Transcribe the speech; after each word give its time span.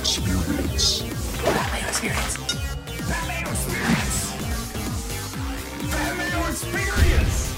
Experience. 0.00 1.02
Pat 1.42 1.72
Mayo 1.72 1.88
Experience. 1.88 2.36
Pat 3.08 3.26
Mayo 3.26 3.50
Experience. 3.50 4.32
Pat 5.90 6.16
Mayo 6.16 6.40
Experience. 6.48 7.54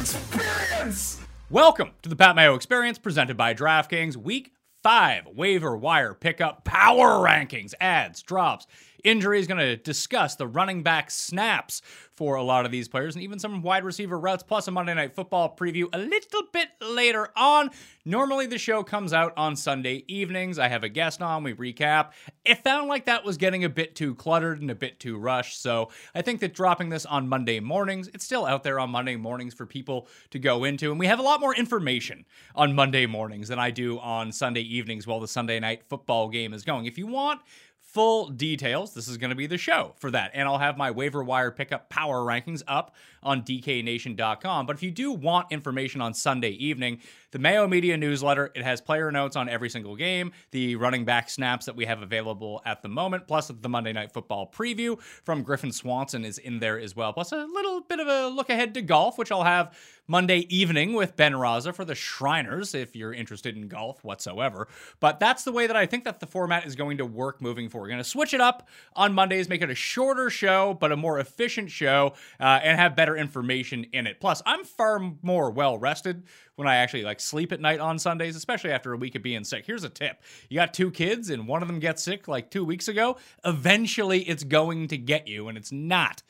Experience. 0.00 1.20
Welcome 1.50 1.90
to 2.02 2.08
the 2.08 2.14
Pat 2.14 2.36
Mayo 2.36 2.54
Experience 2.54 2.96
presented 2.98 3.36
by 3.36 3.54
DraftKings 3.54 4.16
Week 4.16 4.52
5 4.84 5.26
Waiver 5.34 5.76
Wire 5.76 6.14
Pickup 6.14 6.64
Power 6.64 7.24
Rankings, 7.24 7.74
ads, 7.80 8.22
drops, 8.22 8.68
injuries. 9.04 9.46
Going 9.46 9.58
to 9.58 9.76
discuss 9.76 10.36
the 10.36 10.46
running 10.46 10.82
back 10.82 11.10
snaps 11.10 11.82
for 12.18 12.34
a 12.34 12.42
lot 12.42 12.66
of 12.66 12.72
these 12.72 12.88
players 12.88 13.14
and 13.14 13.22
even 13.22 13.38
some 13.38 13.62
wide 13.62 13.84
receiver 13.84 14.18
routes, 14.18 14.42
plus 14.42 14.66
a 14.66 14.72
Monday 14.72 14.92
Night 14.92 15.14
Football 15.14 15.54
preview 15.56 15.86
a 15.92 15.98
little 15.98 16.42
bit 16.52 16.68
later 16.80 17.28
on. 17.36 17.70
Normally, 18.04 18.46
the 18.46 18.58
show 18.58 18.82
comes 18.82 19.12
out 19.12 19.32
on 19.36 19.54
Sunday 19.54 20.04
evenings. 20.08 20.58
I 20.58 20.66
have 20.66 20.82
a 20.82 20.88
guest 20.88 21.22
on, 21.22 21.44
we 21.44 21.54
recap. 21.54 22.10
It 22.44 22.64
found 22.64 22.88
like 22.88 23.04
that 23.06 23.24
was 23.24 23.36
getting 23.36 23.62
a 23.62 23.68
bit 23.68 23.94
too 23.94 24.16
cluttered 24.16 24.60
and 24.60 24.70
a 24.70 24.74
bit 24.74 24.98
too 24.98 25.16
rushed, 25.16 25.62
so 25.62 25.90
I 26.14 26.22
think 26.22 26.40
that 26.40 26.54
dropping 26.54 26.88
this 26.88 27.06
on 27.06 27.28
Monday 27.28 27.60
mornings, 27.60 28.08
it's 28.08 28.24
still 28.24 28.46
out 28.46 28.64
there 28.64 28.80
on 28.80 28.90
Monday 28.90 29.14
mornings 29.14 29.54
for 29.54 29.66
people 29.66 30.08
to 30.30 30.40
go 30.40 30.64
into, 30.64 30.90
and 30.90 30.98
we 30.98 31.06
have 31.06 31.20
a 31.20 31.22
lot 31.22 31.40
more 31.40 31.54
information 31.54 32.24
on 32.56 32.74
Monday 32.74 33.06
mornings 33.06 33.46
than 33.46 33.60
I 33.60 33.70
do 33.70 34.00
on 34.00 34.32
Sunday 34.32 34.62
evenings 34.62 35.06
while 35.06 35.20
the 35.20 35.28
Sunday 35.28 35.60
night 35.60 35.84
football 35.88 36.28
game 36.28 36.52
is 36.52 36.64
going. 36.64 36.86
If 36.86 36.98
you 36.98 37.06
want 37.06 37.42
full 37.88 38.28
details, 38.28 38.92
this 38.92 39.08
is 39.08 39.16
going 39.16 39.30
to 39.30 39.36
be 39.36 39.46
the 39.46 39.56
show 39.56 39.94
for 39.98 40.10
that. 40.10 40.30
And 40.34 40.46
I'll 40.46 40.58
have 40.58 40.76
my 40.76 40.90
waiver 40.90 41.24
wire 41.24 41.50
pickup 41.50 41.88
power 41.88 42.18
rankings 42.20 42.62
up 42.68 42.94
on 43.28 43.42
dknation.com. 43.42 44.64
But 44.64 44.76
if 44.76 44.82
you 44.82 44.90
do 44.90 45.12
want 45.12 45.52
information 45.52 46.00
on 46.00 46.14
Sunday 46.14 46.52
evening, 46.52 47.00
the 47.30 47.38
Mayo 47.38 47.68
Media 47.68 47.94
newsletter, 47.98 48.50
it 48.54 48.64
has 48.64 48.80
player 48.80 49.12
notes 49.12 49.36
on 49.36 49.50
every 49.50 49.68
single 49.68 49.96
game, 49.96 50.32
the 50.50 50.76
running 50.76 51.04
back 51.04 51.28
snaps 51.28 51.66
that 51.66 51.76
we 51.76 51.84
have 51.84 52.00
available 52.00 52.62
at 52.64 52.80
the 52.80 52.88
moment, 52.88 53.28
plus 53.28 53.48
the 53.48 53.68
Monday 53.68 53.92
Night 53.92 54.12
Football 54.12 54.50
preview 54.50 54.98
from 55.24 55.42
Griffin 55.42 55.70
Swanson 55.70 56.24
is 56.24 56.38
in 56.38 56.58
there 56.58 56.78
as 56.78 56.96
well, 56.96 57.12
plus 57.12 57.32
a 57.32 57.36
little 57.44 57.82
bit 57.82 58.00
of 58.00 58.08
a 58.08 58.28
look 58.28 58.48
ahead 58.48 58.72
to 58.74 58.80
golf, 58.80 59.18
which 59.18 59.30
I'll 59.30 59.44
have 59.44 59.76
Monday 60.10 60.46
evening 60.48 60.94
with 60.94 61.16
Ben 61.16 61.34
Raza 61.34 61.74
for 61.74 61.84
the 61.84 61.94
Shriners 61.94 62.74
if 62.74 62.96
you're 62.96 63.12
interested 63.12 63.54
in 63.54 63.68
golf 63.68 64.02
whatsoever. 64.02 64.66
But 65.00 65.20
that's 65.20 65.44
the 65.44 65.52
way 65.52 65.66
that 65.66 65.76
I 65.76 65.84
think 65.84 66.04
that 66.04 66.20
the 66.20 66.26
format 66.26 66.64
is 66.64 66.74
going 66.74 66.96
to 66.96 67.04
work 67.04 67.42
moving 67.42 67.68
forward. 67.68 67.88
We're 67.88 67.90
going 67.90 68.02
to 68.02 68.08
switch 68.08 68.32
it 68.32 68.40
up 68.40 68.68
on 68.96 69.12
Mondays, 69.12 69.50
make 69.50 69.60
it 69.60 69.68
a 69.68 69.74
shorter 69.74 70.30
show, 70.30 70.72
but 70.80 70.92
a 70.92 70.96
more 70.96 71.18
efficient 71.18 71.70
show, 71.70 72.14
uh, 72.40 72.60
and 72.62 72.78
have 72.80 72.96
better 72.96 73.17
information 73.18 73.84
in 73.92 74.06
it. 74.06 74.20
Plus, 74.20 74.40
I'm 74.46 74.64
far 74.64 75.00
more 75.22 75.50
well 75.50 75.76
rested 75.76 76.22
when 76.56 76.66
I 76.66 76.76
actually 76.76 77.02
like 77.02 77.20
sleep 77.20 77.52
at 77.52 77.60
night 77.60 77.80
on 77.80 77.98
Sundays, 77.98 78.36
especially 78.36 78.70
after 78.70 78.92
a 78.92 78.96
week 78.96 79.14
of 79.14 79.22
being 79.22 79.44
sick. 79.44 79.66
Here's 79.66 79.84
a 79.84 79.88
tip. 79.88 80.22
You 80.48 80.56
got 80.56 80.72
two 80.72 80.90
kids 80.90 81.28
and 81.30 81.46
one 81.46 81.60
of 81.62 81.68
them 81.68 81.80
gets 81.80 82.02
sick 82.02 82.28
like 82.28 82.50
2 82.50 82.64
weeks 82.64 82.88
ago, 82.88 83.18
eventually 83.44 84.22
it's 84.22 84.44
going 84.44 84.88
to 84.88 84.96
get 84.96 85.28
you 85.28 85.48
and 85.48 85.58
it's 85.58 85.72
not 85.72 86.22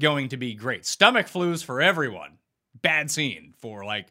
going 0.00 0.28
to 0.28 0.36
be 0.36 0.54
great. 0.54 0.86
Stomach 0.86 1.26
flus 1.26 1.64
for 1.64 1.80
everyone. 1.80 2.38
Bad 2.80 3.10
scene 3.10 3.54
for 3.58 3.84
like 3.84 4.08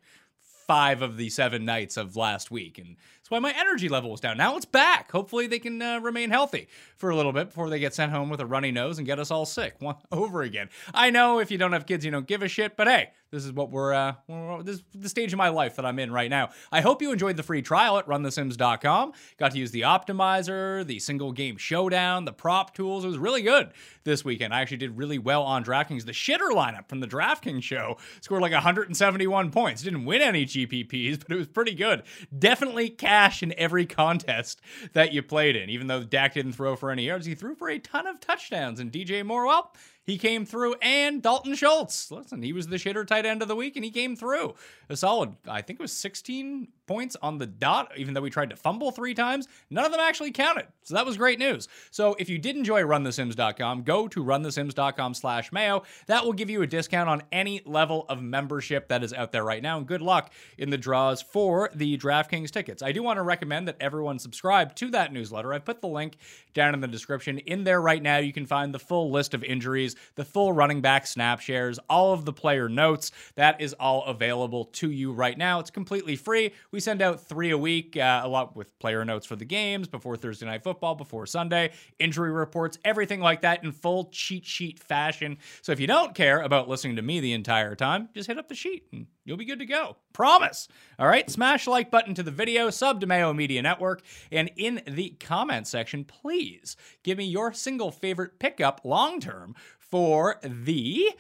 5 0.68 1.02
of 1.02 1.18
the 1.18 1.30
7 1.30 1.64
nights 1.64 1.98
of 1.98 2.16
last 2.16 2.52
week 2.52 2.78
and 2.78 2.98
that's 3.26 3.32
why 3.32 3.40
my 3.40 3.56
energy 3.60 3.90
level 3.90 4.12
was 4.12 4.20
down. 4.20 4.38
Now 4.38 4.56
it's 4.56 4.66
back. 4.66 5.12
Hopefully 5.12 5.48
they 5.48 5.58
can 5.58 5.82
uh, 5.82 6.00
remain 6.00 6.30
healthy 6.30 6.68
for 6.96 7.10
a 7.10 7.16
little 7.16 7.34
bit 7.34 7.48
before 7.48 7.72
they 7.72 7.80
get 7.80 7.96
sent 7.96 8.12
home 8.12 8.30
with 8.30 8.40
a 8.40 8.46
runny 8.46 8.72
nose 8.72 9.00
and 9.00 9.08
get 9.08 9.18
us 9.18 9.32
all 9.32 9.48
sick 9.48 9.78
over 10.12 10.44
again. 10.44 10.70
I 10.94 11.10
know 11.10 11.40
if 11.40 11.50
you 11.50 11.58
don't 11.58 11.74
have 11.74 11.88
kids, 11.88 12.06
you 12.06 12.12
don't 12.12 12.28
give 12.28 12.44
a 12.44 12.48
shit, 12.48 12.78
but 12.78 12.88
hey, 12.88 13.10
this 13.32 13.44
is 13.44 13.52
what 13.52 13.72
we're, 13.72 13.94
uh, 13.94 14.14
this 14.62 14.76
is 14.76 14.84
the 14.94 15.10
stage 15.10 15.34
of 15.34 15.38
my 15.38 15.50
life 15.50 15.76
that 15.78 15.88
I'm 15.88 15.98
in 15.98 16.12
right 16.12 16.30
now. 16.30 16.52
I 16.72 16.82
hope 16.82 17.02
you 17.02 17.12
enjoyed 17.12 17.36
the 17.36 17.42
free 17.42 17.64
trial 17.64 17.98
at 17.98 18.06
runthesims.com. 18.08 19.14
Got 19.40 19.52
to 19.54 19.58
use 19.58 19.72
the 19.72 19.82
optimizer, 19.82 20.86
the 20.86 21.00
single 21.00 21.32
game 21.32 21.58
showdown, 21.58 22.26
the 22.26 22.32
prop 22.32 22.76
tools. 22.76 23.04
It 23.04 23.08
was 23.08 23.18
really 23.18 23.42
good 23.42 23.72
this 24.04 24.24
weekend. 24.24 24.54
I 24.54 24.62
actually 24.62 24.78
did 24.78 24.96
really 24.98 25.18
well 25.18 25.42
on 25.42 25.66
DraftKings. 25.66 26.06
The 26.06 26.12
shitter 26.12 26.52
lineup 26.52 26.88
from 26.88 27.00
the 27.00 27.08
DraftKings 27.08 27.64
show 27.64 27.98
scored 28.22 28.44
like 28.44 28.54
171 28.54 29.50
points. 29.50 29.82
Didn't 29.82 30.06
win 30.06 30.22
any 30.22 30.46
GPPs, 30.46 31.20
but 31.28 31.36
it 31.36 31.40
was 31.40 31.48
pretty 31.48 31.74
good. 31.74 32.04
Definitely 32.38 32.90
cash 32.90 33.15
in 33.42 33.54
every 33.58 33.86
contest 33.86 34.62
that 34.94 35.14
you 35.14 35.22
played 35.22 35.56
in. 35.56 35.70
Even 35.70 35.88
though 35.88 36.04
Dak 36.04 36.34
didn't 36.34 36.54
throw 36.54 36.76
for 36.76 36.92
any 36.92 37.06
yards, 37.06 37.26
he 37.26 37.36
threw 37.36 37.56
for 37.56 37.70
a 37.70 37.80
ton 37.80 38.08
of 38.08 38.20
touchdowns. 38.20 38.80
And 38.80 38.92
DJ 38.92 39.26
Moore, 39.26 39.46
well, 39.46 39.74
he 40.06 40.18
came 40.18 40.46
through, 40.46 40.76
and 40.82 41.22
Dalton 41.22 41.56
Schultz. 41.56 42.12
Listen, 42.12 42.44
he 42.44 42.54
was 42.54 42.68
the 42.68 42.78
shitter 42.78 43.06
tight 43.06 43.26
end 43.26 43.42
of 43.42 43.48
the 43.48 43.56
week, 43.56 43.76
and 43.76 43.84
he 43.84 43.92
came 43.92 44.16
through. 44.16 44.54
A 44.90 44.96
solid, 44.96 45.36
I 45.48 45.62
think 45.62 45.80
it 45.80 45.84
was 45.84 45.92
16 45.92 46.68
points 46.86 47.16
on 47.22 47.38
the 47.38 47.48
dot, 47.48 47.92
even 47.98 48.14
though 48.14 48.22
we 48.22 48.30
tried 48.30 48.50
to 48.52 48.56
fumble 48.56 48.92
three 48.92 49.14
times. 49.14 49.48
None 49.70 49.86
of 49.86 49.92
them 49.92 50.02
actually 50.02 50.32
counted. 50.32 50.68
So 50.84 50.94
that 50.94 51.06
was 51.06 51.18
great 51.18 51.40
news. 51.40 51.68
So 51.92 52.16
if 52.20 52.30
you 52.30 52.38
did 52.38 52.56
enjoy 52.56 52.82
runthesims.com, 52.82 53.84
go 53.84 54.08
to 54.08 54.24
runthesims.com 54.24 55.14
slash 55.16 55.52
mayo. 55.52 55.84
That 56.08 56.24
will 56.24 56.34
give 56.34 56.50
you 56.50 56.62
a 56.62 56.68
discount 56.68 57.10
on 57.10 57.24
any 57.32 57.62
level 57.66 58.06
of 58.08 58.22
membership 58.22 58.90
that 58.90 59.04
is 59.04 59.14
out 59.14 59.32
there 59.32 59.44
right 59.44 59.64
now. 59.64 59.78
And 59.78 59.88
good 59.88 60.02
luck 60.02 60.32
in 60.58 60.70
the 60.70 60.78
draws 60.78 61.22
for 61.22 61.70
the 61.74 61.98
DraftKings 61.98 62.52
tickets. 62.52 62.84
I 62.84 62.92
do 62.92 63.02
want 63.02 63.18
to 63.18 63.24
recommend 63.24 63.68
that 63.68 63.78
everyone 63.80 64.20
subscribe 64.20 64.76
to 64.76 64.92
that 64.92 65.12
newsletter. 65.12 65.54
I've 65.54 65.66
put 65.66 65.82
the 65.82 65.88
link 65.88 66.18
down 66.54 66.74
in 66.74 66.82
the 66.82 66.88
description. 66.88 67.40
In 67.40 67.64
there 67.64 67.82
right 67.82 68.02
now, 68.02 68.18
you 68.18 68.34
can 68.34 68.46
find 68.46 68.74
the 68.74 68.80
full 68.80 69.12
list 69.12 69.34
of 69.34 69.44
injuries, 69.44 69.95
the 70.16 70.26
full 70.26 70.54
running 70.54 70.82
back 70.82 71.08
snap 71.08 71.40
shares, 71.40 71.80
all 71.90 72.14
of 72.14 72.26
the 72.26 72.34
player 72.34 72.70
notes. 72.70 73.12
That 73.36 73.62
is 73.62 73.74
all 73.74 74.04
available 74.06 74.66
to 74.66 74.92
you 74.92 75.12
right 75.12 75.38
now. 75.38 75.60
It's 75.60 75.72
completely 75.72 76.16
free. 76.16 76.54
We 76.72 76.80
send 76.80 77.02
out 77.02 77.22
three 77.22 77.52
a 77.52 77.58
week, 77.58 77.98
uh, 77.98 78.22
a 78.24 78.28
lot 78.28 78.56
with 78.56 78.78
player 78.80 79.04
notes 79.06 79.26
for 79.26 79.36
the 79.36 79.46
games 79.46 79.88
before 79.88 80.18
Thursday 80.18 80.46
Night 80.46 80.64
Football, 80.64 80.96
before 80.96 81.26
Sunday, 81.26 81.72
injury 82.00 82.32
reports, 82.32 82.78
everything 82.84 83.20
like 83.20 83.42
that 83.42 83.64
in 83.64 83.72
full 83.72 84.10
cheat 84.12 84.46
sheet 84.46 84.80
fashion. 84.80 85.38
So 85.62 85.72
if 85.72 85.80
you 85.80 85.88
don't 85.88 86.16
care 86.16 86.42
about 86.42 86.70
listening 86.70 86.96
to 86.98 87.02
me 87.02 87.20
the 87.20 87.34
entire 87.34 87.76
time, 87.76 88.10
just 88.14 88.28
hit 88.28 88.38
up 88.38 88.50
the 88.50 88.56
sheet 88.56 88.88
and 88.92 89.08
you'll 89.26 89.38
be 89.38 89.46
good 89.46 89.60
to 89.60 89.66
go. 89.66 89.98
Promise. 90.14 90.68
All 90.98 91.08
right, 91.08 91.30
smash 91.30 91.68
like 91.68 91.92
button 91.92 92.14
to 92.16 92.24
the 92.24 92.32
video, 92.32 92.70
sub 92.70 93.02
to 93.02 93.08
Mayo 93.08 93.34
Media 93.34 93.62
Network, 93.62 94.02
and 94.32 94.50
in 94.56 94.82
the 94.88 95.10
comment 95.20 95.68
section, 95.68 96.06
please 96.06 96.78
give 97.04 97.18
me 97.18 97.26
your 97.26 97.54
single 97.54 97.92
favorite 97.92 98.40
pickup 98.40 98.82
long 98.84 99.20
term 99.20 99.56
for 99.90 100.40
the 100.44 101.12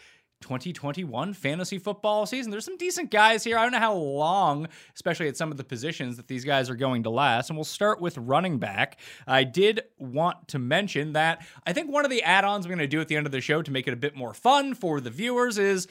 2021 0.41 1.33
fantasy 1.33 1.79
football 1.79 2.25
season. 2.25 2.51
There's 2.51 2.65
some 2.65 2.77
decent 2.77 3.09
guys 3.09 3.43
here. 3.43 3.57
I 3.57 3.63
don't 3.63 3.71
know 3.71 3.79
how 3.79 3.95
long, 3.95 4.67
especially 4.93 5.27
at 5.27 5.35
some 5.35 5.49
of 5.49 5.57
the 5.57 5.63
positions, 5.63 6.17
that 6.17 6.27
these 6.27 6.45
guys 6.45 6.69
are 6.69 6.75
going 6.75 7.03
to 7.03 7.09
last. 7.09 7.49
And 7.49 7.57
we'll 7.57 7.63
start 7.63 7.99
with 7.99 8.17
running 8.17 8.59
back. 8.59 8.99
I 9.25 9.43
did 9.43 9.81
want 9.97 10.47
to 10.49 10.59
mention 10.59 11.13
that 11.13 11.45
I 11.65 11.73
think 11.73 11.91
one 11.91 12.05
of 12.05 12.11
the 12.11 12.21
add 12.21 12.45
ons 12.45 12.67
we're 12.67 12.75
going 12.75 12.79
to 12.79 12.87
do 12.87 13.01
at 13.01 13.07
the 13.07 13.15
end 13.15 13.25
of 13.25 13.31
the 13.31 13.41
show 13.41 13.61
to 13.63 13.71
make 13.71 13.87
it 13.87 13.93
a 13.93 13.97
bit 13.97 14.15
more 14.15 14.33
fun 14.33 14.75
for 14.75 15.01
the 15.01 15.09
viewers 15.09 15.57
is 15.57 15.87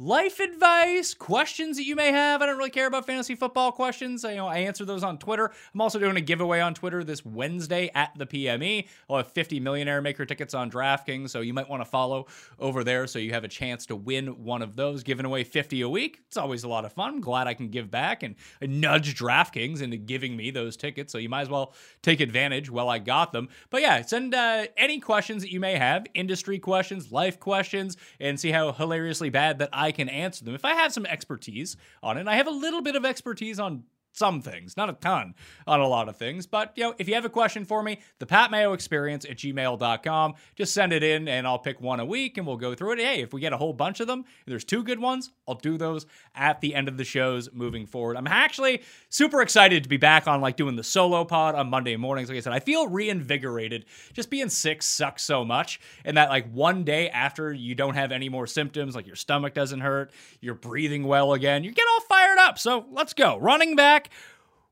life 0.00 0.38
advice, 0.38 1.12
questions 1.12 1.76
that 1.76 1.84
you 1.84 1.96
may 1.96 2.12
have. 2.12 2.40
I 2.40 2.46
don't 2.46 2.56
really 2.56 2.70
care 2.70 2.86
about 2.86 3.04
fantasy 3.04 3.34
football 3.34 3.72
questions. 3.72 4.24
I, 4.24 4.30
you 4.30 4.36
know, 4.36 4.46
I 4.46 4.58
answer 4.58 4.84
those 4.84 5.02
on 5.02 5.18
Twitter. 5.18 5.50
I'm 5.74 5.80
also 5.80 5.98
doing 5.98 6.16
a 6.16 6.20
giveaway 6.20 6.60
on 6.60 6.72
Twitter 6.74 7.02
this 7.02 7.24
Wednesday 7.24 7.90
at 7.96 8.12
the 8.16 8.24
PME. 8.24 8.86
I'll 9.10 9.16
have 9.16 9.32
50 9.32 9.58
Millionaire 9.58 10.00
Maker 10.00 10.24
tickets 10.24 10.54
on 10.54 10.70
DraftKings, 10.70 11.30
so 11.30 11.40
you 11.40 11.52
might 11.52 11.68
want 11.68 11.82
to 11.82 11.84
follow 11.84 12.28
over 12.60 12.84
there 12.84 13.08
so 13.08 13.18
you 13.18 13.32
have 13.32 13.42
a 13.42 13.48
chance 13.48 13.86
to 13.86 13.96
win 13.96 14.44
one 14.44 14.62
of 14.62 14.76
those. 14.76 15.02
Giving 15.02 15.26
away 15.26 15.42
50 15.42 15.80
a 15.80 15.88
week. 15.88 16.20
It's 16.28 16.36
always 16.36 16.62
a 16.62 16.68
lot 16.68 16.84
of 16.84 16.92
fun. 16.92 17.14
I'm 17.14 17.20
glad 17.20 17.48
I 17.48 17.54
can 17.54 17.68
give 17.68 17.90
back 17.90 18.22
and 18.22 18.36
nudge 18.60 19.18
DraftKings 19.18 19.82
into 19.82 19.96
giving 19.96 20.36
me 20.36 20.52
those 20.52 20.76
tickets, 20.76 21.10
so 21.10 21.18
you 21.18 21.28
might 21.28 21.42
as 21.42 21.48
well 21.48 21.74
take 22.02 22.20
advantage 22.20 22.70
while 22.70 22.88
I 22.88 23.00
got 23.00 23.32
them. 23.32 23.48
But 23.68 23.82
yeah, 23.82 24.02
send 24.02 24.32
uh, 24.32 24.66
any 24.76 25.00
questions 25.00 25.42
that 25.42 25.50
you 25.50 25.58
may 25.58 25.74
have, 25.74 26.06
industry 26.14 26.60
questions, 26.60 27.10
life 27.10 27.40
questions, 27.40 27.96
and 28.20 28.38
see 28.38 28.52
how 28.52 28.70
hilariously 28.70 29.30
bad 29.30 29.58
that 29.58 29.70
I 29.72 29.87
I 29.88 29.92
can 29.92 30.10
answer 30.10 30.44
them. 30.44 30.54
If 30.54 30.66
I 30.66 30.74
have 30.74 30.92
some 30.92 31.06
expertise 31.06 31.76
on 32.02 32.18
it, 32.18 32.28
I 32.28 32.36
have 32.36 32.46
a 32.46 32.50
little 32.52 32.82
bit 32.82 32.94
of 32.94 33.06
expertise 33.06 33.58
on 33.58 33.84
some 34.12 34.42
things, 34.42 34.76
not 34.76 34.90
a 34.90 34.94
ton 34.94 35.34
on 35.66 35.80
a 35.80 35.86
lot 35.86 36.08
of 36.08 36.16
things. 36.16 36.46
But, 36.46 36.72
you 36.74 36.84
know, 36.84 36.94
if 36.98 37.08
you 37.08 37.14
have 37.14 37.24
a 37.24 37.30
question 37.30 37.64
for 37.64 37.82
me, 37.82 38.00
the 38.18 38.26
Pat 38.26 38.50
Mayo 38.50 38.72
experience 38.72 39.24
at 39.24 39.36
gmail.com, 39.36 40.34
just 40.56 40.74
send 40.74 40.92
it 40.92 41.02
in 41.02 41.28
and 41.28 41.46
I'll 41.46 41.58
pick 41.58 41.80
one 41.80 42.00
a 42.00 42.04
week 42.04 42.36
and 42.36 42.46
we'll 42.46 42.56
go 42.56 42.74
through 42.74 42.92
it. 42.92 42.98
Hey, 42.98 43.22
if 43.22 43.32
we 43.32 43.40
get 43.40 43.52
a 43.52 43.56
whole 43.56 43.72
bunch 43.72 44.00
of 44.00 44.06
them, 44.06 44.24
there's 44.46 44.64
two 44.64 44.82
good 44.82 44.98
ones, 44.98 45.30
I'll 45.46 45.54
do 45.54 45.78
those 45.78 46.06
at 46.34 46.60
the 46.60 46.74
end 46.74 46.88
of 46.88 46.96
the 46.96 47.04
shows 47.04 47.50
moving 47.52 47.86
forward. 47.86 48.16
I'm 48.16 48.26
actually 48.26 48.82
super 49.08 49.40
excited 49.40 49.82
to 49.82 49.88
be 49.88 49.96
back 49.96 50.26
on 50.26 50.40
like 50.40 50.56
doing 50.56 50.76
the 50.76 50.84
solo 50.84 51.24
pod 51.24 51.54
on 51.54 51.70
Monday 51.70 51.96
mornings. 51.96 52.28
Like 52.28 52.38
I 52.38 52.40
said, 52.40 52.52
I 52.52 52.60
feel 52.60 52.88
reinvigorated. 52.88 53.84
Just 54.12 54.30
being 54.30 54.48
sick 54.48 54.82
sucks 54.82 55.22
so 55.22 55.44
much. 55.44 55.80
And 56.04 56.16
that 56.16 56.28
like 56.28 56.50
one 56.52 56.84
day 56.84 57.08
after 57.10 57.52
you 57.52 57.74
don't 57.74 57.94
have 57.94 58.12
any 58.12 58.28
more 58.28 58.46
symptoms, 58.46 58.94
like 58.94 59.06
your 59.06 59.16
stomach 59.16 59.54
doesn't 59.54 59.80
hurt, 59.80 60.10
you're 60.40 60.54
breathing 60.54 61.04
well 61.04 61.32
again, 61.32 61.64
you 61.64 61.72
get 61.72 61.86
all 61.88 62.00
fired 62.00 62.38
up. 62.38 62.58
So 62.58 62.86
let's 62.90 63.12
go. 63.12 63.38
Running 63.38 63.76
back 63.76 63.97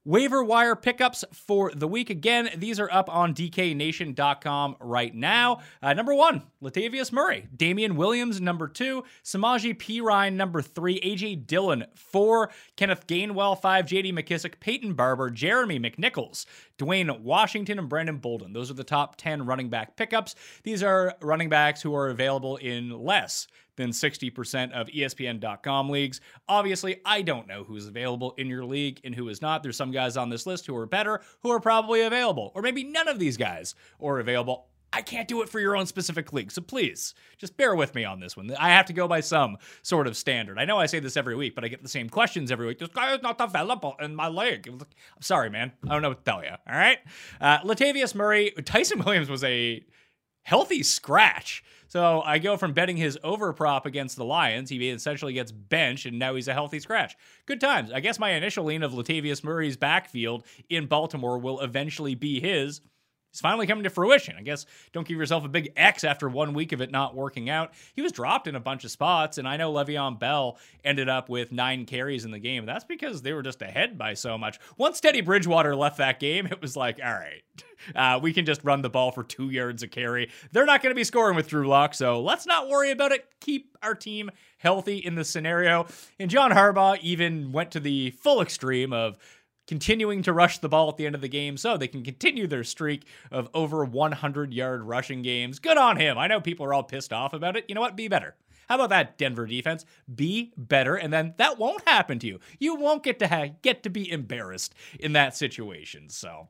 Waiver 0.06 0.44
wire 0.44 0.76
pickups 0.76 1.24
for 1.32 1.72
the 1.74 1.88
week. 1.88 2.10
Again, 2.10 2.48
these 2.56 2.78
are 2.78 2.88
up 2.92 3.12
on 3.12 3.34
DKNation.com 3.34 4.76
right 4.78 5.12
now. 5.12 5.58
Uh, 5.82 5.94
number 5.94 6.14
one, 6.14 6.44
Latavius 6.62 7.10
Murray. 7.10 7.48
Damien 7.56 7.96
Williams, 7.96 8.40
number 8.40 8.68
two. 8.68 9.02
Samaje 9.24 9.76
Perine, 9.76 10.34
number 10.34 10.62
three. 10.62 11.00
AJ 11.00 11.48
Dillon, 11.48 11.86
four. 11.96 12.52
Kenneth 12.76 13.08
Gainwell, 13.08 13.60
five. 13.60 13.86
JD 13.86 14.12
McKissic, 14.12 14.60
Peyton 14.60 14.94
Barber, 14.94 15.28
Jeremy 15.28 15.80
McNichols, 15.80 16.46
Dwayne 16.78 17.18
Washington, 17.18 17.80
and 17.80 17.88
Brandon 17.88 18.18
Bolden. 18.18 18.52
Those 18.52 18.70
are 18.70 18.74
the 18.74 18.84
top 18.84 19.16
10 19.16 19.44
running 19.44 19.70
back 19.70 19.96
pickups. 19.96 20.36
These 20.62 20.84
are 20.84 21.14
running 21.20 21.48
backs 21.48 21.82
who 21.82 21.96
are 21.96 22.10
available 22.10 22.58
in 22.58 22.90
less 22.90 23.48
than 23.76 23.90
60% 23.90 24.72
of 24.72 24.88
ESPN.com 24.88 25.90
leagues. 25.90 26.20
Obviously, 26.48 27.00
I 27.04 27.22
don't 27.22 27.46
know 27.46 27.64
who's 27.64 27.86
available 27.86 28.34
in 28.38 28.48
your 28.48 28.64
league 28.64 29.00
and 29.04 29.14
who 29.14 29.28
is 29.28 29.42
not. 29.42 29.62
There's 29.62 29.76
some 29.76 29.92
guys 29.92 30.16
on 30.16 30.30
this 30.30 30.46
list 30.46 30.66
who 30.66 30.76
are 30.76 30.86
better, 30.86 31.20
who 31.42 31.50
are 31.50 31.60
probably 31.60 32.02
available, 32.02 32.52
or 32.54 32.62
maybe 32.62 32.84
none 32.84 33.08
of 33.08 33.18
these 33.18 33.36
guys 33.36 33.74
are 34.02 34.18
available. 34.18 34.68
I 34.92 35.02
can't 35.02 35.28
do 35.28 35.42
it 35.42 35.48
for 35.48 35.60
your 35.60 35.76
own 35.76 35.84
specific 35.84 36.32
league. 36.32 36.50
So 36.50 36.62
please, 36.62 37.14
just 37.36 37.56
bear 37.56 37.74
with 37.76 37.94
me 37.94 38.04
on 38.04 38.18
this 38.18 38.36
one. 38.36 38.50
I 38.58 38.70
have 38.70 38.86
to 38.86 38.92
go 38.92 39.06
by 39.06 39.20
some 39.20 39.58
sort 39.82 40.06
of 40.06 40.16
standard. 40.16 40.58
I 40.58 40.64
know 40.64 40.78
I 40.78 40.86
say 40.86 41.00
this 41.00 41.18
every 41.18 41.36
week, 41.36 41.54
but 41.54 41.64
I 41.64 41.68
get 41.68 41.82
the 41.82 41.88
same 41.88 42.08
questions 42.08 42.50
every 42.50 42.66
week. 42.66 42.78
This 42.78 42.88
guy 42.88 43.14
is 43.14 43.22
not 43.22 43.38
available 43.38 43.96
in 44.00 44.14
my 44.14 44.28
league. 44.28 44.66
I'm 44.68 44.80
sorry, 45.20 45.50
man. 45.50 45.72
I 45.84 45.88
don't 45.88 46.02
know 46.02 46.08
what 46.08 46.24
to 46.24 46.30
tell 46.30 46.42
you. 46.42 46.50
All 46.50 46.78
right. 46.78 46.98
Uh, 47.40 47.58
Latavius 47.60 48.14
Murray, 48.14 48.52
Ty'Son 48.64 49.00
Williams 49.04 49.28
was 49.28 49.44
a 49.44 49.84
healthy 50.44 50.82
scratch. 50.82 51.62
So 51.88 52.22
I 52.22 52.38
go 52.38 52.56
from 52.56 52.72
betting 52.72 52.96
his 52.96 53.18
over 53.22 53.52
prop 53.52 53.86
against 53.86 54.16
the 54.16 54.24
Lions. 54.24 54.70
He 54.70 54.88
essentially 54.88 55.32
gets 55.32 55.52
benched, 55.52 56.06
and 56.06 56.18
now 56.18 56.34
he's 56.34 56.48
a 56.48 56.52
healthy 56.52 56.80
scratch. 56.80 57.16
Good 57.46 57.60
times. 57.60 57.92
I 57.92 58.00
guess 58.00 58.18
my 58.18 58.30
initial 58.30 58.64
lean 58.64 58.82
of 58.82 58.92
Latavius 58.92 59.44
Murray's 59.44 59.76
backfield 59.76 60.44
in 60.68 60.86
Baltimore 60.86 61.38
will 61.38 61.60
eventually 61.60 62.14
be 62.14 62.40
his. 62.40 62.80
It's 63.36 63.42
finally 63.42 63.66
coming 63.66 63.84
to 63.84 63.90
fruition. 63.90 64.34
I 64.38 64.40
guess 64.40 64.64
don't 64.94 65.06
give 65.06 65.18
yourself 65.18 65.44
a 65.44 65.48
big 65.48 65.70
X 65.76 66.04
after 66.04 66.26
one 66.26 66.54
week 66.54 66.72
of 66.72 66.80
it 66.80 66.90
not 66.90 67.14
working 67.14 67.50
out. 67.50 67.74
He 67.94 68.00
was 68.00 68.10
dropped 68.10 68.46
in 68.46 68.54
a 68.54 68.60
bunch 68.60 68.82
of 68.82 68.90
spots, 68.90 69.36
and 69.36 69.46
I 69.46 69.58
know 69.58 69.70
Le'Veon 69.70 70.18
Bell 70.18 70.56
ended 70.82 71.10
up 71.10 71.28
with 71.28 71.52
nine 71.52 71.84
carries 71.84 72.24
in 72.24 72.30
the 72.30 72.38
game. 72.38 72.64
That's 72.64 72.86
because 72.86 73.20
they 73.20 73.34
were 73.34 73.42
just 73.42 73.60
ahead 73.60 73.98
by 73.98 74.14
so 74.14 74.38
much. 74.38 74.58
Once 74.78 75.00
Teddy 75.00 75.20
Bridgewater 75.20 75.76
left 75.76 75.98
that 75.98 76.18
game, 76.18 76.46
it 76.46 76.62
was 76.62 76.78
like, 76.78 76.98
all 77.04 77.12
right, 77.12 77.42
uh, 77.94 78.18
we 78.22 78.32
can 78.32 78.46
just 78.46 78.64
run 78.64 78.80
the 78.80 78.88
ball 78.88 79.12
for 79.12 79.22
two 79.22 79.50
yards 79.50 79.82
a 79.82 79.88
carry. 79.88 80.30
They're 80.52 80.64
not 80.64 80.82
going 80.82 80.92
to 80.92 80.98
be 80.98 81.04
scoring 81.04 81.36
with 81.36 81.48
Drew 81.48 81.68
Lock, 81.68 81.92
so 81.92 82.22
let's 82.22 82.46
not 82.46 82.70
worry 82.70 82.90
about 82.90 83.12
it. 83.12 83.28
Keep 83.40 83.76
our 83.82 83.94
team 83.94 84.30
healthy 84.58 84.96
in 84.96 85.14
the 85.14 85.24
scenario. 85.24 85.86
And 86.18 86.30
John 86.30 86.52
Harbaugh 86.52 86.98
even 87.00 87.52
went 87.52 87.70
to 87.72 87.80
the 87.80 88.12
full 88.12 88.40
extreme 88.40 88.94
of 88.94 89.18
continuing 89.66 90.22
to 90.22 90.32
rush 90.32 90.58
the 90.58 90.68
ball 90.68 90.88
at 90.88 90.96
the 90.96 91.06
end 91.06 91.14
of 91.14 91.20
the 91.20 91.28
game 91.28 91.56
so 91.56 91.76
they 91.76 91.88
can 91.88 92.02
continue 92.04 92.46
their 92.46 92.64
streak 92.64 93.06
of 93.30 93.48
over 93.54 93.84
100 93.84 94.52
yard 94.54 94.82
rushing 94.82 95.22
games. 95.22 95.58
Good 95.58 95.76
on 95.78 95.96
him. 95.96 96.18
I 96.18 96.26
know 96.26 96.40
people 96.40 96.66
are 96.66 96.74
all 96.74 96.82
pissed 96.82 97.12
off 97.12 97.32
about 97.32 97.56
it. 97.56 97.64
You 97.68 97.74
know 97.74 97.80
what? 97.80 97.96
Be 97.96 98.08
better. 98.08 98.34
How 98.68 98.76
about 98.76 98.90
that 98.90 99.16
Denver 99.16 99.46
defense? 99.46 99.84
Be 100.12 100.52
better, 100.56 100.96
and 100.96 101.12
then 101.12 101.34
that 101.36 101.58
won't 101.58 101.86
happen 101.86 102.18
to 102.18 102.26
you. 102.26 102.40
You 102.58 102.74
won't 102.74 103.04
get 103.04 103.20
to 103.20 103.28
ha- 103.28 103.54
get 103.62 103.84
to 103.84 103.90
be 103.90 104.10
embarrassed 104.10 104.74
in 104.98 105.12
that 105.12 105.36
situation. 105.36 106.08
So, 106.08 106.48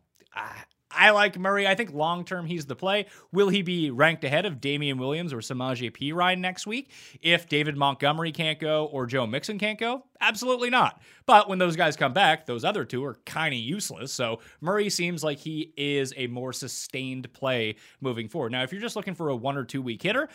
I 0.91 1.11
like 1.11 1.39
Murray. 1.39 1.67
I 1.67 1.75
think 1.75 1.93
long 1.93 2.25
term 2.25 2.47
he's 2.47 2.67
the 2.67 2.77
play. 2.77 3.07
Will 3.33 3.49
he 3.49 3.63
be 3.63 3.91
ranked 3.91 4.25
ahead 4.25 4.47
of 4.47 4.61
Damien 4.61 4.99
Williams 4.99 5.33
or 5.33 5.39
Samaje 5.39 5.91
Perine 5.93 6.39
next 6.39 6.67
week 6.67 6.91
if 7.21 7.49
David 7.49 7.77
Montgomery 7.77 8.33
can't 8.33 8.59
go 8.59 8.87
or 8.87 9.07
Joe 9.07 9.27
Mixon 9.27 9.59
can't 9.59 9.79
go? 9.79 10.05
Absolutely 10.21 10.71
not. 10.71 11.01
But 11.27 11.49
when 11.49 11.59
those 11.59 11.77
guys 11.77 11.97
come 11.97 12.13
back, 12.13 12.47
those 12.47 12.65
other 12.65 12.85
two 12.85 13.05
are 13.05 13.17
kind 13.27 13.53
of 13.53 13.59
useless. 13.59 14.13
So 14.13 14.41
Murray 14.61 14.89
seems 14.89 15.25
like 15.25 15.39
he 15.39 15.73
is 15.77 16.15
a 16.17 16.29
more 16.29 16.53
sustained 16.53 17.33
play 17.33 17.77
moving 18.01 18.29
forward. 18.29 18.53
Now, 18.53 18.63
if 18.63 18.73
you're 18.73 18.81
just 18.81 18.97
looking 18.97 19.15
for 19.15 19.29
a 19.29 19.37
one 19.37 19.57
or 19.57 19.65
two 19.65 19.83
week 19.83 20.03
hitter, 20.03 20.29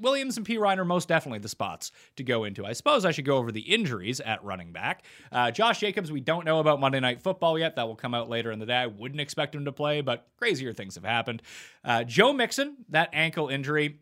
Williams 0.00 0.36
and 0.36 0.46
Perine 0.46 0.78
are 0.78 0.84
most 0.84 1.08
definitely 1.08 1.40
the 1.40 1.48
spots 1.48 1.92
to 2.16 2.24
go 2.24 2.44
into. 2.44 2.64
I 2.64 2.72
suppose 2.72 3.04
I 3.04 3.10
should 3.10 3.26
go 3.26 3.36
over 3.36 3.52
the 3.52 3.60
injuries 3.60 4.20
at 4.20 4.42
running 4.42 4.72
back. 4.72 5.04
Uh, 5.30 5.50
Josh 5.50 5.80
Jacobs, 5.80 6.10
we 6.10 6.20
don't 6.20 6.44
know 6.44 6.60
about 6.60 6.80
Monday 6.80 7.00
Night 7.00 7.22
Football 7.22 7.58
yet. 7.58 7.76
That 7.76 7.86
will 7.86 7.96
come 7.96 8.14
out 8.14 8.28
later 8.28 8.50
in 8.50 8.58
the 8.58 8.66
day. 8.66 8.76
I 8.76 8.86
wouldn't 8.86 9.20
expect 9.20 9.54
him 9.54 9.66
to 9.66 9.72
play, 9.72 10.00
but 10.00 10.28
crazier 10.38 10.72
things 10.72 10.94
have 10.94 11.04
happened. 11.04 11.42
Uh, 11.84 12.04
Joe 12.04 12.32
Mixon, 12.32 12.76
that 12.88 13.10
ankle 13.12 13.48
injury, 13.48 14.00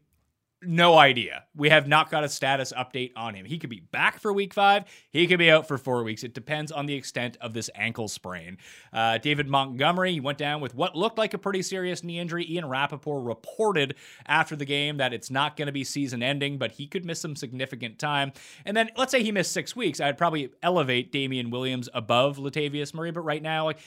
no 0.66 0.98
idea. 0.98 1.44
We 1.54 1.68
have 1.70 1.86
not 1.86 2.10
got 2.10 2.24
a 2.24 2.28
status 2.28 2.72
update 2.76 3.12
on 3.16 3.34
him. 3.34 3.46
He 3.46 3.58
could 3.58 3.70
be 3.70 3.80
back 3.80 4.20
for 4.20 4.32
week 4.32 4.54
five. 4.54 4.84
He 5.10 5.26
could 5.26 5.38
be 5.38 5.50
out 5.50 5.66
for 5.68 5.78
four 5.78 6.02
weeks. 6.02 6.24
It 6.24 6.34
depends 6.34 6.70
on 6.72 6.86
the 6.86 6.94
extent 6.94 7.36
of 7.40 7.54
this 7.54 7.70
ankle 7.74 8.08
sprain. 8.08 8.58
Uh, 8.92 9.18
David 9.18 9.48
Montgomery 9.48 10.20
went 10.20 10.38
down 10.38 10.60
with 10.60 10.74
what 10.74 10.96
looked 10.96 11.18
like 11.18 11.34
a 11.34 11.38
pretty 11.38 11.62
serious 11.62 12.02
knee 12.02 12.18
injury. 12.18 12.46
Ian 12.50 12.68
Rapoport 12.68 13.24
reported 13.24 13.94
after 14.26 14.56
the 14.56 14.64
game 14.64 14.96
that 14.98 15.12
it's 15.12 15.30
not 15.30 15.56
going 15.56 15.66
to 15.66 15.72
be 15.72 15.84
season 15.84 16.22
ending, 16.22 16.58
but 16.58 16.72
he 16.72 16.86
could 16.86 17.04
miss 17.04 17.20
some 17.20 17.36
significant 17.36 17.98
time. 17.98 18.32
And 18.64 18.76
then 18.76 18.90
let's 18.96 19.12
say 19.12 19.22
he 19.22 19.32
missed 19.32 19.52
six 19.52 19.74
weeks. 19.74 20.00
I'd 20.00 20.18
probably 20.18 20.50
elevate 20.62 21.12
Damien 21.12 21.50
Williams 21.50 21.88
above 21.94 22.38
Latavius 22.38 22.92
Murray, 22.94 23.10
but 23.10 23.22
right 23.22 23.42
now, 23.42 23.64
like 23.66 23.78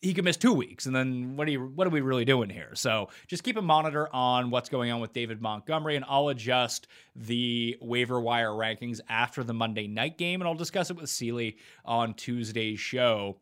he 0.00 0.14
could 0.14 0.24
miss 0.24 0.36
two 0.36 0.52
weeks, 0.52 0.86
and 0.86 0.96
then 0.96 1.36
what 1.36 1.46
are 1.46 1.50
you, 1.50 1.72
what 1.74 1.86
are 1.86 1.90
we 1.90 2.00
really 2.00 2.24
doing 2.24 2.48
here? 2.48 2.70
So 2.74 3.10
just 3.26 3.42
keep 3.42 3.56
a 3.56 3.62
monitor 3.62 4.08
on 4.14 4.50
what's 4.50 4.68
going 4.68 4.90
on 4.90 5.00
with 5.00 5.12
David 5.12 5.42
Montgomery, 5.42 5.96
and 5.96 6.04
I'll 6.08 6.28
adjust 6.28 6.86
the 7.14 7.76
waiver 7.82 8.18
wire 8.18 8.50
rankings 8.50 9.00
after 9.08 9.44
the 9.44 9.52
Monday 9.52 9.86
night 9.86 10.16
game, 10.16 10.40
and 10.40 10.48
I'll 10.48 10.54
discuss 10.54 10.90
it 10.90 10.96
with 10.96 11.10
Seely 11.10 11.58
on 11.84 12.14
Tuesday's 12.14 12.80
show 12.80 13.36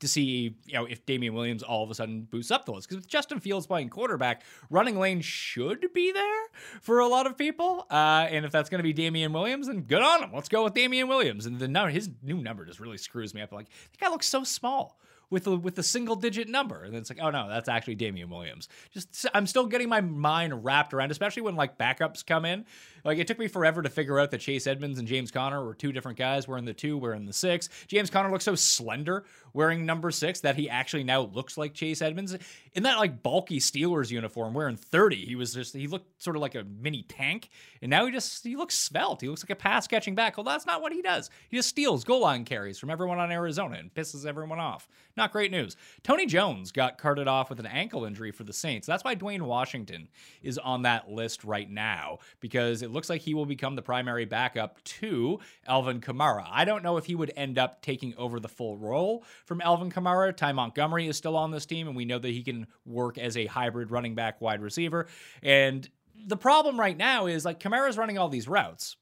to 0.00 0.08
see 0.08 0.54
you 0.66 0.74
know 0.74 0.84
if 0.84 1.06
Damien 1.06 1.34
Williams 1.34 1.62
all 1.62 1.82
of 1.82 1.90
a 1.90 1.94
sudden 1.94 2.22
boosts 2.30 2.50
up 2.50 2.64
the 2.64 2.72
list 2.72 2.88
because 2.88 3.02
with 3.02 3.08
Justin 3.08 3.40
Fields 3.40 3.66
playing 3.66 3.88
quarterback, 3.88 4.42
running 4.70 4.98
lane 4.98 5.20
should 5.20 5.92
be 5.94 6.12
there 6.12 6.44
for 6.80 6.98
a 6.98 7.06
lot 7.06 7.26
of 7.26 7.38
people. 7.38 7.86
Uh, 7.90 8.26
and 8.28 8.44
if 8.44 8.52
that's 8.52 8.68
going 8.68 8.78
to 8.78 8.82
be 8.82 8.92
Damien 8.92 9.32
Williams, 9.32 9.68
then 9.68 9.82
good 9.82 10.02
on 10.02 10.22
him. 10.22 10.30
Let's 10.34 10.48
go 10.48 10.64
with 10.64 10.74
Damien 10.74 11.08
Williams. 11.08 11.46
And 11.46 11.58
the 11.58 11.68
number, 11.68 11.90
his 11.90 12.10
new 12.22 12.38
number 12.38 12.64
just 12.64 12.80
really 12.80 12.98
screws 12.98 13.34
me 13.34 13.40
up. 13.40 13.52
Like 13.52 13.68
that 13.68 14.00
guy 14.00 14.10
looks 14.10 14.26
so 14.26 14.44
small 14.44 14.98
with 15.30 15.46
a 15.46 15.56
with 15.56 15.78
a 15.78 15.82
single 15.82 16.16
digit 16.16 16.48
number, 16.48 16.84
and 16.84 16.94
it's 16.94 17.10
like, 17.10 17.18
oh 17.20 17.30
no, 17.30 17.48
that's 17.48 17.68
actually 17.68 17.96
Damien 17.96 18.30
Williams. 18.30 18.68
Just 18.92 19.26
I'm 19.34 19.46
still 19.46 19.66
getting 19.66 19.88
my 19.88 20.00
mind 20.00 20.64
wrapped 20.64 20.94
around, 20.94 21.10
especially 21.10 21.42
when 21.42 21.56
like 21.56 21.78
backups 21.78 22.24
come 22.24 22.44
in. 22.44 22.64
Like 23.06 23.18
it 23.18 23.28
took 23.28 23.38
me 23.38 23.46
forever 23.46 23.82
to 23.82 23.88
figure 23.88 24.18
out 24.18 24.32
that 24.32 24.40
Chase 24.40 24.66
Edmonds 24.66 24.98
and 24.98 25.06
James 25.06 25.30
Conner 25.30 25.64
were 25.64 25.74
two 25.74 25.92
different 25.92 26.18
guys. 26.18 26.48
We're 26.48 26.58
in 26.58 26.64
the 26.64 26.74
two, 26.74 26.98
we're 26.98 27.12
in 27.12 27.24
the 27.24 27.32
six. 27.32 27.68
James 27.86 28.10
Conner 28.10 28.32
looks 28.32 28.44
so 28.44 28.56
slender 28.56 29.24
wearing 29.52 29.86
number 29.86 30.10
six 30.10 30.40
that 30.40 30.56
he 30.56 30.68
actually 30.68 31.04
now 31.04 31.22
looks 31.22 31.56
like 31.56 31.72
Chase 31.72 32.02
Edmonds 32.02 32.36
in 32.74 32.82
that 32.82 32.98
like 32.98 33.22
bulky 33.22 33.60
Steelers 33.60 34.10
uniform 34.10 34.52
wearing 34.52 34.76
30. 34.76 35.24
He 35.24 35.36
was 35.36 35.54
just 35.54 35.74
he 35.74 35.86
looked 35.86 36.20
sort 36.20 36.34
of 36.34 36.42
like 36.42 36.56
a 36.56 36.64
mini 36.64 37.04
tank, 37.04 37.48
and 37.80 37.90
now 37.90 38.04
he 38.06 38.12
just 38.12 38.44
he 38.44 38.56
looks 38.56 38.74
svelte. 38.74 39.20
He 39.20 39.28
looks 39.28 39.44
like 39.44 39.50
a 39.50 39.56
pass 39.56 39.86
catching 39.86 40.16
back. 40.16 40.36
Well, 40.36 40.44
that's 40.44 40.66
not 40.66 40.82
what 40.82 40.92
he 40.92 41.00
does. 41.00 41.30
He 41.48 41.56
just 41.56 41.68
steals 41.68 42.02
goal 42.02 42.20
line 42.20 42.44
carries 42.44 42.78
from 42.78 42.90
everyone 42.90 43.20
on 43.20 43.30
Arizona 43.30 43.76
and 43.76 43.94
pisses 43.94 44.26
everyone 44.26 44.58
off. 44.58 44.88
Not 45.16 45.32
great 45.32 45.50
news. 45.50 45.76
Tony 46.02 46.26
Jones 46.26 46.72
got 46.72 46.98
carted 46.98 47.28
off 47.28 47.48
with 47.48 47.60
an 47.60 47.66
ankle 47.66 48.04
injury 48.04 48.32
for 48.32 48.44
the 48.44 48.52
Saints. 48.52 48.86
That's 48.86 49.04
why 49.04 49.14
Dwayne 49.14 49.42
Washington 49.42 50.08
is 50.42 50.58
on 50.58 50.82
that 50.82 51.08
list 51.08 51.44
right 51.44 51.70
now 51.70 52.18
because 52.40 52.82
it 52.82 52.90
looks 52.96 53.08
like 53.08 53.20
he 53.20 53.34
will 53.34 53.46
become 53.46 53.76
the 53.76 53.82
primary 53.82 54.24
backup 54.24 54.82
to 54.82 55.38
Alvin 55.68 56.00
Kamara. 56.00 56.46
I 56.50 56.64
don't 56.64 56.82
know 56.82 56.96
if 56.96 57.04
he 57.04 57.14
would 57.14 57.32
end 57.36 57.58
up 57.58 57.82
taking 57.82 58.14
over 58.16 58.40
the 58.40 58.48
full 58.48 58.76
role 58.76 59.22
from 59.44 59.60
Alvin 59.60 59.92
Kamara. 59.92 60.36
Ty 60.36 60.52
Montgomery 60.52 61.06
is 61.06 61.16
still 61.16 61.36
on 61.36 61.50
this 61.50 61.66
team, 61.66 61.86
and 61.86 61.96
we 61.96 62.04
know 62.04 62.18
that 62.18 62.30
he 62.30 62.42
can 62.42 62.66
work 62.84 63.18
as 63.18 63.36
a 63.36 63.46
hybrid 63.46 63.90
running 63.90 64.14
back 64.14 64.40
wide 64.40 64.62
receiver. 64.62 65.06
And 65.42 65.88
the 66.26 66.36
problem 66.36 66.80
right 66.80 66.96
now 66.96 67.26
is 67.26 67.44
like 67.44 67.60
Kamara's 67.60 67.98
running 67.98 68.18
all 68.18 68.28
these 68.28 68.48
routes, 68.48 68.96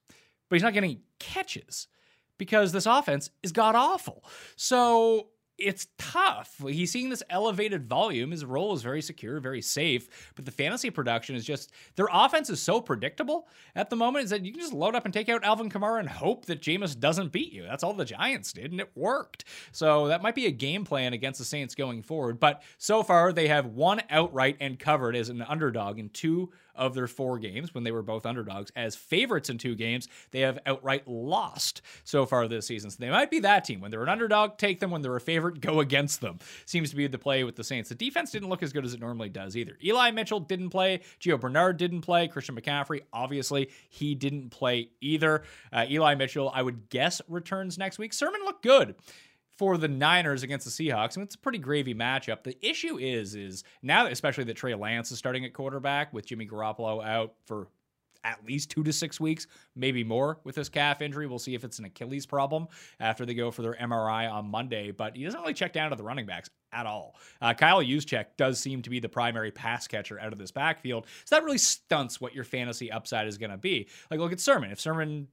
but 0.49 0.55
he's 0.55 0.63
not 0.63 0.73
getting 0.73 0.99
catches 1.17 1.87
because 2.37 2.71
this 2.71 2.85
offense 2.85 3.29
is 3.43 3.51
god 3.51 3.75
awful. 3.75 4.23
So 4.57 5.29
it's 5.57 5.87
tough. 5.97 6.61
He's 6.67 6.91
seeing 6.91 7.09
this 7.09 7.23
elevated 7.29 7.87
volume. 7.87 8.31
His 8.31 8.45
role 8.45 8.73
is 8.73 8.81
very 8.81 9.01
secure, 9.01 9.39
very 9.39 9.61
safe, 9.61 10.31
but 10.35 10.45
the 10.45 10.51
fantasy 10.51 10.89
production 10.89 11.35
is 11.35 11.45
just 11.45 11.71
their 11.95 12.07
offense 12.11 12.49
is 12.49 12.61
so 12.61 12.81
predictable 12.81 13.47
at 13.75 13.89
the 13.89 13.95
moment 13.95 14.25
is 14.25 14.29
that 14.31 14.45
you 14.45 14.51
can 14.51 14.61
just 14.61 14.73
load 14.73 14.95
up 14.95 15.05
and 15.05 15.13
take 15.13 15.29
out 15.29 15.43
Alvin 15.43 15.69
Kamara 15.69 15.99
and 15.99 16.09
hope 16.09 16.45
that 16.45 16.61
Jameis 16.61 16.99
doesn't 16.99 17.31
beat 17.31 17.53
you. 17.53 17.63
That's 17.63 17.83
all 17.83 17.93
the 17.93 18.05
Giants 18.05 18.53
did, 18.53 18.71
and 18.71 18.81
it 18.81 18.91
worked. 18.95 19.45
So 19.71 20.07
that 20.07 20.21
might 20.21 20.35
be 20.35 20.47
a 20.47 20.51
game 20.51 20.83
plan 20.83 21.13
against 21.13 21.39
the 21.39 21.45
Saints 21.45 21.75
going 21.75 22.03
forward. 22.03 22.39
But 22.39 22.61
so 22.77 23.03
far, 23.03 23.31
they 23.31 23.47
have 23.47 23.67
one 23.67 24.01
outright 24.09 24.57
and 24.59 24.79
covered 24.79 25.15
as 25.15 25.29
an 25.29 25.41
underdog 25.41 25.99
in 25.99 26.09
two 26.09 26.51
of 26.75 26.93
their 26.93 27.07
four 27.07 27.39
games 27.39 27.73
when 27.73 27.83
they 27.83 27.91
were 27.91 28.01
both 28.01 28.25
underdogs. 28.25 28.71
As 28.75 28.95
favorites 28.95 29.49
in 29.49 29.57
two 29.57 29.75
games, 29.75 30.07
they 30.31 30.41
have 30.41 30.59
outright 30.65 31.07
lost 31.07 31.81
so 32.03 32.25
far 32.25 32.47
this 32.47 32.67
season. 32.67 32.89
So 32.89 32.97
they 32.99 33.09
might 33.09 33.31
be 33.31 33.39
that 33.39 33.65
team. 33.65 33.81
When 33.81 33.91
they're 33.91 34.03
an 34.03 34.09
underdog, 34.09 34.57
take 34.57 34.79
them. 34.79 34.91
When 34.91 35.01
they're 35.01 35.15
a 35.15 35.21
favorite, 35.21 35.61
go 35.61 35.79
against 35.79 36.21
them. 36.21 36.39
Seems 36.65 36.89
to 36.89 36.95
be 36.95 37.07
the 37.07 37.17
play 37.17 37.43
with 37.43 37.55
the 37.55 37.63
Saints. 37.63 37.89
The 37.89 37.95
defense 37.95 38.31
didn't 38.31 38.49
look 38.49 38.63
as 38.63 38.73
good 38.73 38.85
as 38.85 38.93
it 38.93 38.99
normally 38.99 39.29
does 39.29 39.57
either. 39.57 39.77
Eli 39.83 40.11
Mitchell 40.11 40.39
didn't 40.39 40.69
play. 40.69 41.01
Gio 41.19 41.39
Bernard 41.39 41.77
didn't 41.77 42.01
play. 42.01 42.27
Christian 42.27 42.55
McCaffrey, 42.55 43.01
obviously, 43.13 43.69
he 43.89 44.15
didn't 44.15 44.49
play 44.49 44.89
either. 45.01 45.43
Uh, 45.71 45.85
Eli 45.89 46.15
Mitchell, 46.15 46.51
I 46.53 46.61
would 46.61 46.89
guess, 46.89 47.21
returns 47.27 47.77
next 47.77 47.97
week. 47.99 48.13
Sermon 48.13 48.41
looked 48.43 48.63
good 48.63 48.95
for 49.57 49.77
the 49.77 49.87
Niners 49.87 50.43
against 50.43 50.65
the 50.65 50.71
Seahawks. 50.71 51.17
I 51.17 51.19
mean, 51.19 51.25
it's 51.25 51.35
a 51.35 51.39
pretty 51.39 51.59
gravy 51.59 51.93
matchup. 51.93 52.43
The 52.43 52.57
issue 52.65 52.97
is, 52.97 53.35
is 53.35 53.63
now 53.81 54.03
that 54.03 54.11
especially 54.11 54.43
that 54.45 54.55
Trey 54.57 54.75
Lance 54.75 55.11
is 55.11 55.17
starting 55.17 55.45
at 55.45 55.53
quarterback 55.53 56.13
with 56.13 56.25
Jimmy 56.25 56.47
Garoppolo 56.47 57.05
out 57.05 57.33
for 57.45 57.67
at 58.25 58.43
least 58.45 58.71
two 58.71 58.83
to 58.83 58.91
six 58.91 59.19
weeks, 59.19 59.45
maybe 59.75 60.03
more 60.03 60.39
with 60.43 60.55
this 60.55 60.67
calf 60.67 61.01
injury. 61.01 61.27
We'll 61.27 61.39
see 61.39 61.53
if 61.53 61.63
it's 61.63 61.77
an 61.79 61.85
Achilles 61.85 62.25
problem 62.25 62.67
after 62.99 63.25
they 63.25 63.35
go 63.35 63.51
for 63.51 63.61
their 63.61 63.75
MRI 63.75 64.29
on 64.31 64.49
Monday. 64.49 64.91
But 64.91 65.15
he 65.15 65.23
doesn't 65.23 65.39
really 65.39 65.53
check 65.53 65.73
down 65.73 65.91
to 65.91 65.95
the 65.95 66.03
running 66.03 66.25
backs 66.25 66.49
at 66.73 66.87
all. 66.87 67.15
Uh, 67.39 67.53
Kyle 67.53 67.81
Juszczyk 67.81 68.25
does 68.35 68.59
seem 68.59 68.81
to 68.81 68.89
be 68.89 68.99
the 68.99 69.07
primary 69.07 69.51
pass 69.51 69.87
catcher 69.87 70.19
out 70.19 70.33
of 70.33 70.39
this 70.39 70.51
backfield, 70.51 71.05
so 71.23 71.35
that 71.35 71.45
really 71.45 71.59
stunts 71.59 72.19
what 72.19 72.33
your 72.33 72.43
fantasy 72.43 72.91
upside 72.91 73.27
is 73.27 73.37
going 73.37 73.51
to 73.51 73.57
be. 73.57 73.87
Like, 74.09 74.19
look 74.19 74.33
at 74.33 74.39
Sermon. 74.39 74.71
If 74.71 74.79
Sermon 74.79 75.27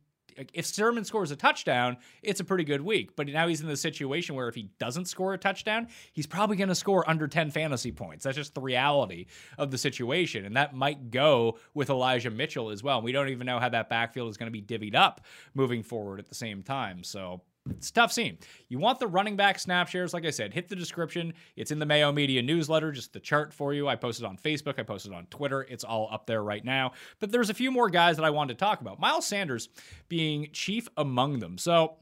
if 0.52 0.66
Sermon 0.66 1.04
scores 1.04 1.30
a 1.30 1.36
touchdown, 1.36 1.96
it's 2.22 2.40
a 2.40 2.44
pretty 2.44 2.64
good 2.64 2.80
week. 2.80 3.16
But 3.16 3.28
now 3.28 3.48
he's 3.48 3.60
in 3.60 3.68
the 3.68 3.76
situation 3.76 4.34
where 4.34 4.48
if 4.48 4.54
he 4.54 4.70
doesn't 4.78 5.06
score 5.06 5.34
a 5.34 5.38
touchdown, 5.38 5.88
he's 6.12 6.26
probably 6.26 6.56
going 6.56 6.68
to 6.68 6.74
score 6.74 7.08
under 7.08 7.28
10 7.28 7.50
fantasy 7.50 7.92
points. 7.92 8.24
That's 8.24 8.36
just 8.36 8.54
the 8.54 8.60
reality 8.60 9.26
of 9.58 9.70
the 9.70 9.78
situation. 9.78 10.44
And 10.44 10.56
that 10.56 10.74
might 10.74 11.10
go 11.10 11.58
with 11.74 11.90
Elijah 11.90 12.30
Mitchell 12.30 12.70
as 12.70 12.82
well. 12.82 13.02
We 13.02 13.12
don't 13.12 13.28
even 13.28 13.46
know 13.46 13.58
how 13.58 13.68
that 13.68 13.88
backfield 13.88 14.30
is 14.30 14.36
going 14.36 14.52
to 14.52 14.60
be 14.60 14.62
divvied 14.62 14.94
up 14.94 15.22
moving 15.54 15.82
forward 15.82 16.18
at 16.18 16.28
the 16.28 16.34
same 16.34 16.62
time. 16.62 17.04
So 17.04 17.42
it's 17.70 17.90
tough 17.90 18.12
scene. 18.12 18.38
You 18.68 18.78
want 18.78 18.98
the 18.98 19.06
running 19.06 19.36
back 19.36 19.58
snap 19.58 19.88
shares, 19.88 20.12
like 20.12 20.24
I 20.24 20.30
said, 20.30 20.52
hit 20.52 20.68
the 20.68 20.76
description. 20.76 21.32
It's 21.56 21.70
in 21.70 21.78
the 21.78 21.86
Mayo 21.86 22.10
Media 22.10 22.42
newsletter, 22.42 22.90
just 22.90 23.12
the 23.12 23.20
chart 23.20 23.52
for 23.52 23.72
you. 23.72 23.88
I 23.88 23.96
posted 23.96 24.24
on 24.26 24.36
Facebook, 24.36 24.78
I 24.78 24.82
posted 24.82 25.12
on 25.12 25.26
Twitter. 25.26 25.62
It's 25.68 25.84
all 25.84 26.08
up 26.10 26.26
there 26.26 26.42
right 26.42 26.64
now. 26.64 26.92
But 27.20 27.30
there's 27.30 27.50
a 27.50 27.54
few 27.54 27.70
more 27.70 27.88
guys 27.88 28.16
that 28.16 28.24
I 28.24 28.30
wanted 28.30 28.58
to 28.58 28.64
talk 28.64 28.80
about. 28.80 28.98
Miles 28.98 29.26
Sanders 29.26 29.68
being 30.08 30.48
chief 30.52 30.88
among 30.96 31.38
them. 31.38 31.56
So 31.58 31.96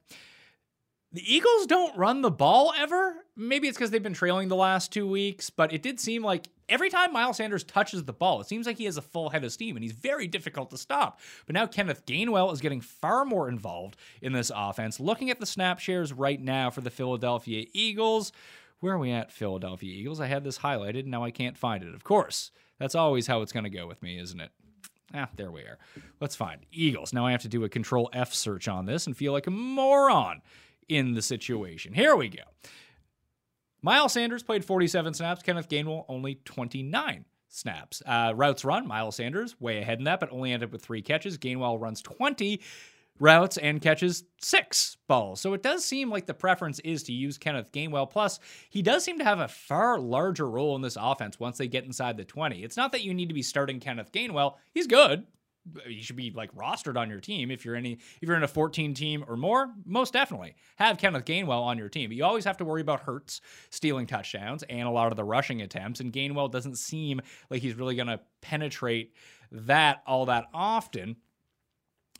the 1.13 1.35
Eagles 1.35 1.67
don't 1.67 1.97
run 1.97 2.23
the 2.23 2.31
ball 2.31 2.73
ever. 2.79 3.17
Maybe 3.37 3.67
it's 3.67 3.77
because 3.77 3.91
they've 3.91 4.03
been 4.03 4.15
trailing 4.15 4.49
the 4.49 4.57
last 4.57 4.93
two 4.93 5.09
weeks, 5.09 5.51
but 5.51 5.73
it 5.73 5.83
did 5.83 5.99
seem 5.99 6.23
like 6.23 6.49
every 6.69 6.89
time 6.89 7.13
Miles 7.13 7.39
Sanders 7.39 7.65
touches 7.65 8.05
the 8.05 8.13
ball, 8.13 8.41
it 8.41 8.47
seems 8.47 8.67
like 8.67 8.79
he 8.79 8.85
has 8.85 8.97
a 8.97 9.03
full 9.03 9.31
head 9.31 9.43
of 9.43 9.53
steam 9.53 9.77
and 9.77 9.83
he's 9.83 9.93
very 9.93 10.29
difficult 10.29 10.71
to 10.71 10.79
stop. 10.79 11.19
But 11.47 11.55
now 11.55 11.67
Kenneth 11.67 12.07
Gainwell 12.07 12.53
is 12.53 12.61
getting 12.61 12.81
far 12.81 13.25
more 13.25 13.49
involved 13.49 13.97
in 14.23 14.33
this 14.33 14.53
offense. 14.55 15.01
Looking 15.01 15.31
at 15.31 15.41
the 15.41 15.47
snap 15.47 15.81
shares 15.81 16.13
right 16.13 16.41
now 16.41 16.71
for 16.71 16.81
the 16.81 16.91
Philadelphia 16.91 17.67
Eagles, 17.73 18.33
where 18.79 18.95
are 18.95 18.99
we 18.99 19.11
at, 19.11 19.33
Philadelphia 19.33 19.93
Eagles? 19.93 20.21
I 20.21 20.27
had 20.27 20.45
this 20.45 20.59
highlighted, 20.59 21.01
and 21.01 21.11
now 21.11 21.25
I 21.25 21.31
can't 21.31 21.59
find 21.59 21.83
it. 21.83 21.95
Of 21.95 22.05
course, 22.05 22.51
that's 22.79 22.95
always 22.95 23.27
how 23.27 23.43
it's 23.43 23.53
going 23.53 23.65
to 23.65 23.71
go 23.71 23.87
with 23.87 24.03
me, 24.03 24.19
isn't 24.19 24.41
it? 24.41 24.51
Ah, 25.13 25.29
there 25.37 25.51
we 25.51 25.63
are. 25.63 25.79
Let's 26.21 26.37
find 26.37 26.65
Eagles. 26.71 27.13
Now 27.13 27.27
I 27.27 27.33
have 27.33 27.43
to 27.43 27.49
do 27.49 27.65
a 27.65 27.69
control 27.69 28.09
F 28.13 28.33
search 28.33 28.69
on 28.69 28.87
this 28.87 29.07
and 29.07 29.17
feel 29.17 29.33
like 29.33 29.49
a 29.49 29.51
moron 29.51 30.41
in 30.91 31.15
the 31.15 31.23
situation. 31.23 31.95
Here 31.95 32.15
we 32.17 32.29
go. 32.29 32.43
Miles 33.81 34.13
Sanders 34.13 34.43
played 34.43 34.65
47 34.65 35.15
snaps. 35.15 35.43
Kenneth 35.43 35.69
Gainwell 35.69 36.05
only 36.09 36.35
29 36.45 37.25
snaps. 37.49 38.03
Uh, 38.05 38.33
routes 38.37 38.65
run, 38.65 38.87
Miles 38.87 39.17
Sanders 39.17 39.59
way 39.61 39.79
ahead 39.79 39.99
in 39.99 40.05
that, 40.05 40.21
but 40.21 40.31
only 40.33 40.53
ended 40.53 40.69
up 40.69 40.73
with 40.73 40.83
three 40.83 41.01
catches. 41.01 41.39
Gainwell 41.39 41.81
runs 41.81 42.03
20 42.03 42.61
routes 43.21 43.57
and 43.57 43.81
catches 43.81 44.25
six 44.41 44.97
balls. 45.07 45.41
So 45.41 45.55
it 45.55 45.63
does 45.63 45.85
seem 45.85 46.11
like 46.11 46.27
the 46.27 46.35
preference 46.35 46.81
is 46.81 47.05
to 47.05 47.13
use 47.13 47.39
Kenneth 47.39 47.71
Gainwell. 47.71 48.11
Plus, 48.11 48.41
he 48.69 48.83
does 48.83 49.05
seem 49.05 49.19
to 49.19 49.25
have 49.25 49.41
a 49.41 49.49
far 49.49 49.99
larger 49.99 50.49
role 50.51 50.75
in 50.75 50.83
this 50.83 50.99
offense 51.01 51.39
once 51.39 51.57
they 51.57 51.69
get 51.69 51.85
inside 51.85 52.17
the 52.17 52.25
20. 52.25 52.63
It's 52.65 52.77
not 52.77 52.93
that 52.93 53.05
you 53.05 53.15
need 53.15 53.29
to 53.29 53.35
be 53.35 53.43
starting 53.43 53.79
Kenneth 53.79 54.11
Gainwell. 54.13 54.57
He's 54.75 54.87
good 54.87 55.25
you 55.89 56.03
should 56.03 56.17
be 56.17 56.31
like 56.31 56.55
rostered 56.55 56.97
on 56.97 57.09
your 57.09 57.21
team 57.21 57.51
if 57.51 57.65
you're 57.65 57.77
any 57.77 57.95
if 58.21 58.29
you're 58.29 58.37
in 58.37 58.43
a 58.43 58.49
14 58.49 58.95
team 58.95 59.25
or 59.29 59.37
more 59.37 59.73
most 59.85 60.13
definitely 60.13 60.55
have 60.77 60.99
kenneth 60.99 61.25
gainwell 61.25 61.63
on 61.63 61.79
your 61.79 61.89
team 61.89 62.11
but 62.11 62.17
you 62.17 62.25
always 62.25 62.45
have 62.45 62.57
to 62.57 62.65
worry 62.65 62.81
about 62.81 63.01
hurts 63.01 63.41
stealing 63.71 64.07
touchdowns 64.07 64.63
and 64.65 64.87
a 64.87 64.91
lot 64.91 65.11
of 65.13 65.17
the 65.17 65.25
rushing 65.25 65.63
attempts 65.63 66.01
and 66.01 66.13
gainwell 66.13 66.51
doesn't 66.51 66.77
seem 66.77 67.21
like 67.51 67.63
he's 67.63 67.75
really 67.75 67.95
going 67.95 68.09
to 68.09 68.21
penetrate 68.41 69.15
that 69.51 70.03
all 70.07 70.27
that 70.27 70.47
often 70.55 71.17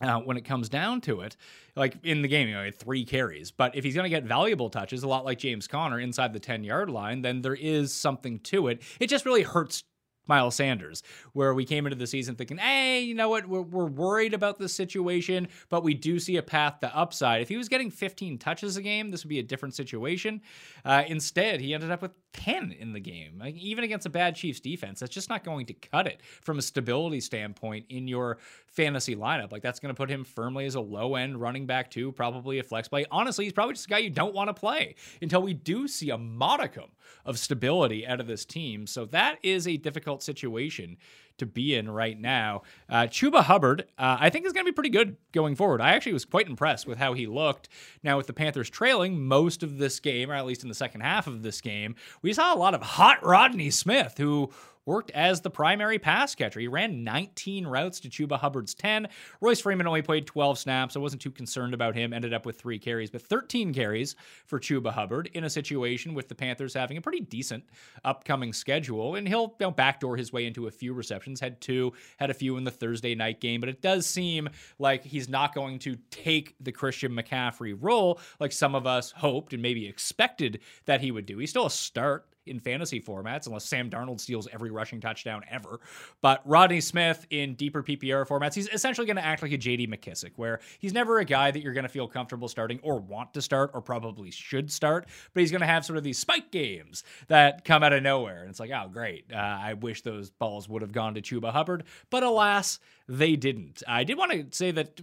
uh, 0.01 0.19
when 0.21 0.37
it 0.37 0.45
comes 0.45 0.69
down 0.69 1.01
to 1.03 1.21
it, 1.21 1.37
like 1.77 1.95
in 2.05 2.23
the 2.23 2.29
game, 2.29 2.49
you 2.49 2.55
know, 2.55 2.65
had 2.65 2.79
three 2.79 3.05
carries. 3.05 3.51
But 3.51 3.77
if 3.77 3.85
he's 3.85 3.95
going 3.95 4.05
to 4.05 4.11
get 4.11 4.25
valuable 4.25 4.71
touches, 4.71 5.03
a 5.03 5.09
lot 5.09 5.25
like 5.25 5.39
James 5.39 5.67
Conner 5.67 6.01
inside 6.01 6.33
the 6.33 6.41
10 6.41 6.65
yard 6.65 6.91
line, 6.91 7.23
then 7.23 7.43
there 7.43 7.55
is 7.55 7.93
something 7.93 8.39
to 8.41 8.69
it. 8.69 8.83
It 8.99 9.09
just 9.09 9.27
really 9.27 9.43
hurts 9.43 9.85
Miles 10.27 10.55
Sanders, 10.55 11.03
where 11.33 11.55
we 11.55 11.65
came 11.65 11.87
into 11.87 11.97
the 11.97 12.07
season 12.07 12.37
thinking, 12.37 12.59
hey, 12.59 13.01
you 13.01 13.15
know 13.15 13.29
what, 13.29 13.49
we're, 13.49 13.63
we're 13.63 13.87
worried 13.87 14.35
about 14.35 14.59
this 14.59 14.75
situation, 14.75 15.49
but 15.69 15.83
we 15.83 15.95
do 15.95 16.19
see 16.19 16.37
a 16.37 16.43
path 16.43 16.81
to 16.81 16.97
upside. 16.97 17.43
If 17.43 17.49
he 17.49 17.57
was 17.57 17.69
getting 17.69 17.91
15 17.91 18.39
touches 18.39 18.77
a 18.77 18.83
game, 18.83 19.11
this 19.11 19.25
would 19.25 19.29
be 19.29 19.39
a 19.41 19.45
different 19.45 19.75
situation. 19.75 20.41
Uh, 20.85 21.03
instead, 21.07 21.61
he 21.61 21.75
ended 21.75 21.91
up 21.91 22.03
with 22.03 22.13
10 22.33 22.73
in 22.73 22.93
the 22.93 23.01
game. 23.01 23.39
Like, 23.39 23.57
even 23.57 23.85
against 23.85 24.07
a 24.07 24.11
bad 24.11 24.37
Chiefs 24.37 24.61
defense, 24.61 25.01
that's 25.01 25.13
just 25.15 25.29
not 25.29 25.45
going 25.45 25.67
to 25.67 25.75
cut 25.75 26.07
it 26.07 26.21
from 26.43 26.59
a 26.59 26.63
stability 26.63 27.21
standpoint 27.21 27.87
in 27.89 28.07
your 28.07 28.39
fantasy 28.67 29.17
lineup. 29.17 29.53
Like, 29.53 29.63
that's 29.63 29.81
going 29.81 29.95
to 29.95 29.99
put 29.99 30.11
him 30.11 30.25
firmly 30.25 30.67
as 30.67 30.77
a 30.77 30.81
low 30.81 31.17
end 31.17 31.41
running 31.41 31.67
back, 31.67 31.91
too, 31.91 32.13
probably 32.13 32.59
a 32.59 32.63
flex 32.63 32.89
play. 32.89 33.05
Honestly, 33.11 33.45
he's 33.45 33.53
probably 33.53 33.75
just 33.75 33.87
a 33.87 33.91
guy 33.91 33.99
you 33.99 34.11
don't 34.11 34.35
want 34.35 34.49
to 34.49 34.55
play 34.55 34.95
until 35.21 35.43
we 35.43 35.55
do 35.55 35.89
see 35.89 36.11
a 36.11 36.19
modicum 36.19 36.91
of 37.25 37.39
stability 37.39 38.07
out 38.07 38.21
of 38.21 38.27
this 38.27 38.45
team. 38.45 38.87
So 38.87 39.05
that 39.07 39.39
is 39.43 39.67
a 39.67 39.77
difficult 39.77 40.23
situation 40.23 40.97
to 41.39 41.47
be 41.47 41.75
in 41.75 41.91
right 41.91 42.21
now. 42.21 42.63
Uh, 42.89 43.03
Chuba 43.03 43.43
Hubbard, 43.43 43.87
uh, 43.99 44.19
I 44.21 44.31
think 44.31 44.47
is 44.47 44.53
going 44.53 44.67
to 44.67 44.71
be 44.71 44.75
pretty 44.75 44.91
good 44.91 45.17
going 45.33 45.57
forward. 45.57 45.81
I 45.81 45.95
actually 45.95 46.13
was 46.13 46.25
quite 46.25 46.47
impressed 46.47 46.87
with 46.87 46.99
how 46.99 47.15
he 47.15 47.27
looked. 47.27 47.69
Now, 48.03 48.17
with 48.19 48.27
the 48.27 48.33
Panthers 48.33 48.71
trailing 48.71 49.21
most 49.21 49.63
of 49.63 49.79
this 49.79 50.01
game, 50.01 50.31
or 50.31 50.35
at 50.35 50.47
least 50.47 50.63
in 50.63 50.69
the 50.69 50.75
second 50.75 51.01
half 51.01 51.27
of 51.27 51.43
this 51.43 51.61
game, 51.61 51.97
we 52.23 52.33
saw 52.33 52.55
a 52.55 52.59
lot 52.59 52.75
of 52.75 52.83
hot 52.83 53.25
Rodney 53.25 53.71
Smith, 53.71 54.15
who 54.19 54.51
worked 54.91 55.13
as 55.13 55.41
the 55.41 55.51
primary 55.51 56.01
pass 56.01 56.35
catcher. 56.35 56.59
He 56.59 56.67
ran 56.67 57.05
19 57.05 57.65
routes 57.65 58.01
to 58.01 58.09
Chuba 58.09 58.37
Hubbard's 58.37 58.75
10. 58.75 59.07
Royce 59.41 59.61
Freeman 59.61 59.87
only 59.87 60.03
played 60.03 60.27
12 60.27 60.59
snaps. 60.59 60.97
I 60.97 60.99
wasn't 60.99 61.23
too 61.23 61.31
concerned 61.31 61.75
about 61.75 61.95
him. 61.95 62.13
Ended 62.13 62.35
up 62.35 62.45
with 62.45 62.59
three 62.59 62.77
carries, 62.77 63.09
but 63.09 63.23
13 63.23 63.73
carries 63.73 64.17
for 64.47 64.59
Chuba 64.59 64.93
Hubbard 64.93 65.31
in 65.33 65.45
a 65.45 65.51
situation 65.51 66.13
with 66.13 66.27
the 66.27 66.35
Panthers 66.35 66.75
having 66.75 66.97
a 66.97 67.01
pretty 67.01 67.21
decent 67.21 67.63
upcoming 68.05 68.53
schedule. 68.53 69.15
And 69.15 69.29
he'll 69.29 69.55
you 69.61 69.67
know, 69.67 69.71
backdoor 69.71 70.17
his 70.17 70.33
way 70.33 70.45
into 70.45 70.67
a 70.67 70.73
few 70.73 70.93
receptions. 70.93 71.39
Had 71.39 71.61
two, 71.61 71.93
had 72.17 72.31
a 72.31 72.35
few 72.35 72.57
in 72.57 72.65
the 72.65 72.73
Thursday 72.73 73.15
night 73.15 73.41
game, 73.41 73.61
but 73.61 73.69
it 73.69 73.83
does 73.83 74.07
seem 74.07 74.49
like 74.81 75.05
he's 75.05 75.29
not 75.29 75.55
going 75.55 75.79
to 75.81 75.99
take 76.11 76.57
the 76.59 76.73
Christian 76.73 77.13
McCaffrey 77.13 77.79
role 77.81 78.19
like 78.41 78.51
some 78.51 78.75
of 78.75 78.89
us 78.89 79.13
hoped 79.13 79.53
and 79.53 79.63
maybe 79.63 79.87
expected 79.87 80.59
that 80.87 81.01
he 81.01 81.13
would 81.13 81.27
do. 81.27 81.39
He's 81.39 81.51
still 81.51 81.67
a 81.67 81.71
start 81.71 82.27
in 82.47 82.59
fantasy 82.61 83.01
formats, 83.01 83.47
unless 83.47 83.65
Sam 83.65 83.91
Darnold 83.91 84.21
steals 84.21 84.49
every 84.53 84.71
rushing 84.71 85.01
touchdown 85.01 85.43
ever. 85.51 85.81
But 86.21 86.43
Rodney 86.45 86.81
Smith 86.81 87.27
in 87.31 87.55
deeper 87.55 87.83
PPR 87.83 88.27
formats, 88.27 88.55
he's 88.55 88.69
essentially 88.69 89.07
going 89.07 89.17
to 89.17 89.25
act 89.25 89.43
like 89.43 89.53
a 89.53 89.59
JD 89.59 89.89
McKissic, 89.89 90.33
where 90.37 90.61
he's 90.79 90.93
never 90.93 91.19
a 91.19 91.25
guy 91.25 91.51
that 91.51 91.63
you're 91.63 91.73
going 91.73 91.85
to 91.85 91.89
feel 91.89 92.09
comfortable 92.09 92.49
starting 92.49 92.81
or 92.83 92.99
want 93.01 93.35
to 93.35 93.43
start 93.43 93.71
or 93.75 93.81
probably 93.81 94.31
should 94.31 94.71
start, 94.71 95.07
but 95.35 95.41
he's 95.41 95.51
going 95.51 95.61
to 95.61 95.67
have 95.67 95.85
sort 95.85 95.97
of 95.97 96.05
these 96.05 96.19
spike 96.19 96.51
games 96.51 97.05
that 97.29 97.65
come 97.65 97.83
out 97.83 97.93
of 97.93 98.03
nowhere. 98.03 98.43
And 98.43 98.51
it's 98.51 98.61
like, 98.61 98.71
oh, 98.71 98.89
great. 98.89 99.27
Uh, 99.33 99.37
I 99.37 99.75
wish 99.75 100.03
those 100.03 100.31
balls 100.31 100.69
would 100.69 100.83
have 100.83 100.93
gone 100.93 101.15
to 101.15 101.23
Chuba 101.23 101.53
Hubbard, 101.53 101.85
but 102.11 102.23
alas, 102.23 102.79
they 103.09 103.37
didn't. 103.37 103.83
I 103.87 104.05
did 104.05 104.17
want 104.17 104.33
to 104.33 104.47
say 104.57 104.71
that 104.71 105.01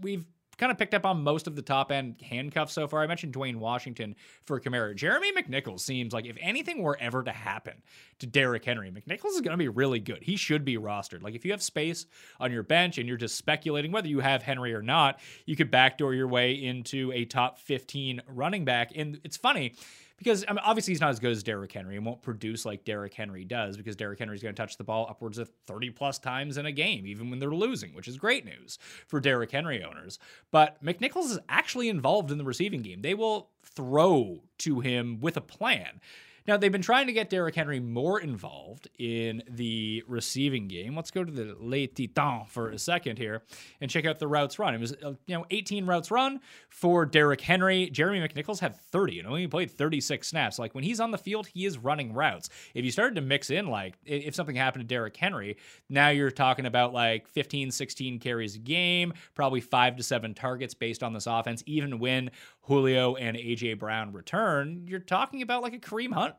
we've 0.00 0.26
kind 0.56 0.70
of 0.70 0.78
picked 0.78 0.94
up 0.94 1.04
on 1.06 1.22
most 1.22 1.46
of 1.46 1.56
the 1.56 1.62
top 1.62 1.90
end 1.90 2.16
handcuffs 2.22 2.72
so 2.72 2.86
far. 2.86 3.02
I 3.02 3.06
mentioned 3.06 3.34
Dwayne 3.34 3.56
Washington 3.56 4.14
for 4.44 4.60
Kamara. 4.60 4.94
Jeremy 4.94 5.32
McNichols 5.32 5.80
seems 5.80 6.12
like 6.12 6.26
if 6.26 6.36
anything 6.40 6.82
were 6.82 6.96
ever 7.00 7.22
to 7.22 7.32
happen 7.32 7.74
to 8.18 8.26
Derrick 8.26 8.64
Henry, 8.64 8.90
McNichols 8.90 9.34
is 9.34 9.40
going 9.40 9.52
to 9.52 9.56
be 9.56 9.68
really 9.68 10.00
good. 10.00 10.22
He 10.22 10.36
should 10.36 10.64
be 10.64 10.76
rostered. 10.76 11.22
Like 11.22 11.34
if 11.34 11.44
you 11.44 11.50
have 11.52 11.62
space 11.62 12.06
on 12.40 12.52
your 12.52 12.62
bench 12.62 12.98
and 12.98 13.08
you're 13.08 13.16
just 13.16 13.36
speculating 13.36 13.92
whether 13.92 14.08
you 14.08 14.20
have 14.20 14.42
Henry 14.42 14.74
or 14.74 14.82
not, 14.82 15.20
you 15.46 15.56
could 15.56 15.70
backdoor 15.70 16.14
your 16.14 16.28
way 16.28 16.52
into 16.52 17.12
a 17.12 17.24
top 17.24 17.58
15 17.58 18.22
running 18.28 18.64
back. 18.64 18.92
And 18.94 19.20
it's 19.24 19.36
funny 19.36 19.74
because 20.22 20.44
I 20.46 20.52
mean, 20.52 20.60
obviously 20.64 20.92
he's 20.92 21.00
not 21.00 21.10
as 21.10 21.18
good 21.18 21.32
as 21.32 21.42
Derrick 21.42 21.72
Henry 21.72 21.96
and 21.96 22.06
won't 22.06 22.22
produce 22.22 22.64
like 22.64 22.84
Derrick 22.84 23.14
Henry 23.14 23.44
does 23.44 23.76
because 23.76 23.96
Derrick 23.96 24.18
Henry's 24.18 24.42
going 24.42 24.54
to 24.54 24.60
touch 24.60 24.76
the 24.76 24.84
ball 24.84 25.06
upwards 25.08 25.38
of 25.38 25.50
30 25.66 25.90
plus 25.90 26.18
times 26.18 26.56
in 26.56 26.66
a 26.66 26.72
game, 26.72 27.06
even 27.06 27.30
when 27.30 27.38
they're 27.38 27.50
losing, 27.50 27.94
which 27.94 28.08
is 28.08 28.16
great 28.16 28.44
news 28.44 28.78
for 29.08 29.20
Derrick 29.20 29.50
Henry 29.50 29.82
owners. 29.82 30.18
But 30.50 30.82
McNichols 30.84 31.30
is 31.30 31.38
actually 31.48 31.88
involved 31.88 32.30
in 32.30 32.38
the 32.38 32.44
receiving 32.44 32.82
game. 32.82 33.02
They 33.02 33.14
will 33.14 33.50
throw 33.64 34.42
to 34.58 34.80
him 34.80 35.20
with 35.20 35.36
a 35.36 35.40
plan. 35.40 36.00
Now, 36.46 36.56
they've 36.56 36.72
been 36.72 36.82
trying 36.82 37.06
to 37.06 37.12
get 37.12 37.30
Derrick 37.30 37.54
Henry 37.54 37.80
more 37.80 38.20
involved 38.20 38.88
in 38.98 39.42
the 39.48 40.02
receiving 40.06 40.68
game. 40.68 40.96
Let's 40.96 41.10
go 41.10 41.24
to 41.24 41.30
the 41.30 41.56
Les 41.60 41.86
Titans 41.86 42.48
for 42.48 42.70
a 42.70 42.78
second 42.78 43.18
here 43.18 43.42
and 43.80 43.90
check 43.90 44.04
out 44.04 44.18
the 44.18 44.28
routes 44.28 44.58
run. 44.58 44.74
It 44.74 44.80
was, 44.80 44.92
uh, 44.92 45.14
you 45.26 45.36
know, 45.36 45.46
18 45.50 45.86
routes 45.86 46.10
run 46.10 46.40
for 46.68 47.06
Derrick 47.06 47.40
Henry. 47.40 47.90
Jeremy 47.90 48.20
McNichols 48.26 48.60
had 48.60 48.76
30 48.76 49.20
and 49.20 49.28
only 49.28 49.46
played 49.46 49.70
36 49.70 50.26
snaps. 50.26 50.58
Like 50.58 50.74
when 50.74 50.84
he's 50.84 51.00
on 51.00 51.10
the 51.10 51.18
field, 51.18 51.46
he 51.46 51.64
is 51.64 51.78
running 51.78 52.12
routes. 52.12 52.48
If 52.74 52.84
you 52.84 52.90
started 52.90 53.14
to 53.16 53.20
mix 53.20 53.50
in, 53.50 53.66
like, 53.66 53.94
if 54.04 54.34
something 54.34 54.56
happened 54.56 54.82
to 54.82 54.94
Derrick 54.94 55.16
Henry, 55.16 55.56
now 55.88 56.08
you're 56.08 56.30
talking 56.30 56.66
about 56.66 56.92
like 56.92 57.28
15, 57.28 57.70
16 57.70 58.18
carries 58.18 58.56
a 58.56 58.58
game, 58.58 59.12
probably 59.34 59.60
five 59.60 59.96
to 59.96 60.02
seven 60.02 60.34
targets 60.34 60.74
based 60.74 61.02
on 61.02 61.12
this 61.12 61.26
offense. 61.26 61.62
Even 61.66 61.98
when 61.98 62.30
Julio 62.62 63.16
and 63.16 63.36
AJ 63.36 63.78
Brown 63.78 64.12
return, 64.12 64.84
you're 64.86 65.00
talking 65.00 65.42
about 65.42 65.62
like 65.62 65.74
a 65.74 65.78
Kareem 65.78 66.12
Hunt 66.12 66.34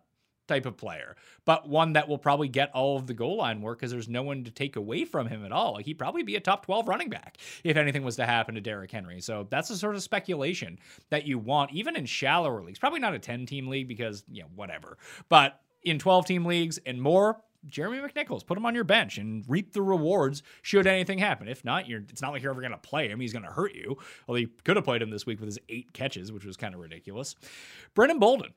type 0.47 0.65
of 0.65 0.77
player, 0.77 1.15
but 1.45 1.69
one 1.69 1.93
that 1.93 2.07
will 2.07 2.17
probably 2.17 2.47
get 2.47 2.69
all 2.73 2.97
of 2.97 3.07
the 3.07 3.13
goal 3.13 3.37
line 3.37 3.61
work 3.61 3.79
because 3.79 3.91
there's 3.91 4.09
no 4.09 4.23
one 4.23 4.43
to 4.43 4.51
take 4.51 4.75
away 4.75 5.05
from 5.05 5.27
him 5.27 5.45
at 5.45 5.51
all. 5.51 5.77
He'd 5.77 5.97
probably 5.97 6.23
be 6.23 6.35
a 6.35 6.39
top 6.39 6.65
12 6.65 6.87
running 6.87 7.09
back 7.09 7.37
if 7.63 7.77
anything 7.77 8.03
was 8.03 8.17
to 8.17 8.25
happen 8.25 8.55
to 8.55 8.61
Derrick 8.61 8.91
Henry. 8.91 9.21
So 9.21 9.47
that's 9.49 9.69
the 9.69 9.77
sort 9.77 9.95
of 9.95 10.03
speculation 10.03 10.79
that 11.09 11.25
you 11.25 11.39
want, 11.39 11.71
even 11.71 11.95
in 11.95 12.05
shallower 12.05 12.61
leagues. 12.61 12.79
Probably 12.79 12.99
not 12.99 13.13
a 13.13 13.19
10 13.19 13.45
team 13.45 13.67
league 13.67 13.87
because, 13.87 14.23
you 14.29 14.41
know, 14.41 14.49
whatever. 14.55 14.97
But 15.29 15.61
in 15.83 15.99
12 15.99 16.25
team 16.25 16.45
leagues 16.45 16.77
and 16.85 17.01
more, 17.01 17.41
Jeremy 17.67 17.99
McNichols, 17.99 18.45
put 18.45 18.57
him 18.57 18.65
on 18.65 18.75
your 18.75 18.83
bench 18.83 19.17
and 19.17 19.43
reap 19.47 19.73
the 19.73 19.81
rewards 19.81 20.43
should 20.61 20.87
anything 20.87 21.17
happen. 21.17 21.47
If 21.47 21.63
not, 21.63 21.87
you're 21.87 22.03
it's 22.09 22.21
not 22.21 22.31
like 22.31 22.41
you're 22.41 22.51
ever 22.51 22.61
going 22.61 22.71
to 22.71 22.77
play 22.77 23.07
him. 23.09 23.19
He's 23.19 23.33
going 23.33 23.45
to 23.45 23.51
hurt 23.51 23.73
you. 23.73 23.97
Well, 24.27 24.35
he 24.35 24.47
could 24.63 24.75
have 24.75 24.85
played 24.85 25.01
him 25.01 25.09
this 25.09 25.25
week 25.25 25.39
with 25.39 25.47
his 25.47 25.59
eight 25.69 25.93
catches, 25.93 26.31
which 26.31 26.45
was 26.45 26.57
kind 26.57 26.73
of 26.73 26.79
ridiculous. 26.79 27.35
Brandon 27.93 28.19
Bolden, 28.19 28.53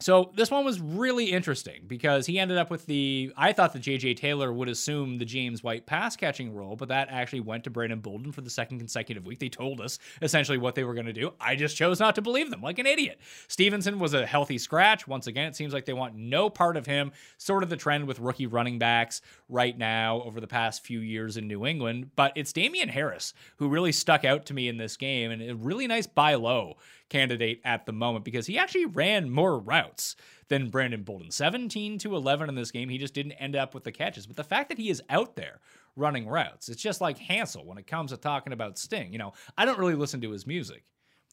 so 0.00 0.32
this 0.34 0.50
one 0.50 0.64
was 0.64 0.80
really 0.80 1.30
interesting 1.30 1.84
because 1.86 2.26
he 2.26 2.38
ended 2.38 2.58
up 2.58 2.70
with 2.70 2.86
the. 2.86 3.32
I 3.36 3.52
thought 3.52 3.72
that 3.72 3.78
J.J. 3.78 4.14
Taylor 4.14 4.52
would 4.52 4.68
assume 4.68 5.18
the 5.18 5.24
James 5.24 5.62
White 5.62 5.86
pass 5.86 6.16
catching 6.16 6.52
role, 6.52 6.74
but 6.74 6.88
that 6.88 7.08
actually 7.10 7.40
went 7.40 7.64
to 7.64 7.70
Brandon 7.70 8.00
Bolden 8.00 8.32
for 8.32 8.40
the 8.40 8.50
second 8.50 8.78
consecutive 8.78 9.24
week. 9.24 9.38
They 9.38 9.48
told 9.48 9.80
us 9.80 10.00
essentially 10.20 10.58
what 10.58 10.74
they 10.74 10.82
were 10.82 10.94
going 10.94 11.06
to 11.06 11.12
do. 11.12 11.32
I 11.40 11.54
just 11.54 11.76
chose 11.76 12.00
not 12.00 12.16
to 12.16 12.22
believe 12.22 12.50
them, 12.50 12.62
like 12.62 12.80
an 12.80 12.86
idiot. 12.86 13.20
Stevenson 13.46 14.00
was 14.00 14.12
a 14.12 14.26
healthy 14.26 14.58
scratch. 14.58 15.06
Once 15.06 15.28
again, 15.28 15.46
it 15.46 15.54
seems 15.54 15.72
like 15.72 15.84
they 15.84 15.92
want 15.92 16.16
no 16.16 16.50
part 16.50 16.76
of 16.76 16.84
him. 16.84 17.12
Sort 17.38 17.62
of 17.62 17.68
the 17.68 17.76
trend 17.76 18.06
with 18.06 18.18
rookie 18.18 18.46
running 18.46 18.80
backs 18.80 19.20
right 19.48 19.76
now 19.78 20.22
over 20.22 20.40
the 20.40 20.48
past 20.48 20.84
few 20.84 20.98
years 20.98 21.36
in 21.36 21.46
New 21.46 21.64
England. 21.64 22.10
But 22.16 22.32
it's 22.34 22.52
Damien 22.52 22.88
Harris 22.88 23.34
who 23.56 23.68
really 23.68 23.92
stuck 23.92 24.24
out 24.24 24.46
to 24.46 24.54
me 24.54 24.68
in 24.68 24.78
this 24.78 24.96
game, 24.96 25.30
and 25.30 25.42
a 25.42 25.54
really 25.54 25.86
nice 25.86 26.08
buy 26.08 26.34
low 26.34 26.76
candidate 27.08 27.60
at 27.64 27.86
the 27.86 27.92
moment 27.92 28.24
because 28.24 28.46
he 28.46 28.58
actually 28.58 28.86
ran 28.86 29.30
more 29.30 29.58
routes 29.58 30.16
than 30.48 30.70
Brandon 30.70 31.02
Bolden. 31.02 31.30
17 31.30 31.98
to 31.98 32.14
11 32.14 32.48
in 32.48 32.54
this 32.54 32.70
game. 32.70 32.88
He 32.88 32.98
just 32.98 33.14
didn't 33.14 33.32
end 33.32 33.56
up 33.56 33.74
with 33.74 33.84
the 33.84 33.92
catches. 33.92 34.26
But 34.26 34.36
the 34.36 34.44
fact 34.44 34.68
that 34.68 34.78
he 34.78 34.90
is 34.90 35.02
out 35.08 35.36
there 35.36 35.60
running 35.96 36.26
routes, 36.26 36.68
it's 36.68 36.82
just 36.82 37.00
like 37.00 37.18
Hansel 37.18 37.64
when 37.64 37.78
it 37.78 37.86
comes 37.86 38.10
to 38.10 38.16
talking 38.16 38.52
about 38.52 38.78
Sting. 38.78 39.12
You 39.12 39.18
know, 39.18 39.32
I 39.56 39.64
don't 39.64 39.78
really 39.78 39.94
listen 39.94 40.20
to 40.22 40.30
his 40.30 40.46
music. 40.46 40.84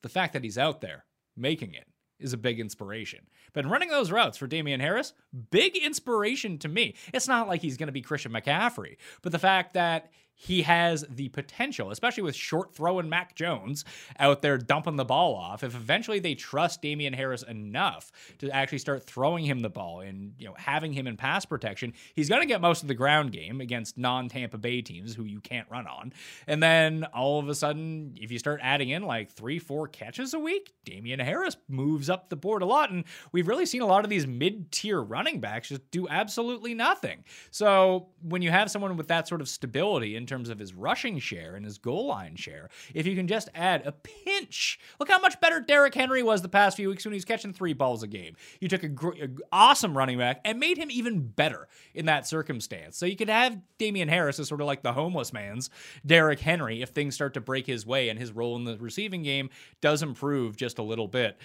The 0.02 0.10
fact 0.10 0.34
that 0.34 0.44
he's 0.44 0.58
out 0.58 0.82
there 0.82 1.06
making 1.36 1.74
it 1.74 1.88
is 2.20 2.34
a 2.34 2.38
big 2.38 2.60
inspiration. 2.60 3.28
But 3.54 3.66
running 3.66 3.90
those 3.90 4.12
routes 4.12 4.38
for 4.38 4.48
Damien 4.48 4.80
Harris, 4.80 5.14
big 5.52 5.76
inspiration 5.78 6.58
to 6.60 6.68
me. 6.68 6.96
It's 7.14 7.28
not 7.28 7.48
like 7.48 7.62
he's 7.62 7.78
going 7.78 7.88
to 7.88 7.94
be 7.94 8.02
Christian 8.02 8.32
McCaffrey, 8.32 8.98
but 9.22 9.32
the 9.32 9.40
fact 9.40 9.74
that 9.74 10.12
he 10.42 10.62
has 10.62 11.04
the 11.10 11.28
potential, 11.28 11.92
especially 11.92 12.24
with 12.24 12.34
short 12.34 12.74
throwing 12.74 13.10
Mac 13.10 13.36
Jones 13.36 13.84
out 14.18 14.42
there 14.42 14.58
dumping 14.58 14.96
the 14.96 15.04
ball 15.04 15.36
off. 15.36 15.66
If 15.66 15.76
eventually 15.76 16.20
they 16.20 16.34
trust 16.34 16.82
Damien 16.82 17.12
Harris 17.12 17.44
enough 17.44 18.10
to 18.38 18.50
actually 18.50 18.78
start 18.78 19.04
throwing 19.04 19.44
him 19.44 19.60
the 19.60 19.70
ball 19.70 20.00
and 20.00 20.32
you 20.40 20.48
know 20.48 20.56
having 20.58 20.94
him 20.94 21.08
in 21.08 21.18
pass 21.18 21.44
protection, 21.44 21.92
he's 22.16 22.30
going 22.30 22.42
to 22.42 22.48
get 22.48 22.62
most 22.62 22.82
of 22.84 22.88
the 22.88 22.94
ground 22.94 23.34
game 23.34 23.60
against 23.60 23.98
non 23.98 24.30
Tampa 24.30 24.58
Bay 24.58 24.82
teams 24.82 25.14
who 25.14 25.26
you 25.26 25.42
can't 25.42 25.70
run 25.70 25.86
on. 25.86 26.14
And 26.48 26.64
then 26.64 27.04
all 27.14 27.40
of 27.40 27.50
a 27.50 27.54
sudden, 27.54 28.16
if 28.16 28.32
you 28.32 28.40
start 28.40 28.62
adding 28.64 28.92
in 28.92 29.04
like 29.04 29.34
three, 29.34 29.60
four 29.60 29.90
catches 29.90 30.34
a 30.34 30.40
week, 30.40 30.72
Damien 30.86 31.20
Harris 31.20 31.58
moves 31.68 32.10
up 32.10 32.30
the 32.30 32.38
board 32.38 32.62
a 32.62 32.66
lot. 32.66 32.92
And 32.92 33.04
we've 33.34 33.50
really 33.50 33.66
seen 33.66 33.82
a 33.82 33.86
lot 33.88 34.06
of 34.06 34.10
these 34.10 34.26
mid 34.26 34.72
tier 34.72 35.02
running 35.02 35.42
backs 35.42 35.68
just 35.68 35.92
do 35.92 36.08
absolutely 36.08 36.74
nothing. 36.74 37.26
So 37.52 38.08
when 38.22 38.42
you 38.42 38.52
have 38.52 38.72
someone 38.72 38.96
with 38.96 39.10
that 39.10 39.28
sort 39.28 39.42
of 39.42 39.50
stability 39.50 40.16
and 40.16 40.29
terms 40.30 40.50
of 40.50 40.60
his 40.60 40.74
rushing 40.74 41.20
share 41.20 41.56
and 41.56 41.66
his 41.66 41.78
goal 41.78 42.08
line 42.08 42.36
share. 42.36 42.70
If 42.94 43.06
you 43.06 43.16
can 43.16 43.28
just 43.28 43.50
add 43.54 43.86
a 43.86 43.92
pinch, 43.92 44.80
look 45.00 45.10
how 45.10 45.20
much 45.20 45.40
better 45.42 45.60
Derrick 45.60 45.94
Henry 45.94 46.24
was 46.24 46.42
the 46.42 46.50
past 46.50 46.78
few 46.78 46.90
weeks 46.90 47.06
when 47.06 47.12
he 47.12 47.18
was 47.18 47.26
catching 47.26 47.52
three 47.52 47.74
balls 47.74 48.04
a 48.04 48.08
game. 48.08 48.36
You 48.62 48.68
took 48.68 48.84
a, 48.84 48.88
gr- 48.88 49.16
awesome 49.52 49.98
running 49.98 50.18
back 50.18 50.42
and 50.46 50.60
made 50.60 50.78
him 50.78 50.90
even 50.92 51.28
better 51.28 51.68
in 51.94 52.06
that 52.06 52.28
circumstance. 52.28 52.98
So 52.98 53.06
you 53.06 53.16
could 53.16 53.30
have 53.30 53.58
Damien 53.78 54.08
Harris 54.08 54.40
as 54.40 54.48
sort 54.48 54.62
of 54.62 54.68
like 54.68 54.84
the 54.84 54.94
homeless 54.94 55.34
man's 55.34 55.70
Derrick 56.06 56.40
Henry 56.40 56.82
if 56.82 56.90
things 56.90 57.16
start 57.16 57.34
to 57.34 57.42
break 57.42 57.68
his 57.68 57.86
way 57.86 58.10
and 58.10 58.20
his 58.20 58.32
role 58.32 58.56
in 58.56 58.64
the 58.64 58.78
receiving 58.78 59.24
game 59.24 59.50
does 59.82 60.04
improve 60.04 60.56
just 60.56 60.78
a 60.80 60.84
little 60.84 61.08
bit. 61.08 61.38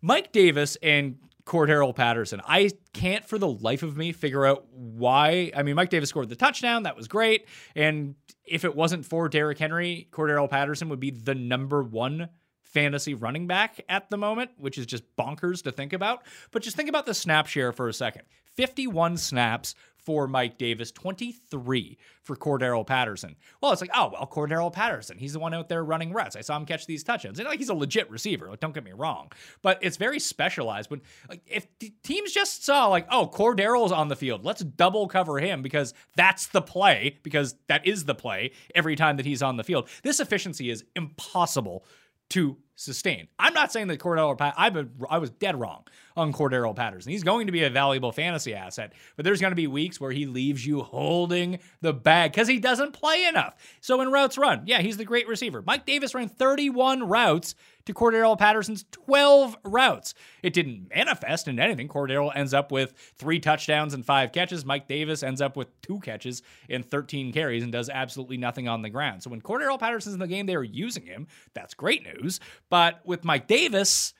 Mike 0.00 0.32
Davis 0.32 0.76
and 0.82 1.16
Cordarrelle 1.44 1.94
Patterson. 1.94 2.40
I 2.46 2.70
can't 2.92 3.24
for 3.24 3.36
the 3.36 3.48
life 3.48 3.82
of 3.82 3.96
me 3.96 4.12
figure 4.12 4.46
out 4.46 4.66
why. 4.72 5.50
I 5.56 5.62
mean, 5.62 5.74
Mike 5.74 5.90
Davis 5.90 6.08
scored 6.08 6.28
the 6.28 6.36
touchdown. 6.36 6.84
That 6.84 6.96
was 6.96 7.08
great. 7.08 7.46
And 7.74 8.14
if 8.44 8.64
it 8.64 8.74
wasn't 8.74 9.06
for 9.06 9.28
Derrick 9.28 9.58
Henry, 9.58 10.08
Cordarrelle 10.10 10.50
Patterson 10.50 10.88
would 10.88 11.00
be 11.00 11.10
the 11.10 11.34
number 11.34 11.82
one 11.82 12.28
fantasy 12.62 13.14
running 13.14 13.46
back 13.46 13.80
at 13.88 14.10
the 14.10 14.16
moment, 14.16 14.50
which 14.56 14.78
is 14.78 14.86
just 14.86 15.04
bonkers 15.16 15.62
to 15.62 15.72
think 15.72 15.92
about. 15.92 16.22
But 16.50 16.62
just 16.62 16.76
think 16.76 16.88
about 16.88 17.06
the 17.06 17.14
snap 17.14 17.46
share 17.46 17.72
for 17.72 17.88
a 17.88 17.92
second 17.92 18.22
51 18.54 19.16
snaps 19.16 19.74
for 20.04 20.26
Mike 20.26 20.58
Davis, 20.58 20.90
23 20.90 21.98
for 22.22 22.36
Cordarrelle 22.36 22.86
Patterson. 22.86 23.36
Well, 23.60 23.72
it's 23.72 23.80
like, 23.80 23.90
oh, 23.94 24.10
well, 24.12 24.26
Cordarrelle 24.26 24.72
Patterson, 24.72 25.18
he's 25.18 25.32
the 25.32 25.38
one 25.38 25.54
out 25.54 25.68
there 25.68 25.84
running 25.84 26.12
routes. 26.12 26.36
I 26.36 26.40
saw 26.40 26.56
him 26.56 26.66
catch 26.66 26.86
these 26.86 27.04
touchdowns. 27.04 27.38
And 27.38 27.48
like 27.48 27.58
he's 27.58 27.68
a 27.68 27.74
legit 27.74 28.10
receiver, 28.10 28.48
like, 28.48 28.60
don't 28.60 28.74
get 28.74 28.84
me 28.84 28.92
wrong. 28.92 29.30
But 29.62 29.78
it's 29.82 29.96
very 29.96 30.18
specialized. 30.18 30.90
When 30.90 31.02
like 31.28 31.42
if 31.46 31.66
teams 32.02 32.32
just 32.32 32.64
saw 32.64 32.86
like, 32.86 33.06
oh, 33.10 33.30
Cordarrelle's 33.32 33.92
on 33.92 34.08
the 34.08 34.16
field, 34.16 34.44
let's 34.44 34.62
double 34.62 35.08
cover 35.08 35.38
him 35.38 35.62
because 35.62 35.94
that's 36.16 36.46
the 36.46 36.62
play, 36.62 37.18
because 37.22 37.56
that 37.68 37.86
is 37.86 38.04
the 38.04 38.14
play 38.14 38.52
every 38.74 38.96
time 38.96 39.16
that 39.16 39.26
he's 39.26 39.42
on 39.42 39.56
the 39.56 39.64
field. 39.64 39.88
This 40.02 40.20
efficiency 40.20 40.70
is 40.70 40.84
impossible 40.96 41.84
to 42.30 42.56
sustain. 42.82 43.28
I'm 43.38 43.54
not 43.54 43.72
saying 43.72 43.88
that 43.88 44.00
Pat- 44.00 44.54
I, 44.56 44.72
I 45.08 45.18
was 45.18 45.30
dead 45.30 45.58
wrong 45.58 45.84
on 46.16 46.32
Cordarrelle 46.32 46.76
Patterson. 46.76 47.12
He's 47.12 47.22
going 47.22 47.46
to 47.46 47.52
be 47.52 47.62
a 47.62 47.70
valuable 47.70 48.12
fantasy 48.12 48.54
asset, 48.54 48.92
but 49.16 49.24
there's 49.24 49.40
going 49.40 49.52
to 49.52 49.56
be 49.56 49.66
weeks 49.66 50.00
where 50.00 50.10
he 50.12 50.26
leaves 50.26 50.66
you 50.66 50.82
holding 50.82 51.58
the 51.80 51.92
bag 51.92 52.32
because 52.32 52.48
he 52.48 52.58
doesn't 52.58 52.92
play 52.92 53.24
enough. 53.24 53.54
So 53.80 54.00
in 54.00 54.10
routes 54.10 54.36
run, 54.36 54.62
yeah, 54.66 54.80
he's 54.80 54.96
the 54.96 55.04
great 55.04 55.28
receiver. 55.28 55.62
Mike 55.66 55.86
Davis 55.86 56.14
ran 56.14 56.28
31 56.28 57.08
routes 57.08 57.54
to 57.86 57.94
Cordarrelle 57.94 58.38
Patterson's 58.38 58.84
12 58.92 59.56
routes. 59.64 60.14
It 60.42 60.52
didn't 60.52 60.88
manifest 60.94 61.48
in 61.48 61.58
anything. 61.58 61.88
Cordarrelle 61.88 62.32
ends 62.34 62.54
up 62.54 62.72
with 62.72 62.92
three 63.16 63.40
touchdowns 63.40 63.94
and 63.94 64.04
five 64.04 64.32
catches. 64.32 64.64
Mike 64.64 64.88
Davis 64.88 65.22
ends 65.22 65.40
up 65.40 65.56
with 65.56 65.68
two 65.82 66.00
catches 66.00 66.42
and 66.68 66.84
13 66.84 67.32
carries 67.32 67.62
and 67.62 67.72
does 67.72 67.88
absolutely 67.88 68.36
nothing 68.36 68.68
on 68.68 68.82
the 68.82 68.90
ground. 68.90 69.22
So 69.22 69.30
when 69.30 69.40
Cordarrelle 69.40 69.80
Patterson's 69.80 70.14
in 70.14 70.20
the 70.20 70.26
game, 70.26 70.46
they 70.46 70.54
are 70.54 70.62
using 70.62 71.06
him. 71.06 71.26
That's 71.54 71.74
great 71.74 72.02
news. 72.02 72.40
But 72.70 73.00
with 73.04 73.24
Mike 73.24 73.46
Davis, 73.46 74.14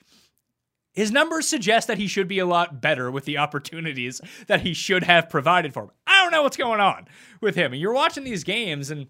his 0.93 1.11
numbers 1.11 1.47
suggest 1.47 1.87
that 1.87 1.97
he 1.97 2.07
should 2.07 2.27
be 2.27 2.39
a 2.39 2.45
lot 2.45 2.81
better 2.81 3.09
with 3.09 3.25
the 3.25 3.39
opportunities 3.39 4.21
that 4.47 4.61
he 4.61 4.73
should 4.73 5.03
have 5.03 5.29
provided 5.29 5.73
for 5.73 5.83
him. 5.83 5.91
I 6.05 6.21
don't 6.21 6.31
know 6.31 6.43
what's 6.43 6.57
going 6.57 6.79
on 6.79 7.07
with 7.41 7.55
him. 7.55 7.73
And 7.73 7.81
you're 7.81 7.93
watching 7.93 8.23
these 8.23 8.43
games 8.43 8.91
and 8.91 9.07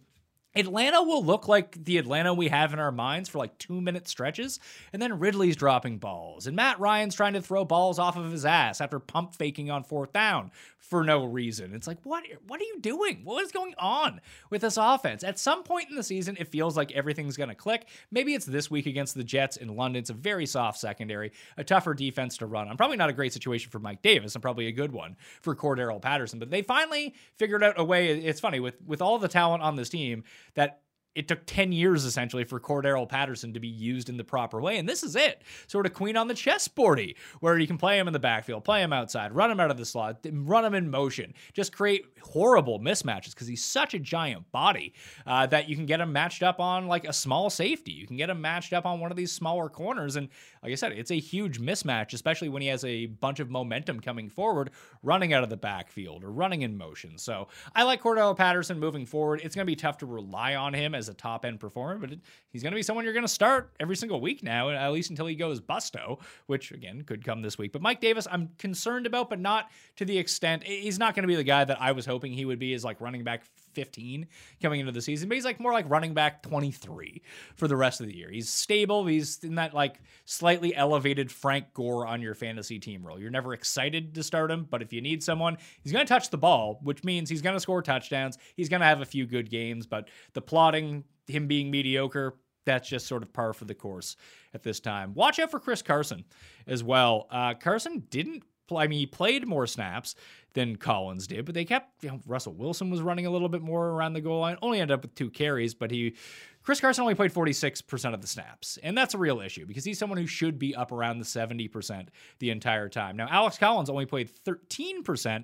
Atlanta 0.56 1.02
will 1.02 1.24
look 1.24 1.48
like 1.48 1.84
the 1.84 1.98
Atlanta 1.98 2.34
we 2.34 2.48
have 2.50 2.74
in 2.74 2.80
our 2.80 2.92
minds 2.92 3.30
for 3.30 3.40
like 3.40 3.58
two 3.58 3.82
minute 3.82 4.08
stretches, 4.08 4.60
and 4.92 5.02
then 5.02 5.20
Ridley's 5.20 5.56
dropping 5.56 5.98
balls, 5.98 6.48
and 6.48 6.56
Matt 6.56 6.80
Ryan's 6.80 7.16
trying 7.16 7.34
to 7.34 7.42
throw 7.42 7.66
balls 7.66 8.00
off 8.00 8.18
of 8.18 8.32
his 8.32 8.46
ass 8.46 8.80
after 8.82 9.00
pump 9.00 9.36
faking 9.36 9.72
on 9.72 9.84
fourth 9.84 10.14
down 10.14 10.52
for 10.84 11.04
no 11.04 11.24
reason. 11.24 11.74
It's 11.74 11.88
like, 11.88 11.98
what 12.04 12.24
what 12.46 12.60
are 12.60 12.66
you 12.66 12.80
doing? 12.80 13.22
What 13.24 13.44
is 13.44 13.52
going 13.52 13.74
on 13.80 14.22
with 14.50 14.62
this 14.62 14.78
offense? 14.78 15.24
At 15.24 15.40
some 15.40 15.64
point 15.64 15.90
in 15.90 15.96
the 15.96 16.04
season, 16.04 16.38
it 16.40 16.50
feels 16.50 16.76
like 16.76 16.92
everything's 16.92 17.38
gonna 17.38 17.56
click. 17.56 17.88
Maybe 18.12 18.36
it's 18.36 18.46
this 18.46 18.70
week 18.70 18.86
against 18.86 19.16
the 19.16 19.24
Jets 19.24 19.58
in 19.58 19.76
London. 19.76 20.02
It's 20.02 20.10
a 20.10 20.14
very 20.14 20.46
soft 20.46 20.78
secondary, 20.78 21.32
a 21.58 21.64
tougher 21.64 21.94
defense 21.94 22.38
to 22.38 22.46
run. 22.46 22.68
I'm 22.68 22.78
probably 22.78 22.98
not 22.98 23.10
a 23.10 23.14
great 23.14 23.34
situation 23.34 23.72
for 23.72 23.80
Mike 23.80 24.02
Davis. 24.02 24.36
I'm 24.36 24.42
probably 24.42 24.68
a 24.68 24.72
good 24.72 24.92
one 24.92 25.16
for 25.42 25.56
Cordarrelle 25.56 26.02
Patterson. 26.02 26.38
But 26.38 26.52
they 26.52 26.62
finally 26.62 27.16
figured 27.38 27.64
out 27.64 27.80
a 27.80 27.84
way. 27.84 28.20
It's 28.20 28.42
funny 28.42 28.60
with 28.60 28.76
with 28.86 29.02
all 29.02 29.18
the 29.18 29.28
talent 29.28 29.64
on 29.64 29.76
this 29.78 29.90
team 29.90 30.24
that 30.56 30.83
it 31.16 31.28
took 31.28 31.46
10 31.46 31.72
years 31.72 32.06
essentially 32.06 32.44
for 32.44 32.60
Cordarrelle 32.60 33.08
Patterson 33.08 33.54
to 33.54 33.60
be 33.60 33.68
used 33.68 34.10
in 34.10 34.18
the 34.18 34.24
proper 34.24 34.62
way. 34.62 34.78
And 34.78 34.88
this 34.90 35.04
is 35.04 35.16
it. 35.16 35.42
Sort 35.68 35.86
of 35.86 35.94
queen 35.94 36.18
on 36.18 36.28
the 36.28 36.34
chessboardy, 36.34 37.16
where 37.40 37.58
you 37.58 37.68
can 37.68 37.78
play 37.78 38.00
him 38.00 38.08
in 38.08 38.14
the 38.14 38.20
backfield, 38.20 38.64
play 38.64 38.82
him 38.82 38.94
outside, 38.94 39.34
run 39.34 39.52
him 39.52 39.60
out 39.60 39.72
of 39.72 39.78
the 39.78 39.86
slot, 39.86 40.26
run 40.32 40.66
him 40.66 40.74
in 40.74 40.90
motion, 40.90 41.34
just 41.54 41.76
create 41.76 42.06
horrible 42.22 42.80
mismatches 42.80 43.32
because 43.32 43.48
he's 43.48 43.64
such 43.64 43.94
a 43.94 44.00
giant 44.00 44.52
body 44.52 44.94
uh, 45.28 45.46
that 45.48 45.70
you 45.70 45.76
can 45.76 45.86
get 45.86 46.02
him 46.02 46.12
matched 46.12 46.44
up 46.44 46.60
on 46.60 46.88
like 46.88 47.06
a 47.06 47.14
small 47.14 47.50
safety. 47.50 47.92
You 47.92 48.08
can 48.08 48.18
get 48.18 48.30
him 48.30 48.42
matched 48.42 48.74
up 48.74 48.86
on 48.86 49.00
one 49.00 49.12
of 49.12 49.18
these 49.18 49.32
smaller 49.32 49.70
corners. 49.70 50.16
And 50.16 50.30
like 50.64 50.72
I 50.72 50.76
said, 50.76 50.94
it's 50.94 51.12
a 51.12 51.20
huge 51.20 51.60
mismatch, 51.60 52.14
especially 52.14 52.50
when 52.50 52.62
he 52.62 52.68
has 52.70 52.84
a 52.86 53.06
bunch 53.06 53.40
of 53.40 53.50
momentum 53.50 54.00
coming 54.00 54.30
forward, 54.30 54.72
running 55.04 55.34
out 55.34 55.44
of 55.44 55.50
the 55.50 55.58
backfield 55.58 56.24
or 56.24 56.32
running 56.32 56.64
in 56.64 56.78
motion. 56.78 57.18
So 57.18 57.48
I 57.76 57.84
like 57.84 58.02
Cordarrelle 58.02 58.38
Patterson 58.38 58.80
moving 58.80 59.06
forward. 59.06 59.42
It's 59.44 59.56
going 59.56 59.66
to 59.66 59.72
be 59.72 59.76
tough 59.76 59.98
to 60.00 60.06
rely 60.06 60.56
on 60.56 60.74
him 60.74 60.96
as 60.96 61.03
a 61.10 61.14
top 61.14 61.46
end 61.46 61.60
performer, 61.60 61.98
but 61.98 62.12
it, 62.12 62.20
he's 62.50 62.64
going 62.64 62.72
to 62.72 62.76
be 62.76 62.84
someone 62.84 63.06
you're 63.06 63.14
going 63.14 63.26
to 63.26 63.28
start 63.28 63.74
every 63.80 63.96
single 63.96 64.22
week 64.22 64.44
now, 64.44 64.70
at 64.70 64.92
least 64.92 65.10
until 65.10 65.26
he 65.26 65.36
goes 65.36 65.60
busto, 65.60 66.20
which 66.48 66.72
again 66.72 67.04
could 67.04 67.24
come 67.24 67.42
this 67.42 67.58
week. 67.58 67.72
But 67.72 67.82
Mike 67.82 68.02
Davis, 68.02 68.28
I'm 68.32 68.50
concerned 68.58 69.06
about, 69.06 69.30
but 69.30 69.40
not 69.40 69.72
to 69.98 70.06
the 70.06 70.18
extent 70.18 70.64
he's 70.64 71.00
not 71.00 71.16
going 71.16 71.24
to 71.24 71.28
be 71.28 71.36
the 71.36 71.44
guy 71.44 71.64
that 71.64 71.82
I 71.82 71.92
was 71.92 72.06
hoping 72.06 72.34
he 72.34 72.46
would 72.46 72.60
be 72.60 72.74
as 72.74 72.84
like 72.84 73.02
running 73.02 73.24
back 73.24 73.44
15 73.74 74.28
coming 74.62 74.80
into 74.80 74.92
the 74.92 75.02
season, 75.02 75.30
but 75.30 75.36
he's 75.36 75.46
like 75.46 75.60
more 75.60 75.74
like 75.74 75.90
running 75.90 76.14
back 76.14 76.44
23 76.44 77.22
for 77.56 77.68
the 77.68 77.76
rest 77.76 78.02
of 78.02 78.08
the 78.08 78.16
year. 78.16 78.30
He's 78.30 78.50
stable. 78.50 79.06
He's 79.06 79.44
in 79.44 79.56
that 79.56 79.74
like 79.74 80.00
slightly 80.26 80.76
elevated 80.76 81.32
Frank 81.32 81.74
Gore 81.74 82.08
on 82.08 82.22
your 82.22 82.34
fantasy 82.34 82.80
team 82.80 83.06
role. 83.06 83.20
You're 83.20 83.32
never 83.32 83.54
excited 83.54 84.16
to 84.16 84.24
start 84.24 84.52
him, 84.52 84.68
but 84.70 84.82
if 84.82 84.94
you 84.94 85.02
need 85.02 85.24
someone, 85.24 85.58
he's 85.82 85.92
going 85.92 86.06
to 86.06 86.10
touch 86.10 86.30
the 86.30 86.38
ball, 86.38 86.80
which 86.84 87.04
means 87.04 87.30
he's 87.30 87.42
going 87.42 87.56
to 87.56 87.60
score 87.60 87.82
touchdowns. 87.82 88.38
He's 88.56 88.70
going 88.70 88.82
to 88.82 88.88
have 88.88 89.02
a 89.02 89.06
few 89.06 89.26
good 89.26 89.50
games, 89.50 89.86
but 89.86 90.10
the 90.34 90.42
plotting, 90.42 91.04
him 91.28 91.48
being 91.48 91.72
mediocre, 91.72 92.36
that's 92.66 92.88
just 92.88 93.08
sort 93.08 93.24
of 93.24 93.34
par 93.34 93.54
for 93.54 93.66
the 93.66 93.76
course 93.76 94.16
at 94.54 94.64
this 94.64 94.80
time. 94.80 95.14
Watch 95.14 95.40
out 95.40 95.52
for 95.52 95.60
Chris 95.60 95.82
Carson 95.82 96.24
as 96.68 96.84
well. 96.84 97.28
Uh, 97.30 97.54
Carson 97.56 98.04
didn't 98.10 98.44
I 98.78 98.88
mean, 98.88 99.00
he 99.00 99.06
played 99.06 99.48
more 99.48 99.68
snaps 99.68 100.16
than 100.54 100.76
Collins 100.76 101.28
did, 101.28 101.46
but 101.46 101.56
they 101.56 101.66
kept, 101.66 102.04
you 102.04 102.10
know, 102.10 102.20
Russell 102.26 102.54
Wilson 102.54 102.90
was 102.90 103.02
running 103.02 103.26
a 103.26 103.30
little 103.30 103.50
bit 103.50 103.62
more 103.62 103.90
around 103.90 104.14
the 104.14 104.22
goal 104.22 104.42
line, 104.42 104.58
only 104.62 104.80
ended 104.80 104.94
up 104.94 105.02
with 105.02 105.16
two 105.16 105.30
carries, 105.30 105.74
but 105.74 105.90
he, 105.90 106.16
Chris 106.64 106.80
Carson 106.80 107.02
only 107.02 107.16
played 107.16 107.34
46% 107.34 108.14
of 108.14 108.22
the 108.22 108.28
snaps. 108.28 108.78
And 108.84 108.98
that's 108.98 109.14
a 109.14 109.18
real 109.18 109.42
issue 109.42 109.66
because 109.66 109.84
he's 109.84 110.00
someone 110.00 110.18
who 110.18 110.28
should 110.28 110.60
be 110.60 110.76
up 110.76 110.92
around 110.92 111.20
the 111.20 111.26
70% 111.26 112.08
the 112.40 112.52
entire 112.52 112.88
time. 112.88 113.18
Now, 113.18 113.28
Alex 113.30 113.58
Collins 113.58 113.90
only 113.90 114.06
played 114.06 114.30
13%. 114.46 115.44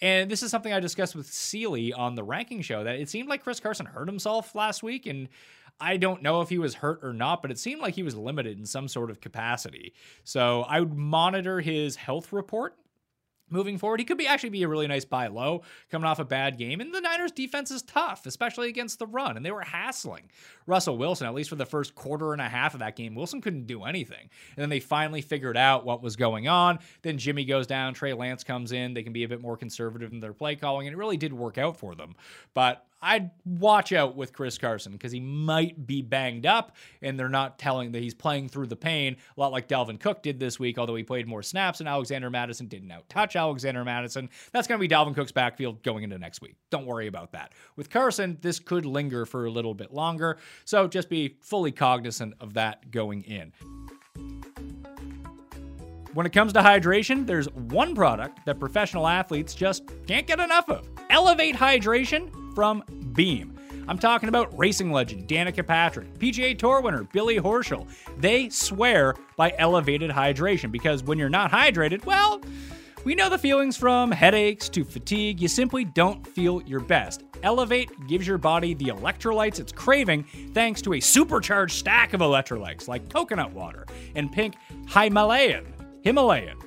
And 0.00 0.30
this 0.30 0.44
is 0.44 0.50
something 0.50 0.72
I 0.72 0.78
discussed 0.78 1.16
with 1.16 1.26
Seely 1.26 1.92
on 1.92 2.14
the 2.14 2.22
ranking 2.22 2.62
show 2.62 2.84
that 2.84 3.00
it 3.00 3.08
seemed 3.08 3.28
like 3.28 3.42
Chris 3.42 3.58
Carson 3.58 3.84
hurt 3.84 4.06
himself 4.06 4.54
last 4.54 4.82
week. 4.82 5.06
And 5.06 5.28
I 5.80 5.96
don't 5.96 6.22
know 6.22 6.40
if 6.40 6.48
he 6.48 6.58
was 6.58 6.74
hurt 6.74 7.00
or 7.02 7.12
not, 7.12 7.42
but 7.42 7.50
it 7.50 7.58
seemed 7.58 7.80
like 7.80 7.94
he 7.94 8.02
was 8.02 8.16
limited 8.16 8.58
in 8.58 8.66
some 8.66 8.88
sort 8.88 9.10
of 9.10 9.20
capacity. 9.20 9.94
So 10.24 10.62
I 10.62 10.80
would 10.80 10.94
monitor 10.94 11.60
his 11.60 11.96
health 11.96 12.32
report 12.32 12.76
moving 13.50 13.78
forward. 13.78 14.00
He 14.00 14.04
could 14.04 14.18
be 14.18 14.26
actually 14.26 14.50
be 14.50 14.62
a 14.62 14.68
really 14.68 14.86
nice 14.86 15.04
buy 15.04 15.28
low 15.28 15.62
coming 15.90 16.06
off 16.06 16.18
a 16.18 16.24
bad 16.24 16.58
game. 16.58 16.80
And 16.80 16.94
the 16.94 17.00
Niners 17.00 17.32
defense 17.32 17.70
is 17.70 17.82
tough, 17.82 18.26
especially 18.26 18.68
against 18.68 18.98
the 18.98 19.06
run. 19.06 19.36
And 19.36 19.44
they 19.44 19.50
were 19.50 19.62
hassling 19.62 20.30
Russell 20.66 20.98
Wilson, 20.98 21.26
at 21.26 21.34
least 21.34 21.50
for 21.50 21.56
the 21.56 21.66
first 21.66 21.94
quarter 21.94 22.32
and 22.32 22.42
a 22.42 22.48
half 22.48 22.74
of 22.74 22.80
that 22.80 22.96
game. 22.96 23.14
Wilson 23.14 23.40
couldn't 23.40 23.66
do 23.66 23.84
anything. 23.84 24.28
And 24.56 24.62
then 24.62 24.68
they 24.68 24.80
finally 24.80 25.22
figured 25.22 25.56
out 25.56 25.84
what 25.84 26.02
was 26.02 26.16
going 26.16 26.48
on. 26.48 26.78
Then 27.02 27.18
Jimmy 27.18 27.44
goes 27.44 27.66
down, 27.66 27.94
Trey 27.94 28.12
Lance 28.12 28.44
comes 28.44 28.72
in. 28.72 28.94
They 28.94 29.02
can 29.02 29.12
be 29.12 29.24
a 29.24 29.28
bit 29.28 29.40
more 29.40 29.56
conservative 29.56 30.12
in 30.12 30.20
their 30.20 30.32
play 30.32 30.56
calling. 30.56 30.86
And 30.86 30.94
it 30.94 30.98
really 30.98 31.16
did 31.16 31.32
work 31.32 31.58
out 31.58 31.76
for 31.76 31.94
them. 31.94 32.14
But 32.54 32.84
I'd 33.00 33.30
watch 33.44 33.92
out 33.92 34.16
with 34.16 34.32
Chris 34.32 34.58
Carson 34.58 34.92
because 34.92 35.12
he 35.12 35.20
might 35.20 35.86
be 35.86 36.02
banged 36.02 36.46
up 36.46 36.76
and 37.00 37.18
they're 37.18 37.28
not 37.28 37.58
telling 37.58 37.92
that 37.92 38.02
he's 38.02 38.14
playing 38.14 38.48
through 38.48 38.66
the 38.66 38.76
pain, 38.76 39.16
a 39.36 39.40
lot 39.40 39.52
like 39.52 39.68
Dalvin 39.68 40.00
Cook 40.00 40.22
did 40.22 40.40
this 40.40 40.58
week, 40.58 40.78
although 40.78 40.96
he 40.96 41.04
played 41.04 41.28
more 41.28 41.42
snaps 41.42 41.80
and 41.80 41.88
Alexander 41.88 42.28
Mattison 42.28 42.66
didn't 42.66 42.90
out 42.90 43.08
touch 43.08 43.36
Alexander 43.36 43.84
Mattison. 43.84 44.28
That's 44.52 44.66
going 44.66 44.80
to 44.80 44.86
be 44.86 44.92
Dalvin 44.92 45.14
Cook's 45.14 45.32
backfield 45.32 45.82
going 45.82 46.02
into 46.02 46.18
next 46.18 46.40
week. 46.40 46.56
Don't 46.70 46.86
worry 46.86 47.06
about 47.06 47.32
that. 47.32 47.52
With 47.76 47.88
Carson, 47.88 48.36
this 48.40 48.58
could 48.58 48.84
linger 48.84 49.24
for 49.24 49.46
a 49.46 49.50
little 49.50 49.74
bit 49.74 49.92
longer, 49.92 50.38
so 50.64 50.88
just 50.88 51.08
be 51.08 51.36
fully 51.40 51.70
cognizant 51.72 52.34
of 52.40 52.54
that 52.54 52.90
going 52.90 53.22
in. 53.22 53.52
When 56.14 56.26
it 56.26 56.32
comes 56.32 56.52
to 56.54 56.60
hydration, 56.60 57.26
there's 57.26 57.48
one 57.52 57.94
product 57.94 58.44
that 58.46 58.58
professional 58.58 59.06
athletes 59.06 59.54
just 59.54 59.84
can't 60.06 60.26
get 60.26 60.40
enough 60.40 60.68
of 60.68 60.88
Elevate 61.10 61.54
Hydration 61.54 62.47
from 62.58 62.82
Beam. 63.12 63.56
I'm 63.86 64.00
talking 64.00 64.28
about 64.28 64.58
racing 64.58 64.90
legend 64.90 65.28
Danica 65.28 65.64
Patrick, 65.64 66.12
PGA 66.18 66.58
Tour 66.58 66.80
winner 66.80 67.04
Billy 67.04 67.38
Horschel. 67.38 67.86
They 68.18 68.48
swear 68.48 69.14
by 69.36 69.54
elevated 69.58 70.10
hydration 70.10 70.72
because 70.72 71.04
when 71.04 71.20
you're 71.20 71.28
not 71.28 71.52
hydrated, 71.52 72.04
well, 72.04 72.42
we 73.04 73.14
know 73.14 73.30
the 73.30 73.38
feelings 73.38 73.76
from 73.76 74.10
headaches 74.10 74.68
to 74.70 74.82
fatigue. 74.82 75.40
You 75.40 75.46
simply 75.46 75.84
don't 75.84 76.26
feel 76.26 76.60
your 76.62 76.80
best. 76.80 77.22
Elevate 77.44 77.90
gives 78.08 78.26
your 78.26 78.38
body 78.38 78.74
the 78.74 78.86
electrolytes 78.86 79.60
it's 79.60 79.70
craving 79.70 80.24
thanks 80.52 80.82
to 80.82 80.94
a 80.94 81.00
supercharged 81.00 81.76
stack 81.76 82.12
of 82.12 82.20
electrolytes 82.20 82.88
like 82.88 83.08
coconut 83.08 83.52
water 83.52 83.86
and 84.16 84.32
pink 84.32 84.56
Himalayan. 84.88 85.64
Himalayan. 86.02 86.58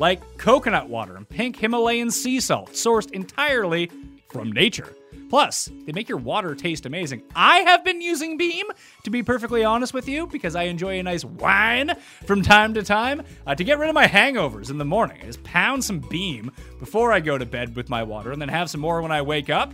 Like 0.00 0.38
coconut 0.38 0.88
water 0.88 1.14
and 1.14 1.28
pink 1.28 1.54
Himalayan 1.54 2.10
sea 2.10 2.40
salt, 2.40 2.72
sourced 2.72 3.12
entirely 3.12 3.88
from 4.32 4.50
nature. 4.50 4.96
Plus, 5.28 5.70
they 5.86 5.92
make 5.92 6.08
your 6.08 6.18
water 6.18 6.54
taste 6.54 6.84
amazing. 6.84 7.22
I 7.34 7.60
have 7.60 7.84
been 7.84 8.02
using 8.02 8.36
Beam, 8.36 8.66
to 9.04 9.10
be 9.10 9.22
perfectly 9.22 9.64
honest 9.64 9.94
with 9.94 10.06
you, 10.06 10.26
because 10.26 10.54
I 10.54 10.64
enjoy 10.64 10.98
a 10.98 11.02
nice 11.02 11.24
wine 11.24 11.94
from 12.26 12.42
time 12.42 12.74
to 12.74 12.82
time 12.82 13.22
uh, 13.46 13.54
to 13.54 13.64
get 13.64 13.78
rid 13.78 13.88
of 13.88 13.94
my 13.94 14.06
hangovers 14.06 14.70
in 14.70 14.76
the 14.76 14.84
morning. 14.84 15.18
I 15.22 15.26
just 15.26 15.42
pound 15.42 15.84
some 15.84 16.00
Beam 16.00 16.50
before 16.78 17.12
I 17.12 17.20
go 17.20 17.38
to 17.38 17.46
bed 17.46 17.74
with 17.76 17.88
my 17.88 18.02
water 18.02 18.32
and 18.32 18.42
then 18.42 18.50
have 18.50 18.68
some 18.68 18.82
more 18.82 19.00
when 19.00 19.12
I 19.12 19.22
wake 19.22 19.48
up. 19.48 19.72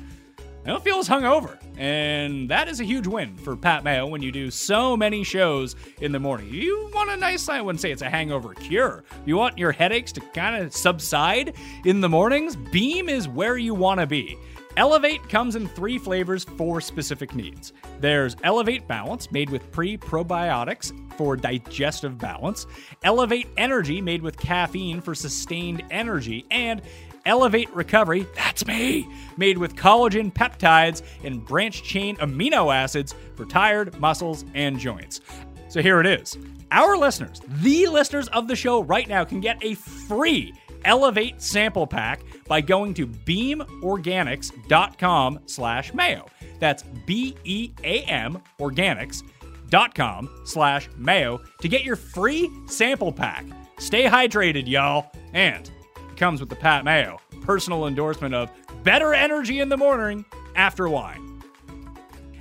I 0.68 0.72
don't 0.72 0.85
feel 0.85 0.98
as 0.98 1.09
hungover. 1.09 1.57
And 1.78 2.50
that 2.50 2.68
is 2.68 2.78
a 2.78 2.85
huge 2.85 3.07
win 3.07 3.38
for 3.38 3.57
Pat 3.57 3.85
Mayo 3.85 4.07
when 4.07 4.20
you 4.20 4.31
do 4.31 4.50
so 4.50 4.98
many 4.98 5.24
shows 5.24 5.76
in 6.02 6.12
the 6.12 6.18
morning. 6.18 6.50
You 6.52 6.90
want 6.92 7.09
a 7.09 7.16
nice, 7.16 7.48
I 7.48 7.62
wouldn't 7.62 7.81
say 7.81 7.90
it's 7.90 8.02
a 8.02 8.11
hangover 8.11 8.52
cure. 8.52 9.02
You 9.24 9.38
want 9.38 9.57
your 9.57 9.72
headaches 9.72 10.12
to 10.12 10.20
kind 10.20 10.62
of 10.62 10.74
subside 10.74 11.54
in 11.87 12.02
the 12.02 12.09
mornings? 12.11 12.54
Beam 12.54 13.09
is 13.09 13.26
where 13.26 13.57
you 13.57 13.72
want 13.72 14.00
to 14.00 14.07
be. 14.07 14.37
Elevate 14.76 15.26
comes 15.31 15.57
in 15.57 15.68
three 15.68 15.96
flavors 15.96 16.44
for 16.44 16.83
specific 16.83 17.35
needs. 17.35 17.72
There's 17.98 18.37
Elevate 18.44 18.87
Balance, 18.87 19.33
made 19.33 19.48
with 19.48 19.72
pre 19.72 19.96
probiotics 19.96 20.92
for 21.16 21.35
digestive 21.35 22.16
balance, 22.16 22.66
Elevate 23.02 23.48
Energy, 23.57 24.00
made 24.00 24.22
with 24.22 24.37
caffeine 24.37 25.00
for 25.00 25.14
sustained 25.14 25.83
energy, 25.90 26.46
and 26.52 26.81
Elevate 27.26 27.68
Recovery, 27.74 28.26
that's 28.35 28.66
me, 28.66 29.07
made 29.37 29.59
with 29.59 29.76
collagen 29.76 30.33
peptides 30.33 31.02
and 31.24 31.44
branch 31.44 31.83
chain 31.83 32.16
amino 32.16 32.74
acids 32.74 33.14
for 33.37 33.44
tired 33.44 34.00
muscles 34.00 34.46
and 34.54 34.78
joints. 34.78 35.20
So 35.68 35.83
here 35.83 36.00
it 36.00 36.07
is. 36.07 36.38
Our 36.70 36.96
listeners, 36.96 37.42
the 37.48 37.87
listeners 37.87 38.28
of 38.28 38.46
the 38.48 38.57
show 38.57 38.83
right 38.83 39.07
now, 39.09 39.24
can 39.24 39.40
get 39.40 39.57
a 39.62 39.74
free 39.74 40.54
Elevate 40.85 41.42
sample 41.42 41.87
pack 41.87 42.20
by 42.46 42.61
going 42.61 42.92
to 42.94 43.07
beamorganics.com 43.07 45.40
slash 45.46 45.94
mayo. 45.94 46.26
That's 46.59 46.83
B-E-A-M 46.83 48.42
organics.com 48.61 50.31
slash 50.44 50.90
mayo 50.96 51.40
to 51.61 51.68
get 51.68 51.85
your 51.85 51.96
free 51.96 52.50
sample 52.66 53.12
pack. 53.12 53.44
Stay 53.78 54.04
hydrated, 54.04 54.68
y'all. 54.68 55.11
And 55.33 55.70
comes 56.18 56.40
with 56.40 56.50
the 56.50 56.57
Pat 56.57 56.85
Mayo 56.85 57.20
personal 57.42 57.87
endorsement 57.87 58.35
of 58.35 58.50
better 58.83 59.14
energy 59.14 59.61
in 59.61 59.68
the 59.68 59.76
morning 59.76 60.24
after 60.57 60.88
wine. 60.88 61.40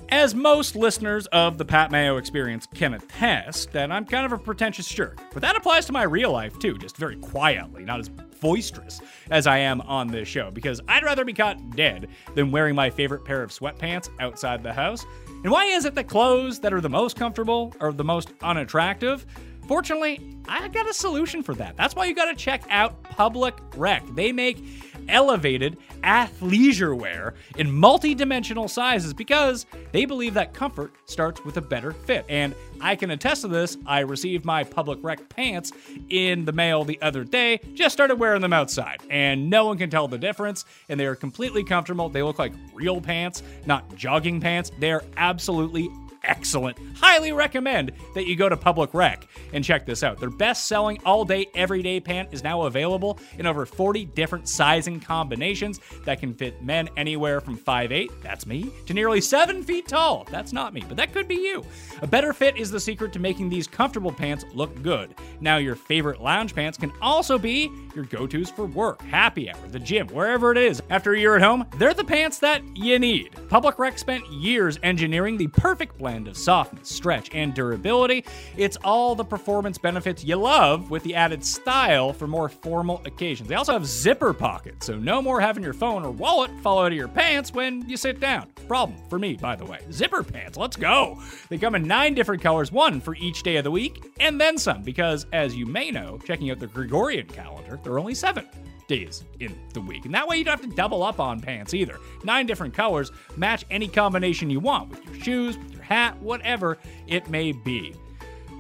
As 0.10 0.34
most 0.34 0.76
listeners 0.76 1.28
of 1.28 1.58
the 1.58 1.66
Pat 1.66 1.92
Mayo 1.92 2.18
experience 2.18 2.68
can 2.74 2.94
attest, 2.94 3.72
that 3.74 3.92
I'm 3.92 4.06
kind 4.06 4.26
of 4.26 4.32
a 4.32 4.38
pretentious 4.38 4.88
jerk. 4.88 5.20
But 5.34 5.42
that 5.42 5.56
applies 5.56 5.86
to 5.86 5.92
my 5.92 6.04
real 6.04 6.32
life 6.32 6.58
too, 6.60 6.78
just 6.78 6.98
very 6.98 7.18
quietly, 7.18 7.84
not 7.84 8.00
as 8.00 8.10
boisterous 8.10 9.00
as 9.30 9.48
I 9.48 9.60
am 9.60 9.82
on 9.82 10.08
this 10.08 10.28
show, 10.28 10.50
because 10.50 10.82
I'd 10.88 11.04
rather 11.04 11.26
be 11.26 11.34
caught 11.34 11.76
dead 11.76 12.08
than 12.36 12.52
wearing 12.52 12.74
my 12.74 12.90
favorite 12.90 13.26
pair 13.26 13.44
of 13.44 13.52
sweatpants 13.52 14.10
outside 14.20 14.64
the 14.64 14.74
house. 14.74 15.06
And 15.44 15.52
why 15.52 15.66
is 15.66 15.86
it 15.86 15.94
that 15.96 16.08
clothes 16.08 16.60
that 16.62 16.74
are 16.74 16.82
the 16.82 16.90
most 16.90 17.16
comfortable 17.16 17.76
are 17.80 17.92
the 17.92 18.04
most 18.04 18.34
unattractive? 18.42 19.26
Fortunately, 19.68 20.38
I 20.48 20.68
got 20.70 20.90
a 20.90 20.94
solution 20.94 21.44
for 21.44 21.54
that. 21.56 21.76
That's 21.76 21.96
why 21.96 22.06
you 22.06 22.16
got 22.16 22.26
to 22.26 22.36
check 22.36 22.64
out 22.70 23.04
Public 23.04 23.56
Rec. 23.76 24.04
They 24.16 24.32
make 24.32 24.64
elevated 25.10 25.78
athleisure 26.04 26.98
wear 26.98 27.34
in 27.58 27.72
multi-dimensional 27.72 28.68
sizes 28.68 29.14
because 29.14 29.66
they 29.92 30.06
believe 30.06 30.34
that 30.34 30.54
comfort 30.54 30.94
starts 31.06 31.44
with 31.44 31.58
a 31.58 31.62
better 31.62 31.92
fit. 31.92 32.26
And 32.30 32.56
I 32.82 32.96
can 32.96 33.12
attest 33.12 33.42
to 33.42 33.48
this. 33.48 33.78
I 33.86 34.00
received 34.00 34.46
my 34.46 34.64
public 34.64 35.00
rec 35.02 35.28
pants 35.30 35.72
in 36.10 36.46
the 36.46 36.52
mail 36.52 36.84
the 36.84 37.02
other 37.02 37.24
day, 37.24 37.60
just 37.74 37.94
started 37.94 38.20
wearing 38.20 38.42
them 38.42 38.54
outside, 38.54 39.02
and 39.10 39.50
no 39.50 39.66
one 39.66 39.78
can 39.78 39.90
tell 39.90 40.08
the 40.08 40.18
difference. 40.18 40.66
And 40.90 41.00
they 41.00 41.06
are 41.06 41.16
completely 41.16 41.64
comfortable. 41.64 42.10
They 42.10 42.24
look 42.24 42.40
like 42.40 42.54
real 42.74 43.02
pants, 43.02 43.44
not 43.66 43.96
jogging 43.96 44.40
pants. 44.40 44.72
They're 44.80 45.04
absolutely 45.18 45.90
excellent. 46.28 46.78
Highly 46.96 47.32
recommend 47.32 47.92
that 48.14 48.28
you 48.28 48.36
go 48.36 48.50
to 48.50 48.58
Public 48.58 48.94
Rec 48.94 49.28
and 49.54 49.64
check 49.64 49.86
this 49.86 50.04
out. 50.04 50.20
Their 50.20 50.30
best 50.30 50.68
selling 50.68 51.00
all 51.06 51.26
day, 51.26 51.48
everyday 51.56 52.00
pant 52.00 52.30
is 52.32 52.44
now 52.44 52.64
available 52.64 53.20
in 53.38 53.48
over 53.48 53.66
40 53.66 54.06
different 54.06 54.48
sizing 54.48 55.00
combinations 55.00 55.80
that 56.06 56.20
can 56.20 56.34
fit 56.34 56.62
men 56.62 56.90
anywhere 56.98 57.42
from 57.42 57.58
5'8, 57.58 58.10
that's 58.22 58.46
me, 58.46 58.72
to 58.86 58.94
nearly 58.94 59.22
7 59.22 59.64
feet 59.64 59.88
tall. 59.88 60.28
That's 60.30 60.54
not 60.54 60.74
me, 60.74 60.84
but 60.88 60.98
that 60.98 61.14
could 61.14 61.28
be 61.28 61.36
you. 61.36 61.66
A 62.02 62.08
better 62.08 62.34
fit 62.34 62.58
is 62.58 62.70
the 62.70 62.80
secret 62.80 63.14
to 63.14 63.20
making 63.20 63.50
these 63.50 63.68
comfortable 63.68 64.12
pants 64.12 64.46
look 64.54 64.82
good. 64.84 65.16
Now, 65.40 65.58
your 65.58 65.76
favorite 65.76 66.22
lounge 66.22 66.54
pants 66.54 66.78
can 66.78 66.92
also 67.02 67.38
be 67.38 67.72
your 67.96 68.06
go 68.06 68.28
tos 68.28 68.50
for 68.50 68.66
work, 68.66 69.02
happy 69.04 69.50
hour, 69.50 69.68
the 69.70 69.80
gym, 69.80 70.08
wherever 70.08 70.52
it 70.52 70.58
is. 70.58 70.82
After 70.90 71.14
a 71.14 71.20
year 71.20 71.36
at 71.36 71.42
home, 71.42 71.66
they're 71.78 71.94
the 71.94 72.04
pants 72.04 72.40
that 72.40 72.62
you 72.76 73.00
need. 73.00 73.36
Public 73.50 73.80
Rec 73.80 73.98
spent 73.98 74.28
years 74.32 74.80
engineering 74.84 75.38
the 75.38 75.48
perfect 75.48 75.98
blend 75.98 76.17
of 76.26 76.38
softness, 76.38 76.88
stretch, 76.88 77.30
and 77.34 77.54
durability. 77.54 78.24
It's 78.56 78.78
all 78.78 79.14
the 79.14 79.26
performance 79.26 79.78
benefits 79.78 80.24
you 80.24 80.38
love 80.38 80.90
with 80.90 81.04
the 81.04 81.16
added 81.16 81.44
style 81.44 82.14
for 82.14 82.28
more 82.28 82.48
formal 82.48 83.02
occasions. 83.04 83.50
They 83.50 83.56
also 83.56 83.74
have 83.74 83.86
zipper 83.86 84.32
pockets, 84.32 84.86
so 84.86 84.96
no 84.96 85.22
more 85.22 85.42
having 85.42 85.64
your 85.64 85.74
phone 85.74 86.06
or 86.06 86.12
wallet 86.12 86.52
fall 86.62 86.80
out 86.80 86.94
of 86.94 86.98
your 86.98 87.10
pants 87.10 87.52
when 87.54 87.88
you 87.90 87.98
sit 87.98 88.22
down. 88.22 88.48
Problem 88.70 88.98
for 89.10 89.20
me, 89.20 89.34
by 89.34 89.58
the 89.58 89.66
way. 89.66 89.80
Zipper 89.92 90.24
pants, 90.24 90.58
let's 90.58 90.78
go. 90.78 91.22
They 91.50 91.58
come 91.58 91.76
in 91.76 91.86
nine 91.86 92.14
different 92.14 92.42
colors, 92.42 92.72
one 92.72 93.02
for 93.02 93.16
each 93.16 93.44
day 93.44 93.58
of 93.58 93.66
the 93.66 93.72
week, 93.72 94.06
and 94.22 94.40
then 94.40 94.58
some, 94.58 94.84
because 94.84 95.26
as 95.34 95.56
you 95.56 95.66
may 95.66 95.92
know, 95.92 96.18
checking 96.26 96.50
out 96.52 96.60
the 96.60 96.68
Gregorian 96.68 97.28
calendar, 97.28 97.80
there 97.84 97.92
are 97.94 98.00
only 98.00 98.16
seven 98.16 98.46
days 98.88 99.26
in 99.40 99.54
the 99.74 99.82
week. 99.82 100.06
And 100.06 100.14
that 100.14 100.28
way 100.28 100.38
you 100.38 100.46
don't 100.46 100.60
have 100.60 100.70
to 100.70 100.76
double 100.76 101.04
up 101.04 101.20
on 101.20 101.42
pants 101.42 101.74
either. 101.74 102.00
Nine 102.24 102.46
different 102.46 102.74
colors, 102.74 103.12
match 103.36 103.66
any 103.70 103.88
combination 103.88 104.50
you 104.50 104.60
want 104.60 104.90
with 104.90 105.04
your 105.06 105.16
shoes, 105.16 105.58
with 105.58 105.74
your 105.74 105.77
hat, 105.88 106.20
whatever 106.22 106.78
it 107.08 107.30
may 107.30 107.52
be. 107.52 107.96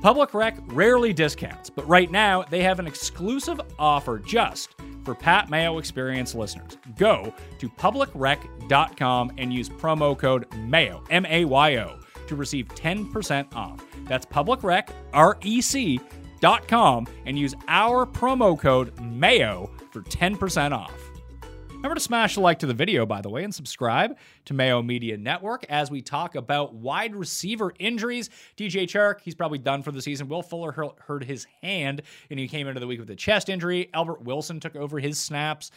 Public 0.01 0.33
Rec 0.33 0.57
rarely 0.67 1.11
discounts, 1.11 1.69
but 1.69 1.87
right 1.87 2.09
now 2.11 2.43
they 2.43 2.61
have 2.61 2.79
an 2.79 2.87
exclusive 2.87 3.59
offer 3.79 4.19
just 4.19 4.75
for 5.03 5.15
Pat 5.15 5.49
Mayo 5.49 5.79
Experience 5.79 6.35
listeners. 6.35 6.77
Go 6.97 7.33
to 7.59 7.69
publicrec.com 7.69 9.31
and 9.37 9.53
use 9.53 9.69
promo 9.69 10.17
code 10.17 10.45
MAYO, 10.55 11.03
M 11.09 11.25
A 11.25 11.45
Y 11.45 11.77
O, 11.77 11.99
to 12.27 12.35
receive 12.35 12.67
10% 12.67 13.55
off. 13.55 13.83
That's 14.05 14.25
publicrec, 14.25 14.89
R 15.13 15.37
E 15.41 15.61
C, 15.61 15.99
dot 16.39 16.67
com 16.67 17.07
and 17.25 17.37
use 17.37 17.55
our 17.67 18.05
promo 18.05 18.59
code 18.59 18.93
MAYO 19.01 19.69
for 19.91 20.01
10% 20.01 20.71
off. 20.71 21.06
Remember 21.77 21.93
to 21.93 22.01
smash 22.01 22.33
the 22.33 22.41
like 22.41 22.57
to 22.59 22.65
the 22.65 22.73
video, 22.73 23.05
by 23.05 23.21
the 23.21 23.29
way, 23.29 23.43
and 23.43 23.53
subscribe 23.53 24.17
to 24.45 24.55
Mayo 24.55 24.81
Media 24.81 25.15
Network 25.15 25.63
as 25.69 25.91
we 25.91 26.01
talk 26.01 26.33
about 26.33 26.73
wide 26.73 27.15
receiver 27.15 27.71
injuries. 27.77 28.31
DJ 28.57 28.85
Chark, 28.85 29.21
he's 29.21 29.35
probably 29.35 29.59
done 29.59 29.83
for 29.83 29.91
the 29.91 30.01
season. 30.01 30.27
Will 30.27 30.41
Fuller 30.41 30.71
hurt 30.71 31.23
his 31.23 31.45
hand, 31.61 32.01
and 32.31 32.39
he 32.39 32.47
came 32.47 32.67
into 32.67 32.79
the 32.79 32.87
week 32.87 32.99
with 32.99 33.11
a 33.11 33.15
chest 33.15 33.47
injury. 33.47 33.91
Albert 33.93 34.23
Wilson 34.23 34.59
took 34.59 34.75
over 34.75 34.99
his 34.99 35.19
snaps. 35.19 35.69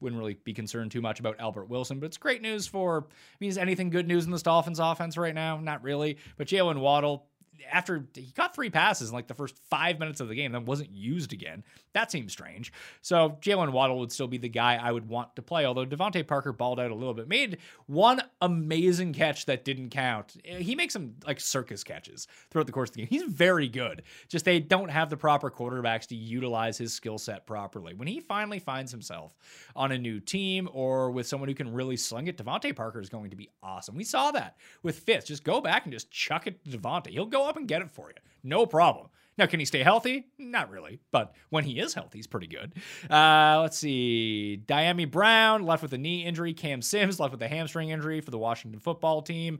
Wouldn't 0.00 0.18
really 0.18 0.38
be 0.42 0.54
concerned 0.54 0.90
too 0.90 1.02
much 1.02 1.20
about 1.20 1.36
Albert 1.38 1.68
Wilson, 1.68 2.00
but 2.00 2.06
it's 2.06 2.16
great 2.16 2.40
news 2.40 2.66
for. 2.66 3.06
I 3.10 3.36
mean, 3.38 3.50
is 3.50 3.58
anything 3.58 3.90
good 3.90 4.08
news 4.08 4.24
in 4.24 4.32
this 4.32 4.42
Dolphins 4.42 4.80
offense 4.80 5.18
right 5.18 5.34
now? 5.34 5.58
Not 5.58 5.82
really. 5.82 6.16
But 6.38 6.48
Jalen 6.48 6.80
Waddle, 6.80 7.26
after 7.70 8.04
he 8.14 8.32
caught 8.32 8.54
three 8.54 8.70
passes 8.70 9.10
in 9.10 9.14
like 9.14 9.26
the 9.26 9.34
first 9.34 9.56
five 9.70 9.98
minutes 9.98 10.20
of 10.20 10.28
the 10.28 10.34
game, 10.34 10.52
then 10.52 10.64
wasn't 10.64 10.90
used 10.90 11.32
again. 11.32 11.64
That 11.92 12.10
seems 12.10 12.32
strange. 12.32 12.72
So 13.02 13.38
Jalen 13.40 13.72
Waddle 13.72 13.98
would 13.98 14.12
still 14.12 14.28
be 14.28 14.38
the 14.38 14.48
guy 14.48 14.76
I 14.76 14.92
would 14.92 15.08
want 15.08 15.36
to 15.36 15.42
play, 15.42 15.66
although 15.66 15.84
DeVante 15.84 16.26
Parker 16.26 16.52
balled 16.52 16.80
out 16.80 16.90
a 16.90 16.94
little 16.94 17.14
bit. 17.14 17.28
Made 17.28 17.58
one 17.86 18.22
amazing 18.40 19.12
catch 19.12 19.46
that 19.46 19.64
didn't 19.64 19.90
count. 19.90 20.36
Eh, 20.44 20.58
he 20.58 20.74
makes 20.74 20.94
some 20.94 21.14
like 21.26 21.40
circus 21.40 21.84
catches 21.84 22.26
throughout 22.50 22.66
the 22.66 22.72
course 22.72 22.90
of 22.90 22.96
the 22.96 23.02
game. 23.02 23.08
He's 23.08 23.22
very 23.22 23.68
good. 23.68 24.02
Just 24.28 24.44
they 24.44 24.60
don't 24.60 24.90
have 24.90 25.10
the 25.10 25.16
proper 25.16 25.50
quarterbacks 25.50 26.06
to 26.08 26.16
utilize 26.16 26.78
his 26.78 26.92
skill 26.94 27.18
set 27.18 27.46
properly. 27.46 27.94
When 27.94 28.08
he 28.08 28.20
finally 28.20 28.58
finds 28.58 28.90
himself 28.90 29.36
on 29.76 29.92
a 29.92 29.98
new 29.98 30.20
team 30.20 30.68
or 30.72 31.10
with 31.10 31.26
someone 31.26 31.48
who 31.48 31.54
can 31.54 31.72
really 31.72 31.96
sling 31.96 32.26
it, 32.26 32.38
DeVante 32.38 32.74
Parker 32.74 33.00
is 33.00 33.08
going 33.08 33.30
to 33.30 33.36
be 33.36 33.50
awesome. 33.62 33.94
We 33.94 34.04
saw 34.04 34.30
that 34.32 34.56
with 34.82 34.98
Fitz. 34.98 35.26
Just 35.26 35.44
go 35.44 35.60
back 35.60 35.84
and 35.84 35.92
just 35.92 36.10
chuck 36.10 36.46
it 36.46 36.64
to 36.64 36.78
DeVante. 36.78 37.08
He'll 37.08 37.26
go 37.26 37.48
up 37.52 37.58
and 37.58 37.68
get 37.68 37.82
it 37.82 37.90
for 37.90 38.08
you. 38.08 38.16
No 38.42 38.66
problem. 38.66 39.08
Now, 39.38 39.46
can 39.46 39.60
he 39.60 39.66
stay 39.66 39.82
healthy? 39.82 40.26
Not 40.38 40.70
really, 40.70 41.00
but 41.10 41.34
when 41.48 41.64
he 41.64 41.78
is 41.78 41.94
healthy, 41.94 42.18
he's 42.18 42.26
pretty 42.26 42.46
good. 42.46 42.74
Uh, 43.10 43.60
let's 43.62 43.78
see. 43.78 44.60
Dyami 44.66 45.10
Brown 45.10 45.64
left 45.64 45.82
with 45.82 45.92
a 45.94 45.98
knee 45.98 46.24
injury. 46.24 46.52
Cam 46.52 46.82
Sims 46.82 47.18
left 47.18 47.32
with 47.32 47.40
a 47.42 47.48
hamstring 47.48 47.88
injury 47.88 48.20
for 48.20 48.30
the 48.30 48.38
Washington 48.38 48.78
football 48.78 49.22
team. 49.22 49.58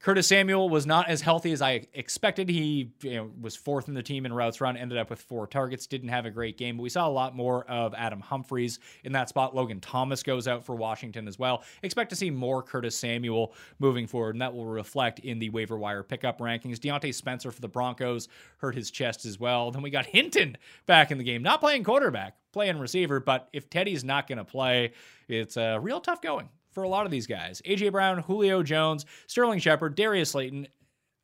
Curtis 0.00 0.28
Samuel 0.28 0.68
was 0.68 0.86
not 0.86 1.08
as 1.08 1.20
healthy 1.20 1.50
as 1.50 1.60
I 1.60 1.84
expected. 1.92 2.48
He 2.48 2.92
you 3.02 3.14
know, 3.14 3.30
was 3.40 3.56
fourth 3.56 3.88
in 3.88 3.94
the 3.94 4.02
team 4.02 4.26
in 4.26 4.32
routes 4.32 4.60
run, 4.60 4.76
ended 4.76 4.96
up 4.96 5.10
with 5.10 5.20
four 5.20 5.48
targets, 5.48 5.88
didn't 5.88 6.10
have 6.10 6.24
a 6.24 6.30
great 6.30 6.56
game, 6.56 6.76
but 6.76 6.84
we 6.84 6.88
saw 6.88 7.08
a 7.08 7.10
lot 7.10 7.34
more 7.34 7.64
of 7.64 7.94
Adam 7.94 8.20
Humphries 8.20 8.78
in 9.02 9.10
that 9.12 9.28
spot. 9.28 9.56
Logan 9.56 9.80
Thomas 9.80 10.22
goes 10.22 10.46
out 10.46 10.64
for 10.64 10.76
Washington 10.76 11.26
as 11.26 11.36
well. 11.36 11.64
Expect 11.82 12.10
to 12.10 12.16
see 12.16 12.30
more 12.30 12.62
Curtis 12.62 12.96
Samuel 12.96 13.54
moving 13.80 14.06
forward, 14.06 14.36
and 14.36 14.42
that 14.42 14.54
will 14.54 14.66
reflect 14.66 15.18
in 15.18 15.40
the 15.40 15.50
waiver 15.50 15.76
wire 15.76 16.04
pickup 16.04 16.38
rankings. 16.38 16.78
Diontae 16.78 17.12
Spencer 17.12 17.50
for 17.50 17.60
the 17.60 17.68
Broncos 17.68 18.28
hurt 18.58 18.76
his 18.76 18.92
chest 18.92 19.24
as 19.24 19.40
well. 19.40 19.72
Then 19.72 19.82
we 19.82 19.90
got 19.90 20.06
Hinton 20.06 20.56
back 20.86 21.10
in 21.10 21.18
the 21.18 21.24
game, 21.24 21.42
not 21.42 21.58
playing 21.58 21.82
quarterback, 21.82 22.36
playing 22.52 22.78
receiver, 22.78 23.18
but 23.18 23.48
if 23.52 23.68
Teddy's 23.68 24.04
not 24.04 24.28
going 24.28 24.38
to 24.38 24.44
play, 24.44 24.92
it's 25.26 25.56
a 25.56 25.74
uh, 25.74 25.78
real 25.78 26.00
tough 26.00 26.22
going 26.22 26.48
for 26.78 26.84
a 26.84 26.88
lot 26.88 27.04
of 27.06 27.10
these 27.10 27.26
guys. 27.26 27.60
AJ 27.66 27.90
Brown, 27.90 28.18
Julio 28.18 28.62
Jones, 28.62 29.04
Sterling 29.26 29.58
Shepard, 29.58 29.96
Darius 29.96 30.30
Slayton, 30.30 30.68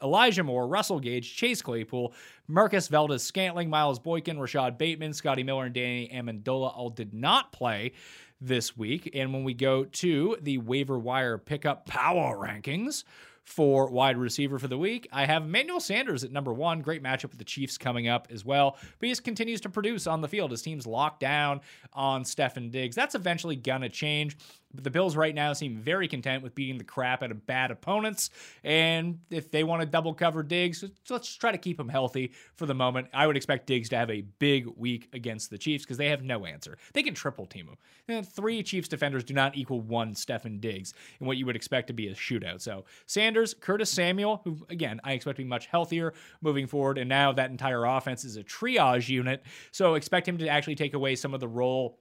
Elijah 0.03 0.43
Moore, 0.43 0.67
Russell 0.67 0.99
Gage, 0.99 1.37
Chase 1.37 1.63
Claypool, 1.63 2.13
Marquez 2.49 2.89
Valdes 2.89 3.23
Scantling, 3.23 3.71
Miles 3.71 4.01
Boykin, 4.01 4.41
Rashod 4.41 4.77
Bateman, 4.79 5.13
Scotty 5.13 5.45
Miller, 5.45 5.67
and 5.67 5.75
Danny 5.75 6.11
Amendola 6.13 6.77
all 6.77 6.91
did 6.91 7.15
not 7.15 7.53
play 7.53 7.93
this 8.41 8.77
week. 8.77 9.09
And 9.15 9.33
when 9.33 9.45
we 9.45 9.55
go 9.55 9.85
to 9.85 10.37
the 10.43 10.59
waiver 10.59 10.99
wire 10.99 11.39
pickup 11.39 11.87
power 11.87 12.37
rankings, 12.37 13.05
for 13.45 13.91
wide 13.91 14.17
receiver 14.17 14.59
for 14.59 14.69
the 14.69 14.79
week. 14.79 15.07
I 15.13 15.27
have 15.27 15.45
Emmanuel 15.45 15.79
Sanders 15.79 16.25
at 16.25 16.33
number 16.33 16.53
one. 16.53 16.81
Great 16.81 17.03
matchup 17.03 17.25
with 17.25 17.39
the 17.39 17.45
Chiefs 17.45 17.77
coming 17.77 18.09
up 18.09 18.27
as 18.31 18.45
well. 18.45 18.79
But 18.99 19.07
he 19.07 19.09
just 19.11 19.23
continues 19.23 19.61
to 19.63 19.69
produce 19.69 20.07
on 20.07 20.23
the 20.23 20.29
field. 20.29 20.51
His 20.51 20.63
team's 20.63 20.87
locked 20.87 21.21
down 21.21 21.61
on 21.93 22.25
Stefon 22.25 22.71
Diggs. 22.71 22.97
That's 22.97 23.15
eventually 23.15 23.57
going 23.57 23.83
to 23.83 23.91
change. 23.91 24.37
But 24.75 24.85
the 24.85 24.91
Bills 24.91 25.17
right 25.17 25.35
now 25.35 25.53
seem 25.53 25.77
very 25.77 26.09
content 26.09 26.43
with 26.43 26.55
beating 26.55 26.79
the 26.79 26.85
crap 26.85 27.23
out 27.23 27.31
of 27.31 27.47
bad 27.47 27.71
opponents. 27.71 28.31
And 28.63 29.21
if 29.31 29.51
they 29.51 29.65
want 29.65 29.83
to 29.83 29.87
double 29.87 30.15
cover 30.15 30.43
Diggs, 30.43 30.85
let's 31.09 31.35
try 31.37 31.53
to 31.53 31.59
keep 31.59 31.79
him 31.79 31.89
healthy 31.89 32.33
for 32.57 32.67
the 32.67 32.75
moment. 32.75 33.09
I 33.13 33.27
would 33.27 33.37
expect 33.37 33.67
Diggs 33.67 33.89
to 33.91 33.97
have 33.97 34.11
a 34.11 34.23
big 34.39 34.67
week 34.77 35.09
against 35.13 35.51
the 35.51 35.59
Chiefs 35.59 35.85
because 35.85 35.97
they 35.97 36.09
have 36.09 36.23
no 36.23 36.47
answer. 36.47 36.77
They 36.93 37.03
can 37.03 37.15
triple 37.15 37.47
team 37.47 37.69
him. 37.69 37.77
And 38.09 38.29
three 38.29 38.63
Chiefs 38.63 38.89
defenders 38.89 39.25
do 39.25 39.35
not 39.35 39.57
equal 39.57 39.81
one 39.81 40.15
Stefon 40.15 40.61
Diggs 40.61 40.95
in 41.21 41.27
what 41.27 41.37
you 41.37 41.47
would 41.47 41.57
expect 41.57 41.87
to 41.89 41.93
be 41.93 42.09
a 42.09 42.15
shootout. 42.15 42.61
So 42.61 42.85
Sanders, 43.07 43.55
Curtis 43.55 43.91
Samuel, 43.91 44.41
who 44.45 44.59
again 44.69 45.01
I 45.05 45.13
expect 45.13 45.37
to 45.37 45.45
be 45.45 45.49
much 45.49 45.67
healthier 45.67 46.15
moving 46.43 46.67
forward, 46.67 46.99
and 46.99 47.09
now 47.09 47.33
that 47.33 47.51
entire 47.51 47.85
offense 47.85 48.25
is 48.25 48.37
a 48.37 48.43
triage 48.43 49.09
unit. 49.09 49.43
So 49.73 49.95
expect 49.95 50.29
him 50.29 50.39
to 50.39 50.49
actually 50.49 50.75
take 50.75 50.95
away 50.95 51.17
some 51.17 51.35
of 51.35 51.41
the 51.41 51.49
role 51.49 51.99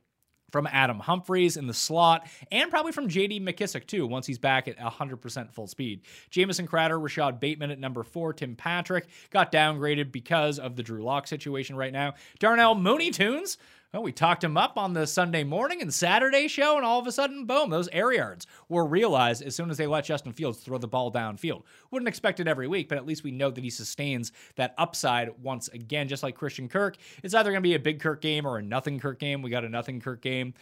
from 0.53 0.67
Adam 0.71 0.99
Humphries 0.99 1.57
in 1.57 1.65
the 1.65 1.73
slot, 1.73 2.27
and 2.51 2.69
probably 2.69 2.91
from 2.91 3.09
J.D. 3.09 3.39
McKissic 3.39 3.87
too, 3.87 4.05
once 4.05 4.27
he's 4.27 4.37
back 4.37 4.67
at 4.67 4.77
100% 4.77 5.51
full 5.51 5.65
speed. 5.65 6.01
Jamison 6.29 6.67
Crowder, 6.67 6.99
Rashod 6.99 7.39
Bateman 7.39 7.71
at 7.71 7.79
number 7.79 8.03
four, 8.03 8.33
Tim 8.33 8.55
Patrick 8.55 9.07
got 9.31 9.51
downgraded 9.51 10.11
because 10.11 10.59
of 10.59 10.75
the 10.75 10.83
Drew 10.83 11.03
Lock 11.03 11.25
situation 11.25 11.75
right 11.75 11.91
now. 11.91 12.13
Darnell 12.37 12.75
Mooney 12.75 13.09
Tunes 13.09 13.57
well, 13.93 14.01
we 14.01 14.11
talked 14.11 14.43
him 14.43 14.57
up 14.57 14.75
on 14.75 14.93
the 14.93 15.05
Sunday 15.05 15.43
morning 15.43 15.79
and 15.79 15.93
Saturday 15.93 16.47
show, 16.47 16.77
and 16.77 16.85
all 16.85 16.99
of 16.99 17.05
a 17.05 17.11
sudden, 17.11 17.45
boom, 17.45 17.69
those 17.69 17.87
air 17.89 18.11
yards 18.11 18.47
were 18.67 18.85
realized 18.85 19.43
as 19.43 19.55
soon 19.55 19.69
as 19.69 19.77
they 19.77 19.85
let 19.85 20.05
Justin 20.05 20.33
Fields 20.33 20.57
throw 20.57 20.79
the 20.79 20.87
ball 20.87 21.11
downfield. 21.11 21.61
Wouldn't 21.91 22.09
expect 22.09 22.39
it 22.39 22.47
every 22.47 22.67
week, 22.67 22.89
but 22.89 22.97
at 22.97 23.05
least 23.05 23.23
we 23.23 23.29
know 23.29 23.51
that 23.51 23.63
he 23.63 23.69
sustains 23.69 24.31
that 24.55 24.73
upside 24.79 25.29
once 25.43 25.67
again, 25.67 26.07
just 26.07 26.23
like 26.23 26.35
Christian 26.35 26.67
Kirk. 26.67 26.97
It's 27.21 27.35
either 27.35 27.51
going 27.51 27.61
to 27.61 27.69
be 27.69 27.75
a 27.75 27.79
big 27.79 27.99
Kirk 27.99 28.21
game 28.21 28.47
or 28.47 28.57
a 28.57 28.63
nothing 28.63 28.99
Kirk 28.99 29.19
game. 29.19 29.43
We 29.43 29.51
got 29.51 29.63
a 29.63 29.69
nothing 29.69 29.99
Kirk 29.99 30.21
game 30.21 30.55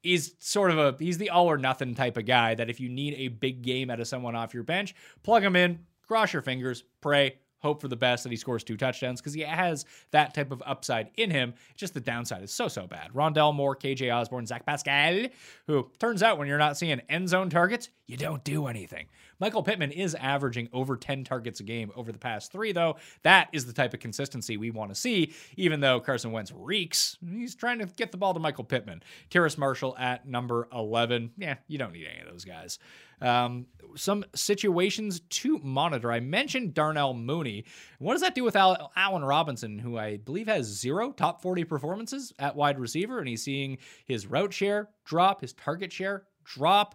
he's 0.00 0.34
sort 0.38 0.70
of 0.70 0.78
a 0.78 0.96
he's 0.98 1.18
the 1.18 1.30
all 1.30 1.46
or 1.46 1.58
nothing 1.58 1.92
type 1.92 2.16
of 2.16 2.24
guy 2.24 2.54
that 2.54 2.70
if 2.70 2.78
you 2.78 2.88
need 2.88 3.14
a 3.14 3.26
big 3.26 3.62
game 3.62 3.90
out 3.90 3.98
of 3.98 4.06
someone 4.06 4.36
off 4.36 4.54
your 4.54 4.62
bench, 4.62 4.94
plug 5.24 5.42
him 5.42 5.56
in, 5.56 5.80
cross 6.06 6.32
your 6.32 6.42
fingers, 6.42 6.84
pray, 7.00 7.34
hope 7.60 7.80
for 7.80 7.88
the 7.88 7.96
best 7.96 8.22
that 8.24 8.30
he 8.30 8.36
scores 8.36 8.64
two 8.64 8.76
touchdowns 8.76 9.20
because 9.20 9.34
he 9.34 9.40
has 9.42 9.84
that 10.10 10.34
type 10.34 10.50
of 10.50 10.62
upside 10.66 11.10
in 11.16 11.30
him. 11.30 11.54
Just 11.76 11.94
the 11.94 12.00
downside 12.00 12.42
is 12.42 12.52
so, 12.52 12.68
so 12.68 12.86
bad. 12.86 13.10
Rondale 13.14 13.54
Moore, 13.54 13.76
KJ 13.76 14.14
Osborn, 14.14 14.46
Zach 14.46 14.64
Pascal, 14.66 15.26
who 15.66 15.90
turns 15.98 16.22
out 16.22 16.38
when 16.38 16.48
you're 16.48 16.58
not 16.58 16.76
seeing 16.76 17.00
end 17.08 17.28
zone 17.28 17.50
targets, 17.50 17.90
you 18.08 18.16
don't 18.16 18.42
do 18.42 18.66
anything. 18.66 19.06
Michael 19.38 19.62
Pittman 19.62 19.92
is 19.92 20.14
averaging 20.14 20.68
over 20.72 20.96
10 20.96 21.24
targets 21.24 21.60
a 21.60 21.62
game 21.62 21.92
over 21.94 22.10
the 22.10 22.18
past 22.18 22.50
three, 22.50 22.72
though. 22.72 22.96
That 23.22 23.48
is 23.52 23.66
the 23.66 23.72
type 23.74 23.92
of 23.92 24.00
consistency 24.00 24.56
we 24.56 24.70
want 24.70 24.90
to 24.90 24.94
see, 24.94 25.34
even 25.56 25.80
though 25.80 26.00
Carson 26.00 26.32
Wentz 26.32 26.50
reeks. 26.50 27.18
He's 27.30 27.54
trying 27.54 27.78
to 27.80 27.86
get 27.86 28.10
the 28.10 28.16
ball 28.16 28.32
to 28.32 28.40
Michael 28.40 28.64
Pittman. 28.64 29.02
Terrace 29.28 29.58
Marshall 29.58 29.94
at 29.98 30.26
number 30.26 30.68
11. 30.72 31.32
Yeah, 31.36 31.56
you 31.68 31.76
don't 31.76 31.92
need 31.92 32.08
any 32.10 32.20
of 32.22 32.32
those 32.32 32.46
guys. 32.46 32.78
Um, 33.20 33.66
some 33.94 34.24
situations 34.34 35.20
to 35.20 35.58
monitor. 35.58 36.10
I 36.10 36.20
mentioned 36.20 36.72
Darnell 36.72 37.12
Mooney. 37.12 37.64
What 37.98 38.14
does 38.14 38.22
that 38.22 38.34
do 38.34 38.42
with 38.44 38.56
Al- 38.56 38.90
Allen 38.96 39.24
Robinson, 39.24 39.78
who 39.78 39.98
I 39.98 40.16
believe 40.16 40.46
has 40.46 40.66
zero 40.66 41.12
top 41.12 41.42
40 41.42 41.64
performances 41.64 42.32
at 42.38 42.56
wide 42.56 42.78
receiver, 42.78 43.18
and 43.18 43.28
he's 43.28 43.42
seeing 43.42 43.78
his 44.06 44.26
route 44.26 44.52
share 44.54 44.88
drop, 45.04 45.42
his 45.42 45.52
target 45.52 45.92
share 45.92 46.24
drop 46.44 46.94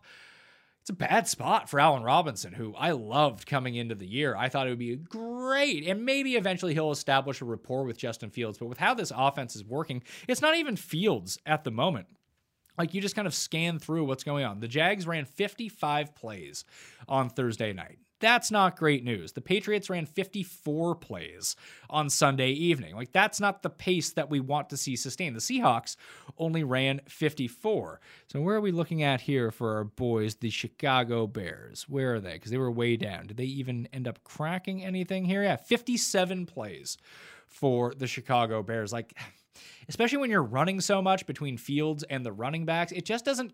it's 0.84 0.90
a 0.90 0.94
bad 0.94 1.30
spot 1.30 1.70
for 1.70 1.80
Allen 1.80 2.04
Robinson, 2.04 2.52
who 2.52 2.76
I 2.76 2.92
loved 2.92 3.48
coming 3.48 3.76
into 3.76 3.96
the 3.96 4.06
year. 4.06 4.36
I 4.36 4.50
thought 4.50 4.68
it 4.68 4.72
would 4.72 4.80
be 4.80 4.98
great, 4.98 5.88
and 5.88 6.04
maybe 6.04 6.36
eventually 6.36 6.74
he'll 6.74 6.92
establish 6.92 7.40
a 7.40 7.46
rapport 7.46 7.86
with 7.86 7.98
Justin 7.98 8.30
Fields. 8.30 8.58
But 8.58 8.66
with 8.66 8.80
how 8.80 8.94
this 8.94 9.10
offense 9.16 9.56
is 9.56 9.64
working, 9.64 10.04
it's 10.28 10.42
not 10.42 10.58
even 10.58 10.76
Fields 10.76 11.40
at 11.46 11.64
the 11.64 11.72
moment. 11.72 12.08
Like 12.78 12.94
you 12.94 13.00
just 13.00 13.16
kind 13.16 13.30
of 13.30 13.34
scan 13.34 13.80
through 13.80 14.04
what's 14.04 14.26
going 14.26 14.44
on. 14.44 14.60
The 14.60 14.68
Jags 14.68 15.08
ran 15.08 15.24
55 15.24 16.16
plays 16.16 16.66
on 17.08 17.30
Thursday 17.30 17.72
night. 17.72 18.00
That's 18.24 18.52
not 18.52 18.78
great 18.78 19.04
news. 19.04 19.34
The 19.34 19.42
Patriots 19.42 19.90
ran 19.90 20.06
54 20.06 20.96
plays 20.96 21.58
on 21.90 22.10
Sunday 22.10 22.52
evening. 22.52 22.96
Like, 22.96 23.12
that's 23.12 23.42
not 23.42 23.64
the 23.64 23.70
pace 23.70 24.12
that 24.12 24.30
we 24.30 24.40
want 24.40 24.70
to 24.70 24.78
see 24.78 24.96
sustained. 24.96 25.36
The 25.36 25.42
Seahawks 25.42 25.98
only 26.38 26.64
ran 26.64 27.02
54. 27.10 28.00
So, 28.28 28.40
where 28.40 28.56
are 28.56 28.62
we 28.62 28.72
looking 28.72 29.04
at 29.04 29.20
here 29.20 29.52
for 29.52 29.76
our 29.76 29.84
boys, 29.84 30.36
the 30.36 30.50
Chicago 30.50 31.28
Bears? 31.28 31.90
Where 31.90 32.16
are 32.16 32.22
they? 32.22 32.36
Because 32.36 32.52
they 32.52 32.58
were 32.58 32.72
way 32.72 32.96
down. 32.96 33.28
Did 33.28 33.36
they 33.36 33.44
even 33.44 33.90
end 33.92 34.08
up 34.08 34.24
cracking 34.24 34.86
anything 34.86 35.26
here? 35.26 35.44
Yeah, 35.44 35.58
57 35.58 36.46
plays 36.46 36.98
for 37.46 37.94
the 37.94 38.08
Chicago 38.08 38.64
Bears. 38.64 38.94
Like, 38.94 39.18
especially 39.90 40.20
when 40.20 40.30
you're 40.30 40.42
running 40.42 40.80
so 40.80 41.02
much 41.02 41.26
between 41.26 41.58
Fields 41.58 42.04
and 42.04 42.26
the 42.26 42.32
running 42.32 42.64
backs, 42.64 42.94
it 42.94 43.04
just 43.04 43.26
doesn't 43.26 43.54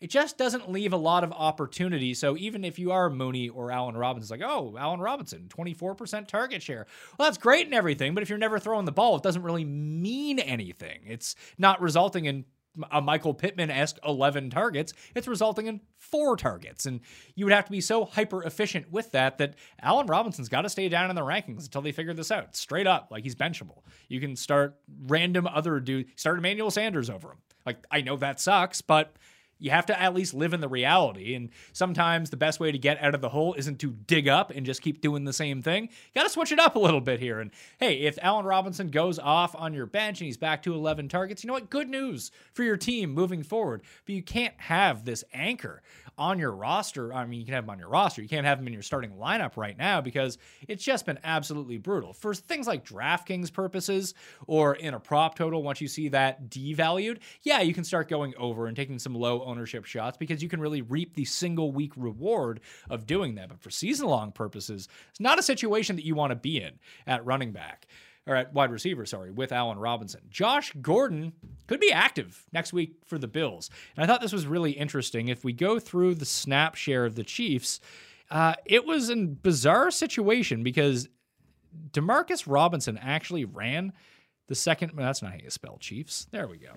it 0.00 0.10
just 0.10 0.38
doesn't 0.38 0.70
leave 0.70 0.92
a 0.92 0.96
lot 0.96 1.24
of 1.24 1.32
opportunity. 1.32 2.14
So 2.14 2.36
even 2.36 2.64
if 2.64 2.78
you 2.78 2.92
are 2.92 3.10
Mooney 3.10 3.48
or 3.48 3.70
Allen 3.72 3.96
Robinson, 3.96 4.38
like, 4.38 4.48
oh, 4.48 4.76
Allen 4.78 5.00
Robinson, 5.00 5.48
24% 5.48 6.28
target 6.28 6.62
share. 6.62 6.86
Well, 7.18 7.26
that's 7.26 7.38
great 7.38 7.66
and 7.66 7.74
everything, 7.74 8.14
but 8.14 8.22
if 8.22 8.28
you're 8.28 8.38
never 8.38 8.58
throwing 8.58 8.84
the 8.84 8.92
ball, 8.92 9.16
it 9.16 9.22
doesn't 9.22 9.42
really 9.42 9.64
mean 9.64 10.38
anything. 10.38 11.00
It's 11.06 11.34
not 11.58 11.80
resulting 11.80 12.26
in 12.26 12.44
a 12.92 13.00
Michael 13.00 13.34
Pittman 13.34 13.70
esque 13.70 13.96
11 14.06 14.50
targets, 14.50 14.92
it's 15.14 15.26
resulting 15.26 15.66
in 15.66 15.80
four 15.96 16.36
targets. 16.36 16.86
And 16.86 17.00
you 17.34 17.44
would 17.44 17.52
have 17.52 17.64
to 17.64 17.72
be 17.72 17.80
so 17.80 18.04
hyper 18.04 18.44
efficient 18.44 18.92
with 18.92 19.10
that 19.12 19.38
that 19.38 19.54
Allen 19.82 20.06
Robinson's 20.06 20.48
got 20.48 20.62
to 20.62 20.68
stay 20.68 20.88
down 20.88 21.10
in 21.10 21.16
the 21.16 21.22
rankings 21.22 21.64
until 21.64 21.82
they 21.82 21.92
figure 21.92 22.14
this 22.14 22.30
out. 22.30 22.54
Straight 22.54 22.86
up, 22.86 23.08
like 23.10 23.24
he's 23.24 23.34
benchable. 23.34 23.82
You 24.08 24.20
can 24.20 24.36
start 24.36 24.76
random 25.06 25.46
other 25.46 25.80
dude, 25.80 26.06
start 26.16 26.38
Emmanuel 26.38 26.70
Sanders 26.70 27.10
over 27.10 27.32
him. 27.32 27.38
Like, 27.66 27.84
I 27.90 28.00
know 28.00 28.16
that 28.16 28.40
sucks, 28.40 28.80
but 28.80 29.16
you 29.58 29.70
have 29.70 29.86
to 29.86 30.00
at 30.00 30.14
least 30.14 30.34
live 30.34 30.54
in 30.54 30.60
the 30.60 30.68
reality. 30.68 31.34
And 31.34 31.50
sometimes 31.72 32.30
the 32.30 32.36
best 32.36 32.60
way 32.60 32.72
to 32.72 32.78
get 32.78 33.02
out 33.02 33.14
of 33.14 33.20
the 33.20 33.28
hole 33.28 33.54
isn't 33.54 33.78
to 33.80 33.90
dig 33.90 34.28
up 34.28 34.50
and 34.50 34.64
just 34.64 34.82
keep 34.82 35.00
doing 35.00 35.24
the 35.24 35.32
same 35.32 35.62
thing. 35.62 35.84
You 35.84 36.14
got 36.14 36.24
to 36.24 36.28
switch 36.28 36.52
it 36.52 36.58
up 36.58 36.76
a 36.76 36.78
little 36.78 37.00
bit 37.00 37.20
here. 37.20 37.40
And 37.40 37.50
hey, 37.78 38.00
if 38.00 38.18
Allen 38.22 38.46
Robinson 38.46 38.88
goes 38.88 39.18
off 39.18 39.54
on 39.56 39.74
your 39.74 39.86
bench 39.86 40.20
and 40.20 40.26
he's 40.26 40.36
back 40.36 40.62
to 40.62 40.74
11 40.74 41.08
targets, 41.08 41.42
you 41.42 41.48
know 41.48 41.54
what? 41.54 41.70
Good 41.70 41.88
news 41.88 42.30
for 42.52 42.62
your 42.62 42.76
team 42.76 43.12
moving 43.12 43.42
forward. 43.42 43.82
But 44.06 44.14
you 44.14 44.22
can't 44.22 44.54
have 44.58 45.04
this 45.04 45.24
anchor 45.32 45.82
on 46.18 46.38
your 46.38 46.52
roster. 46.52 47.12
I 47.14 47.24
mean, 47.24 47.40
you 47.40 47.46
can 47.46 47.54
have 47.54 47.64
him 47.64 47.70
on 47.70 47.78
your 47.78 47.88
roster. 47.88 48.20
You 48.20 48.28
can't 48.28 48.44
have 48.44 48.58
him 48.58 48.66
in 48.66 48.72
your 48.72 48.82
starting 48.82 49.12
lineup 49.12 49.56
right 49.56 49.76
now 49.78 50.00
because 50.00 50.36
it's 50.66 50.84
just 50.84 51.06
been 51.06 51.18
absolutely 51.24 51.78
brutal. 51.78 52.12
For 52.12 52.34
things 52.34 52.66
like 52.66 52.84
DraftKings 52.84 53.52
purposes 53.52 54.14
or 54.46 54.74
in 54.74 54.94
a 54.94 55.00
prop 55.00 55.36
total, 55.36 55.62
once 55.62 55.80
you 55.80 55.88
see 55.88 56.08
that 56.08 56.50
devalued, 56.50 57.18
yeah, 57.42 57.60
you 57.60 57.72
can 57.72 57.84
start 57.84 58.08
going 58.08 58.34
over 58.36 58.66
and 58.66 58.76
taking 58.76 58.98
some 58.98 59.14
low 59.14 59.44
ownership 59.44 59.84
shots 59.84 60.16
because 60.16 60.42
you 60.42 60.48
can 60.48 60.60
really 60.60 60.82
reap 60.82 61.14
the 61.14 61.24
single 61.24 61.72
week 61.72 61.92
reward 61.96 62.60
of 62.90 63.06
doing 63.06 63.36
that. 63.36 63.48
But 63.48 63.60
for 63.60 63.70
season 63.70 64.08
long 64.08 64.32
purposes, 64.32 64.88
it's 65.10 65.20
not 65.20 65.38
a 65.38 65.42
situation 65.42 65.96
that 65.96 66.04
you 66.04 66.14
want 66.14 66.32
to 66.32 66.36
be 66.36 66.60
in 66.60 66.72
at 67.06 67.24
running 67.24 67.52
back 67.52 67.86
or 68.28 68.36
at 68.36 68.52
wide 68.52 68.70
receiver, 68.70 69.06
sorry, 69.06 69.30
with 69.30 69.50
Allen 69.50 69.78
Robinson. 69.78 70.20
Josh 70.30 70.72
Gordon 70.80 71.32
could 71.66 71.80
be 71.80 71.90
active 71.90 72.46
next 72.52 72.72
week 72.72 72.96
for 73.06 73.18
the 73.18 73.26
Bills. 73.26 73.70
And 73.96 74.04
I 74.04 74.06
thought 74.06 74.20
this 74.20 74.32
was 74.32 74.46
really 74.46 74.72
interesting. 74.72 75.28
If 75.28 75.42
we 75.42 75.52
go 75.52 75.80
through 75.80 76.14
the 76.14 76.26
snap 76.26 76.74
share 76.74 77.06
of 77.06 77.14
the 77.14 77.24
Chiefs, 77.24 77.80
uh, 78.30 78.54
it 78.66 78.86
was 78.86 79.08
a 79.08 79.16
bizarre 79.16 79.90
situation 79.90 80.62
because 80.62 81.08
Demarcus 81.90 82.44
Robinson 82.46 82.98
actually 82.98 83.46
ran 83.46 83.92
the 84.48 84.54
second, 84.54 84.92
well, 84.94 85.06
that's 85.06 85.22
not 85.22 85.32
how 85.32 85.38
you 85.38 85.50
spell 85.50 85.76
Chiefs. 85.78 86.26
There 86.32 86.48
we 86.48 86.56
go. 86.56 86.70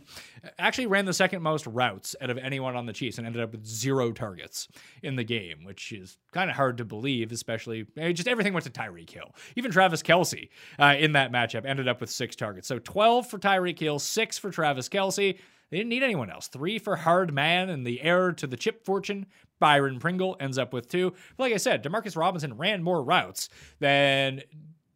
Actually 0.60 0.88
ran 0.88 1.06
the 1.06 1.14
second 1.14 1.42
most 1.42 1.66
routes 1.66 2.16
out 2.22 2.30
of 2.30 2.38
anyone 2.38 2.76
on 2.76 2.86
the 2.86 2.94
Chiefs 2.94 3.18
and 3.18 3.26
ended 3.26 3.42
up 3.42 3.54
with 3.54 3.66
zero 3.66 4.12
targets 4.12 4.68
in 5.02 5.16
the 5.16 5.24
game, 5.24 5.64
which 5.64 5.94
is 5.94 6.18
kind 6.34 6.50
of 6.50 6.58
hard 6.58 6.78
to 6.78 6.86
believe, 6.86 7.32
especially 7.32 7.88
just 8.14 8.28
everything 8.28 8.54
went 8.54 8.66
to 8.66 8.72
Tyreek 8.72 9.10
Hill. 9.10 9.34
Even 9.56 9.72
Travis 9.72 10.04
Kelce 10.04 10.50
uh, 10.80 10.96
in 11.00 11.14
that 11.14 11.32
matchup 11.32 11.66
ended 11.66 11.88
up 11.88 12.02
with 12.02 12.10
six 12.10 12.36
targets. 12.36 12.68
So 12.68 12.78
12 12.78 13.28
for 13.28 13.40
Tyreek 13.40 13.80
Hill, 13.80 14.00
six 14.00 14.38
for 14.38 14.52
Travis 14.52 14.90
Kelce. 14.90 15.38
They 15.70 15.78
didn't 15.78 15.90
need 15.90 16.04
anyone 16.04 16.30
else. 16.30 16.48
Three 16.48 16.78
for 16.78 16.98
Hardman 16.98 17.70
and 17.70 17.88
the 17.88 18.02
heir 18.02 18.34
to 18.34 18.46
the 18.46 18.58
chip 18.58 18.84
fortune, 18.86 19.26
Byron 19.60 20.00
Pringle, 20.00 20.36
ends 20.42 20.58
up 20.58 20.74
with 20.74 20.90
two. 20.90 21.14
But 21.38 21.44
like 21.46 21.54
I 21.54 21.58
said, 21.58 21.82
Demarcus 21.82 22.18
Robinson 22.18 22.58
ran 22.58 22.84
more 22.84 23.02
routes 23.02 23.48
than 23.80 24.42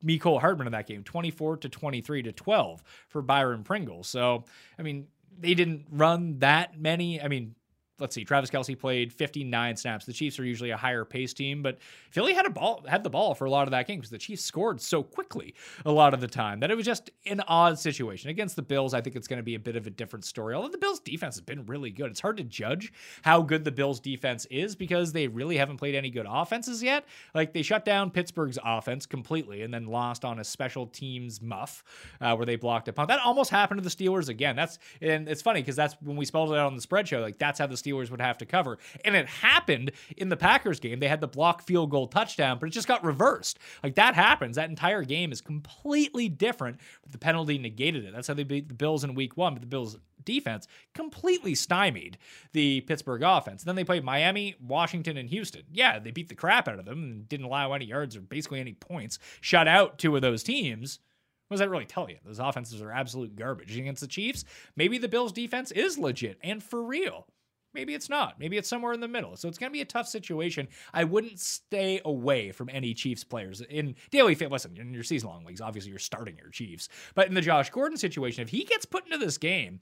Mecole 0.06 0.40
Hardman 0.40 0.68
in 0.68 0.74
that 0.74 0.88
game, 0.88 1.04
24 1.04 1.58
to 1.58 1.70
23 1.70 2.24
to 2.24 2.32
12 2.32 2.84
for 3.08 3.22
Byron 3.22 3.64
Pringle. 3.64 4.04
So, 4.04 4.46
I 4.78 4.82
mean, 4.82 5.08
they 5.40 5.54
didn't 5.54 5.88
run 5.92 6.40
that 6.40 6.80
many. 6.80 7.22
I 7.22 7.28
mean, 7.28 7.56
let's 8.00 8.14
see, 8.14 8.26
Travis 8.26 8.50
Kelce 8.50 8.78
played 8.78 9.14
59 9.14 9.78
snaps. 9.78 10.06
The 10.06 10.14
Chiefs 10.14 10.40
are 10.40 10.46
usually 10.46 10.72
a 10.72 10.78
higher 10.78 11.06
pace 11.06 11.34
team, 11.34 11.62
but 11.62 11.80
Philly 12.12 12.34
had 12.34 12.46
a 12.46 12.50
ball 12.50 12.84
had 12.88 13.04
the 13.04 13.10
ball 13.10 13.34
for 13.34 13.46
a 13.46 13.50
lot 13.50 13.68
of 13.68 13.72
that 13.72 13.88
game 13.88 14.00
because 14.00 14.10
the 14.10 14.18
Chiefs 14.18 14.44
scored 14.44 14.82
so 14.82 15.02
quickly 15.02 15.56
a 15.86 15.92
lot 15.92 16.14
of 16.14 16.22
the 16.22 16.28
time 16.28 16.60
that 16.60 16.72
it 16.72 16.76
was 16.76 16.86
just 16.86 17.10
an 17.26 17.42
odd 17.48 17.80
situation. 17.80 18.30
Against 18.30 18.56
the 18.56 18.62
Bills, 18.62 18.94
I 18.94 19.02
think 19.02 19.16
it's 19.16 19.28
going 19.28 19.38
to 19.38 19.44
be 19.44 19.56
a 19.56 19.60
bit 19.60 19.76
of 19.76 19.88
a 19.88 19.90
different 19.90 20.26
story. 20.26 20.56
Although 20.56 20.70
the 20.70 20.78
Bills 20.78 21.00
defense 21.00 21.36
has 21.36 21.42
been 21.42 21.66
really 21.66 21.90
good. 21.90 22.12
It's 22.12 22.20
hard 22.20 22.38
to 22.38 22.44
judge 22.44 22.92
how 23.22 23.42
good 23.42 23.64
the 23.64 23.72
Bills 23.72 24.00
defense 24.00 24.46
is 24.48 24.76
because 24.76 25.14
they 25.14 25.28
really 25.28 25.58
haven't 25.58 25.78
played 25.78 25.96
any 25.96 26.10
good 26.10 26.28
offenses 26.30 26.84
yet. 26.84 27.06
Like 27.34 27.54
they 27.54 27.62
shut 27.62 27.86
down 27.86 28.12
Pittsburgh's 28.12 28.60
offense 28.64 29.06
completely 29.06 29.62
and 29.62 29.74
then 29.74 29.86
lost 29.86 30.26
on 30.26 30.40
a 30.40 30.44
special 30.44 30.88
teams 30.88 31.42
muff 31.42 31.84
uh, 32.20 32.36
where 32.36 32.46
they 32.46 32.58
blocked 32.58 32.88
a 32.90 32.94
punt. 32.94 33.08
That 33.08 33.20
almost 33.22 33.52
happened 33.52 33.82
to 33.82 33.84
the 33.84 33.96
Steelers 33.96 34.28
again. 34.28 34.56
That's 34.56 34.80
and 35.02 35.30
it's 35.30 35.42
funny 35.42 35.62
because 35.62 35.76
that's 35.76 35.96
when 36.02 36.18
we 36.18 36.26
spelled 36.26 36.52
it 36.52 36.58
out 36.58 36.68
on 36.68 36.76
the 36.76 36.82
spread 36.82 37.08
show. 37.08 37.22
Like 37.22 37.38
that's 37.38 37.60
how 37.60 37.68
the 37.68 37.76
Steelers 37.86 38.10
would 38.10 38.22
have 38.22 38.38
to 38.40 38.46
cover. 38.46 38.78
And 39.04 39.16
it 39.16 39.28
happened 39.28 39.92
in 40.18 40.30
the 40.30 40.38
Packers 40.38 40.80
game. 40.80 41.00
They 41.00 41.08
had 41.08 41.22
the 41.22 41.28
block 41.28 41.62
field 41.62 41.92
goal 41.92 42.08
touchdown, 42.08 42.58
but 42.60 42.68
it 42.68 42.72
just 42.72 42.88
got 42.88 43.04
reversed. 43.04 43.60
Like 43.84 43.96
that 43.96 44.16
happens. 44.16 44.56
That 44.56 44.70
entire 44.70 45.04
game 45.04 45.32
is 45.32 45.42
completely 45.42 46.30
different, 46.30 46.80
but 47.04 47.12
the 47.12 47.18
penalty 47.18 47.58
negated 47.58 48.06
it. 48.06 48.14
That's 48.14 48.28
how 48.28 48.34
they 48.34 48.44
beat 48.44 48.68
the 48.68 48.74
Bills 48.74 49.04
in 49.04 49.16
week 49.16 49.38
one, 49.38 49.54
but 49.54 49.62
the 49.62 49.68
Bills 49.68 49.98
defense 50.24 50.68
completely 50.94 51.56
stymied 51.56 52.18
the 52.52 52.82
Pittsburgh 52.82 53.22
offense. 53.22 53.64
Then 53.64 53.76
they 53.76 53.84
played 53.84 54.04
Miami, 54.04 54.56
Washington, 54.60 55.18
and 55.18 55.30
Houston. 55.30 55.64
Yeah, 55.72 56.00
they 56.00 56.12
beat 56.12 56.30
the 56.30 56.36
crap 56.36 56.68
out 56.68 56.80
of 56.80 56.86
them 56.86 57.04
and 57.04 57.30
didn't 57.30 57.46
allow 57.46 57.74
any 57.74 57.86
yards 57.86 58.16
or 58.16 58.22
basically 58.22 58.60
any 58.60 58.74
points. 58.74 59.20
Shut 59.42 59.68
out 59.68 60.00
two 60.00 60.16
of 60.16 60.22
those 60.22 60.44
teams. 60.44 61.00
What 61.48 61.56
does 61.56 61.60
that 61.60 61.70
really 61.70 61.86
tell 61.86 62.10
you? 62.10 62.18
Those 62.26 62.40
offenses 62.40 62.82
are 62.82 62.92
absolute 62.92 63.36
garbage. 63.36 63.78
Against 63.78 64.02
the 64.02 64.08
Chiefs, 64.08 64.46
maybe 64.76 64.98
the 64.98 65.08
Bills' 65.08 65.32
defense 65.32 65.72
is 65.72 65.98
legit 65.98 66.40
and 66.42 66.64
for 66.64 66.82
real. 66.82 67.28
Maybe 67.76 67.94
it's 67.94 68.10
not. 68.10 68.40
Maybe 68.40 68.58
it's 68.58 68.70
somewhere 68.70 68.94
in 68.94 69.02
the 69.02 69.08
middle. 69.08 69.36
So 69.36 69.48
it's 69.48 69.58
going 69.58 69.70
to 69.70 69.74
be 69.74 69.82
a 69.82 69.86
tough 69.86 70.08
situation. 70.08 70.68
I 70.94 71.04
wouldn't 71.04 71.40
stay 71.40 72.02
away 72.06 72.52
from 72.52 72.70
any 72.70 72.94
Chiefs 72.94 73.24
players 73.24 73.62
in 73.62 73.96
daily 74.10 74.34
fit. 74.34 74.50
Listen, 74.50 74.76
in 74.78 74.94
your 74.94 75.04
season 75.04 75.30
long 75.30 75.46
leagues, 75.46 75.62
obviously 75.62 75.92
you're 75.92 76.00
starting 76.00 76.38
your 76.38 76.50
Chiefs. 76.50 76.90
But 77.14 77.28
in 77.28 77.34
the 77.34 77.42
Josh 77.42 77.70
Gordon 77.70 77.98
situation, 77.98 78.42
if 78.42 78.50
he 78.50 78.64
gets 78.64 78.86
put 78.86 79.06
into 79.06 79.18
this 79.18 79.38
game, 79.38 79.82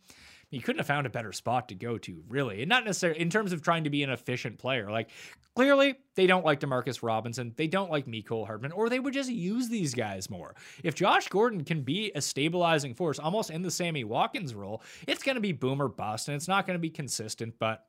he 0.55 0.61
couldn't 0.61 0.79
have 0.79 0.87
found 0.87 1.07
a 1.07 1.09
better 1.09 1.31
spot 1.31 1.69
to 1.69 1.75
go 1.75 1.97
to, 1.97 2.23
really. 2.27 2.61
And 2.61 2.69
not 2.69 2.85
necessarily 2.85 3.19
in 3.19 3.29
terms 3.29 3.53
of 3.53 3.61
trying 3.61 3.83
to 3.85 3.89
be 3.89 4.03
an 4.03 4.09
efficient 4.09 4.57
player. 4.59 4.91
Like, 4.91 5.09
clearly, 5.55 5.95
they 6.15 6.27
don't 6.27 6.45
like 6.45 6.59
Demarcus 6.59 7.03
Robinson. 7.03 7.53
They 7.55 7.67
don't 7.67 7.91
like 7.91 8.05
Mecole 8.05 8.45
Hardman, 8.45 8.71
or 8.71 8.89
they 8.89 8.99
would 8.99 9.13
just 9.13 9.31
use 9.31 9.69
these 9.69 9.93
guys 9.93 10.29
more. 10.29 10.55
If 10.83 10.95
Josh 10.95 11.27
Gordon 11.27 11.63
can 11.63 11.81
be 11.81 12.11
a 12.15 12.21
stabilizing 12.21 12.93
force, 12.93 13.19
almost 13.19 13.49
in 13.49 13.61
the 13.61 13.71
Sammy 13.71 14.03
Watkins 14.03 14.53
role, 14.53 14.81
it's 15.07 15.23
going 15.23 15.35
to 15.35 15.41
be 15.41 15.51
boom 15.51 15.81
or 15.81 15.87
bust, 15.87 16.27
and 16.27 16.35
it's 16.35 16.47
not 16.47 16.65
going 16.67 16.75
to 16.75 16.81
be 16.81 16.89
consistent, 16.89 17.55
but 17.59 17.85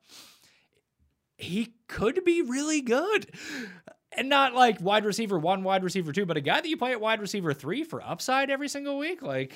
he 1.37 1.75
could 1.87 2.23
be 2.23 2.41
really 2.41 2.81
good. 2.81 3.31
And 4.17 4.29
not 4.29 4.55
like 4.55 4.79
wide 4.79 5.03
receiver 5.03 5.37
one, 5.37 5.63
wide 5.63 5.83
receiver 5.83 6.13
two, 6.13 6.25
but 6.25 6.37
a 6.37 6.41
guy 6.41 6.61
that 6.61 6.69
you 6.69 6.77
play 6.77 6.91
at 6.91 7.01
wide 7.01 7.19
receiver 7.19 7.53
three 7.53 7.83
for 7.83 8.01
upside 8.01 8.49
every 8.49 8.69
single 8.69 8.97
week. 8.97 9.21
Like, 9.21 9.53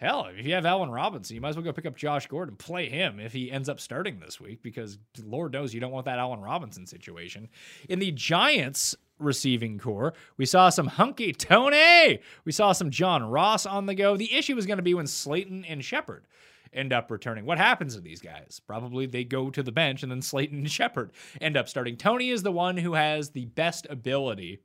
hell, 0.00 0.28
if 0.34 0.46
you 0.46 0.54
have 0.54 0.66
Allen 0.66 0.90
Robinson, 0.90 1.34
you 1.34 1.40
might 1.40 1.50
as 1.50 1.56
well 1.56 1.64
go 1.64 1.72
pick 1.72 1.86
up 1.86 1.96
Josh 1.96 2.26
Gordon, 2.26 2.56
play 2.56 2.88
him 2.88 3.20
if 3.20 3.32
he 3.32 3.50
ends 3.50 3.68
up 3.68 3.78
starting 3.78 4.18
this 4.18 4.40
week, 4.40 4.62
because 4.62 4.98
Lord 5.22 5.52
knows 5.52 5.74
you 5.74 5.80
don't 5.80 5.92
want 5.92 6.06
that 6.06 6.18
Allen 6.18 6.40
Robinson 6.40 6.86
situation. 6.86 7.48
In 7.88 7.98
the 7.98 8.10
Giants 8.10 8.96
receiving 9.18 9.78
core, 9.78 10.14
we 10.38 10.46
saw 10.46 10.70
some 10.70 10.86
hunky 10.86 11.32
Toney. 11.32 12.20
We 12.44 12.52
saw 12.52 12.72
some 12.72 12.90
John 12.90 13.22
Ross 13.22 13.66
on 13.66 13.86
the 13.86 13.94
go. 13.94 14.16
The 14.16 14.34
issue 14.34 14.56
was 14.56 14.66
going 14.66 14.78
to 14.78 14.82
be 14.82 14.94
when 14.94 15.06
Slayton 15.06 15.64
and 15.66 15.84
Shepard 15.84 16.26
end 16.72 16.92
up 16.92 17.10
returning. 17.10 17.44
What 17.44 17.58
happens 17.58 17.94
to 17.94 18.00
these 18.00 18.20
guys? 18.20 18.60
Probably 18.66 19.04
they 19.06 19.24
go 19.24 19.50
to 19.50 19.62
the 19.62 19.72
bench 19.72 20.02
and 20.02 20.10
then 20.10 20.22
Slayton 20.22 20.58
and 20.58 20.70
Shepard 20.70 21.12
end 21.40 21.56
up 21.56 21.68
starting. 21.68 21.96
Toney 21.96 22.30
is 22.30 22.42
the 22.42 22.52
one 22.52 22.76
who 22.76 22.94
has 22.94 23.30
the 23.30 23.46
best 23.46 23.86
ability 23.90 24.60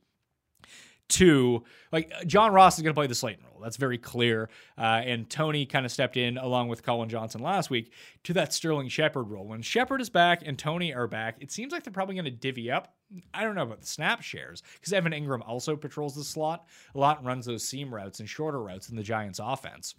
to 1.08 1.62
like 1.92 2.12
John 2.26 2.52
Ross 2.52 2.76
is 2.78 2.82
going 2.82 2.94
to 2.94 2.98
play 2.98 3.06
the 3.06 3.14
Slayton 3.14 3.44
role. 3.44 3.60
That's 3.62 3.76
very 3.76 3.98
clear. 3.98 4.48
Uh, 4.76 5.02
and 5.04 5.28
Toney 5.28 5.66
kind 5.66 5.86
of 5.86 5.92
stepped 5.92 6.16
in 6.16 6.36
along 6.36 6.68
with 6.68 6.82
Collin 6.82 7.08
Johnson 7.08 7.42
last 7.42 7.70
week 7.70 7.92
to 8.24 8.32
that 8.34 8.52
Sterling 8.52 8.88
Shepard 8.88 9.28
role. 9.28 9.46
When 9.46 9.62
Shepard 9.62 10.00
is 10.00 10.10
back 10.10 10.42
and 10.44 10.58
Toney 10.58 10.92
are 10.92 11.06
back, 11.06 11.36
it 11.40 11.50
seems 11.52 11.72
like 11.72 11.84
they're 11.84 11.92
probably 11.92 12.16
going 12.16 12.24
to 12.24 12.30
divvy 12.30 12.70
up. 12.70 12.94
I 13.32 13.44
don't 13.44 13.54
know 13.54 13.62
about 13.62 13.80
the 13.80 13.86
snap 13.86 14.22
shares 14.22 14.62
because 14.74 14.92
Evan 14.92 15.12
Engram 15.12 15.46
also 15.46 15.76
patrols 15.76 16.16
the 16.16 16.24
slot 16.24 16.66
a 16.94 16.98
lot 16.98 17.18
and 17.18 17.26
runs 17.26 17.46
those 17.46 17.64
seam 17.64 17.94
routes 17.94 18.20
and 18.20 18.28
shorter 18.28 18.60
routes 18.60 18.88
in 18.88 18.96
the 18.96 19.02
Giants 19.02 19.40
offense. 19.42 19.94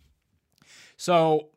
So 0.97 1.49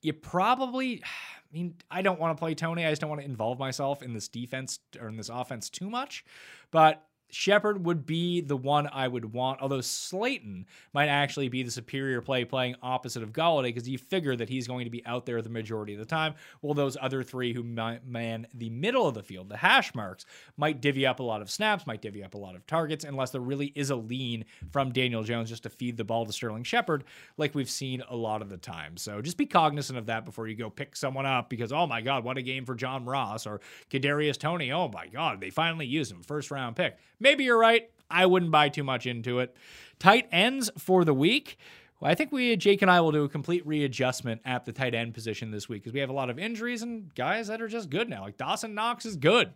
you 0.00 0.12
probably 0.12 1.02
I 1.04 1.54
mean, 1.54 1.74
I 1.90 2.02
don't 2.02 2.18
want 2.18 2.36
to 2.36 2.40
play 2.40 2.54
Toney. 2.54 2.84
I 2.84 2.90
just 2.90 3.00
don't 3.00 3.10
want 3.10 3.20
to 3.20 3.26
involve 3.26 3.58
myself 3.58 4.02
in 4.02 4.12
this 4.12 4.28
defense 4.28 4.80
or 5.00 5.08
in 5.08 5.16
this 5.16 5.28
offense 5.28 5.70
too 5.70 5.88
much. 5.88 6.24
But 6.70 7.05
Shepard 7.30 7.84
would 7.84 8.06
be 8.06 8.40
the 8.40 8.56
one 8.56 8.88
I 8.92 9.08
would 9.08 9.32
want, 9.32 9.60
although 9.60 9.80
Slayton 9.80 10.66
might 10.92 11.08
actually 11.08 11.48
be 11.48 11.62
the 11.62 11.70
superior 11.70 12.20
play 12.20 12.44
playing 12.44 12.76
opposite 12.82 13.22
of 13.22 13.32
Golladay 13.32 13.64
because 13.64 13.88
you 13.88 13.98
figure 13.98 14.36
that 14.36 14.48
he's 14.48 14.66
going 14.66 14.84
to 14.84 14.90
be 14.90 15.04
out 15.06 15.26
there 15.26 15.42
the 15.42 15.50
majority 15.50 15.94
of 15.94 15.98
the 15.98 16.04
time, 16.04 16.34
Well, 16.62 16.74
those 16.74 16.96
other 17.00 17.22
three 17.22 17.52
who 17.52 17.62
man 17.62 18.46
the 18.54 18.70
middle 18.70 19.06
of 19.06 19.14
the 19.14 19.22
field, 19.22 19.48
the 19.48 19.56
hash 19.56 19.94
marks, 19.94 20.24
might 20.56 20.80
divvy 20.80 21.06
up 21.06 21.20
a 21.20 21.22
lot 21.22 21.42
of 21.42 21.50
snaps, 21.50 21.86
might 21.86 22.02
divvy 22.02 22.22
up 22.22 22.34
a 22.34 22.38
lot 22.38 22.54
of 22.54 22.66
targets, 22.66 23.04
unless 23.04 23.30
there 23.30 23.40
really 23.40 23.72
is 23.74 23.90
a 23.90 23.96
lean 23.96 24.44
from 24.70 24.92
Daniel 24.92 25.22
Jones 25.22 25.50
just 25.50 25.64
to 25.64 25.70
feed 25.70 25.96
the 25.96 26.04
ball 26.04 26.26
to 26.26 26.32
Sterling 26.32 26.64
Shepard, 26.64 27.04
like 27.36 27.54
we've 27.54 27.70
seen 27.70 28.02
a 28.08 28.16
lot 28.16 28.42
of 28.42 28.48
the 28.48 28.56
time. 28.56 28.96
So 28.96 29.20
just 29.20 29.36
be 29.36 29.46
cognizant 29.46 29.98
of 29.98 30.06
that 30.06 30.24
before 30.24 30.46
you 30.46 30.54
go 30.54 30.70
pick 30.70 30.96
someone 30.96 31.26
up 31.26 31.50
because, 31.50 31.72
oh 31.72 31.86
my 31.86 32.00
God, 32.00 32.24
what 32.24 32.38
a 32.38 32.42
game 32.42 32.64
for 32.64 32.74
John 32.74 33.04
Ross 33.04 33.46
or 33.46 33.60
Kadarius 33.90 34.38
Toney. 34.38 34.72
Oh 34.72 34.88
my 34.88 35.06
God, 35.08 35.40
they 35.40 35.50
finally 35.50 35.86
used 35.86 36.12
him. 36.12 36.22
First 36.22 36.50
round 36.50 36.76
pick. 36.76 36.96
Maybe 37.20 37.44
you're 37.44 37.58
right. 37.58 37.90
I 38.10 38.26
wouldn't 38.26 38.52
buy 38.52 38.68
too 38.68 38.84
much 38.84 39.06
into 39.06 39.40
it. 39.40 39.56
Tight 39.98 40.28
ends 40.30 40.70
for 40.78 41.04
the 41.04 41.14
week. 41.14 41.58
Well, 42.00 42.10
I 42.10 42.14
think 42.14 42.30
we, 42.30 42.56
Jake 42.56 42.82
and 42.82 42.90
I, 42.90 43.00
will 43.00 43.12
do 43.12 43.24
a 43.24 43.28
complete 43.28 43.66
readjustment 43.66 44.42
at 44.44 44.64
the 44.64 44.72
tight 44.72 44.94
end 44.94 45.14
position 45.14 45.50
this 45.50 45.68
week 45.68 45.82
because 45.82 45.94
we 45.94 46.00
have 46.00 46.10
a 46.10 46.14
lot 46.14 46.28
of 46.28 46.38
injuries 46.38 46.82
and 46.82 47.14
guys 47.14 47.48
that 47.48 47.62
are 47.62 47.68
just 47.68 47.88
good 47.88 48.08
now. 48.08 48.22
Like 48.22 48.36
Dawson 48.36 48.74
Knox 48.74 49.06
is 49.06 49.16
good. 49.16 49.52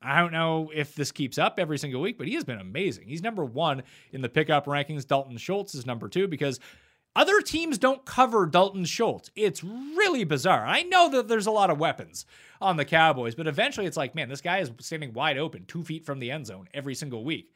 I 0.00 0.20
don't 0.20 0.32
know 0.32 0.70
if 0.74 0.94
this 0.94 1.12
keeps 1.12 1.38
up 1.38 1.58
every 1.58 1.76
single 1.76 2.00
week, 2.00 2.18
but 2.18 2.28
he 2.28 2.34
has 2.34 2.44
been 2.44 2.60
amazing. 2.60 3.08
He's 3.08 3.22
number 3.22 3.44
one 3.44 3.82
in 4.12 4.22
the 4.22 4.28
pickup 4.28 4.66
rankings. 4.66 5.06
Dalton 5.06 5.36
Schultz 5.36 5.74
is 5.74 5.86
number 5.86 6.08
two 6.08 6.28
because 6.28 6.60
other 7.18 7.40
teams 7.40 7.78
don't 7.78 8.04
cover 8.04 8.46
Dalton 8.46 8.84
Schultz. 8.84 9.32
It's 9.34 9.64
really 9.64 10.22
bizarre. 10.22 10.64
I 10.64 10.82
know 10.84 11.10
that 11.10 11.26
there's 11.26 11.48
a 11.48 11.50
lot 11.50 11.68
of 11.68 11.80
weapons 11.80 12.24
on 12.60 12.76
the 12.76 12.84
Cowboys, 12.84 13.34
but 13.34 13.48
eventually 13.48 13.86
it's 13.86 13.96
like, 13.96 14.14
man, 14.14 14.28
this 14.28 14.40
guy 14.40 14.58
is 14.58 14.70
standing 14.78 15.12
wide 15.12 15.36
open, 15.36 15.64
two 15.66 15.82
feet 15.82 16.06
from 16.06 16.20
the 16.20 16.30
end 16.30 16.46
zone 16.46 16.68
every 16.72 16.94
single 16.94 17.24
week 17.24 17.52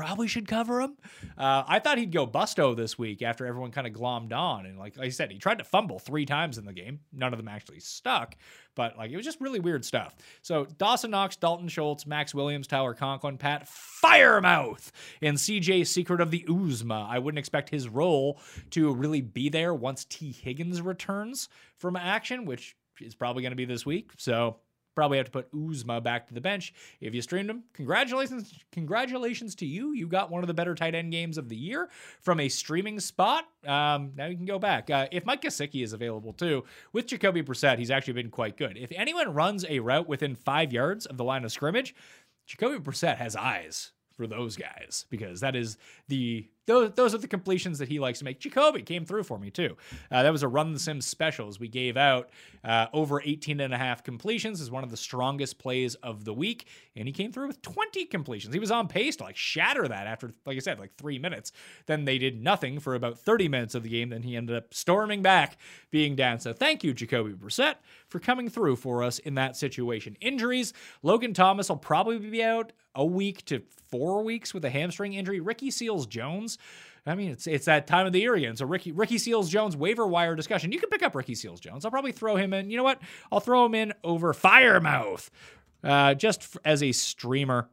probably 0.00 0.28
should 0.28 0.48
cover 0.48 0.80
him. 0.80 0.96
Uh, 1.36 1.62
I 1.68 1.78
thought 1.78 1.98
he'd 1.98 2.10
go 2.10 2.26
busto 2.26 2.74
this 2.74 2.98
week 2.98 3.20
after 3.20 3.44
everyone 3.44 3.70
kind 3.70 3.86
of 3.86 3.92
glommed 3.92 4.32
on. 4.32 4.64
And 4.64 4.78
like, 4.78 4.98
I 4.98 5.10
said, 5.10 5.30
he 5.30 5.36
tried 5.36 5.58
to 5.58 5.64
fumble 5.64 5.98
three 5.98 6.24
times 6.24 6.56
in 6.56 6.64
the 6.64 6.72
game. 6.72 7.00
None 7.12 7.34
of 7.34 7.36
them 7.36 7.48
actually 7.48 7.80
stuck, 7.80 8.34
but 8.74 8.96
like 8.96 9.10
it 9.10 9.16
was 9.16 9.26
just 9.26 9.42
really 9.42 9.60
weird 9.60 9.84
stuff. 9.84 10.16
So 10.40 10.64
Dawson 10.78 11.10
Knox, 11.10 11.36
Dalton 11.36 11.68
Schultz, 11.68 12.06
Max 12.06 12.34
Williams, 12.34 12.66
Tyler 12.66 12.94
Conklin, 12.94 13.36
Pat 13.36 13.68
Freiermuth, 13.68 14.90
and 15.20 15.36
CJ 15.36 15.86
Secret 15.86 16.22
of 16.22 16.30
the 16.30 16.46
Uzomah. 16.48 17.06
I 17.06 17.18
wouldn't 17.18 17.38
expect 17.38 17.68
his 17.68 17.86
role 17.86 18.40
to 18.70 18.94
really 18.94 19.20
be 19.20 19.50
there 19.50 19.74
once 19.74 20.06
Tee 20.06 20.32
Higgins 20.32 20.80
returns 20.80 21.50
from 21.76 21.94
action, 21.94 22.46
which 22.46 22.74
is 23.02 23.14
probably 23.14 23.42
going 23.42 23.52
to 23.52 23.56
be 23.56 23.66
this 23.66 23.84
week. 23.84 24.12
So 24.16 24.56
Probably 24.94 25.18
have 25.18 25.26
to 25.26 25.32
put 25.32 25.52
Uzomah 25.52 26.02
back 26.02 26.26
to 26.28 26.34
the 26.34 26.40
bench. 26.40 26.74
If 27.00 27.14
you 27.14 27.22
streamed 27.22 27.48
him, 27.48 27.64
congratulations, 27.72 28.52
congratulations 28.72 29.54
to 29.56 29.66
you. 29.66 29.92
You 29.92 30.06
got 30.08 30.30
one 30.30 30.42
of 30.42 30.48
the 30.48 30.54
better 30.54 30.74
tight 30.74 30.94
end 30.94 31.12
games 31.12 31.38
of 31.38 31.48
the 31.48 31.56
year 31.56 31.88
from 32.20 32.40
a 32.40 32.48
streaming 32.48 33.00
spot. 33.00 33.44
Um, 33.66 34.12
now 34.16 34.26
you 34.26 34.36
can 34.36 34.46
go 34.46 34.58
back. 34.58 34.90
Uh, 34.90 35.06
if 35.12 35.24
Mike 35.24 35.42
Gesicki 35.42 35.84
is 35.84 35.92
available 35.92 36.32
too, 36.32 36.64
with 36.92 37.06
Jacoby 37.06 37.42
Brissett, 37.42 37.78
he's 37.78 37.90
actually 37.90 38.14
been 38.14 38.30
quite 38.30 38.56
good. 38.56 38.76
If 38.76 38.92
anyone 38.92 39.32
runs 39.32 39.64
a 39.68 39.78
route 39.78 40.08
within 40.08 40.34
five 40.34 40.72
yards 40.72 41.06
of 41.06 41.16
the 41.16 41.24
line 41.24 41.44
of 41.44 41.52
scrimmage, 41.52 41.94
Jacoby 42.46 42.78
Brissett 42.78 43.16
has 43.18 43.36
eyes 43.36 43.92
for 44.20 44.26
those 44.26 44.56
guys 44.56 45.06
because 45.08 45.40
that 45.40 45.56
is 45.56 45.78
the 46.08 46.46
those, 46.66 46.92
those 46.92 47.14
are 47.14 47.18
the 47.18 47.28
completions 47.28 47.78
that 47.78 47.88
he 47.88 47.98
likes 47.98 48.18
to 48.20 48.24
make. 48.24 48.38
Jacoby 48.38 48.82
came 48.82 49.04
through 49.04 49.24
for 49.24 49.38
me 49.38 49.50
too. 49.50 49.76
Uh, 50.10 50.22
that 50.22 50.30
was 50.30 50.42
a 50.42 50.48
run 50.48 50.72
the 50.72 50.78
Sims 50.78 51.06
specials 51.06 51.58
we 51.58 51.68
gave 51.68 51.96
out 51.96 52.30
uh, 52.64 52.86
over 52.92 53.20
18 53.22 53.60
and 53.60 53.74
a 53.74 53.78
half 53.78 54.04
completions 54.04 54.60
is 54.60 54.70
one 54.70 54.84
of 54.84 54.90
the 54.90 54.96
strongest 54.96 55.58
plays 55.58 55.94
of 55.96 56.24
the 56.24 56.32
week 56.34 56.66
and 56.94 57.08
he 57.08 57.12
came 57.12 57.32
through 57.32 57.46
with 57.46 57.62
20 57.62 58.04
completions. 58.06 58.54
He 58.54 58.60
was 58.60 58.70
on 58.70 58.88
pace 58.88 59.16
to 59.16 59.24
like 59.24 59.36
shatter 59.36 59.88
that 59.88 60.06
after 60.06 60.32
like 60.46 60.56
I 60.56 60.60
said 60.60 60.78
like 60.78 60.94
3 60.96 61.18
minutes. 61.18 61.52
Then 61.86 62.04
they 62.04 62.18
did 62.18 62.42
nothing 62.42 62.78
for 62.78 62.94
about 62.94 63.18
30 63.18 63.48
minutes 63.48 63.74
of 63.74 63.82
the 63.82 63.88
game 63.88 64.10
then 64.10 64.22
he 64.22 64.36
ended 64.36 64.56
up 64.56 64.72
storming 64.74 65.22
back 65.22 65.58
being 65.90 66.14
down. 66.14 66.38
So 66.38 66.52
thank 66.52 66.84
you 66.84 66.92
Jacoby 66.92 67.32
Brissett 67.32 67.76
for 68.08 68.18
coming 68.18 68.48
through 68.48 68.76
for 68.76 69.02
us 69.02 69.18
in 69.18 69.34
that 69.34 69.56
situation. 69.56 70.16
Injuries, 70.20 70.72
Logan 71.02 71.34
Thomas 71.34 71.68
will 71.68 71.76
probably 71.76 72.18
be 72.18 72.42
out 72.42 72.72
a 72.94 73.04
week 73.04 73.44
to 73.46 73.62
four 73.88 74.22
weeks 74.22 74.52
with 74.52 74.64
a 74.64 74.70
hamstring 74.70 75.14
injury. 75.14 75.40
Ricky 75.40 75.70
Seals 75.70 76.06
Jones. 76.06 76.49
I 77.06 77.14
mean, 77.14 77.30
it's 77.30 77.46
it's 77.46 77.64
that 77.64 77.86
time 77.86 78.06
of 78.06 78.12
the 78.12 78.20
year 78.20 78.34
again. 78.34 78.56
So 78.56 78.66
Ricky 78.66 78.92
Ricky 78.92 79.18
Seals 79.18 79.48
Jones 79.48 79.76
waiver 79.76 80.06
wire 80.06 80.36
discussion. 80.36 80.72
You 80.72 80.78
can 80.78 80.90
pick 80.90 81.02
up 81.02 81.14
Ricky 81.14 81.34
Seals 81.34 81.60
Jones. 81.60 81.84
I'll 81.84 81.90
probably 81.90 82.12
throw 82.12 82.36
him 82.36 82.52
in. 82.52 82.70
You 82.70 82.76
know 82.76 82.84
what? 82.84 83.00
I'll 83.32 83.40
throw 83.40 83.64
him 83.64 83.74
in 83.74 83.94
over 84.04 84.34
Freiermuth, 84.34 85.30
uh, 85.82 86.14
just 86.14 86.56
as 86.64 86.82
a 86.82 86.92
streamer 86.92 87.68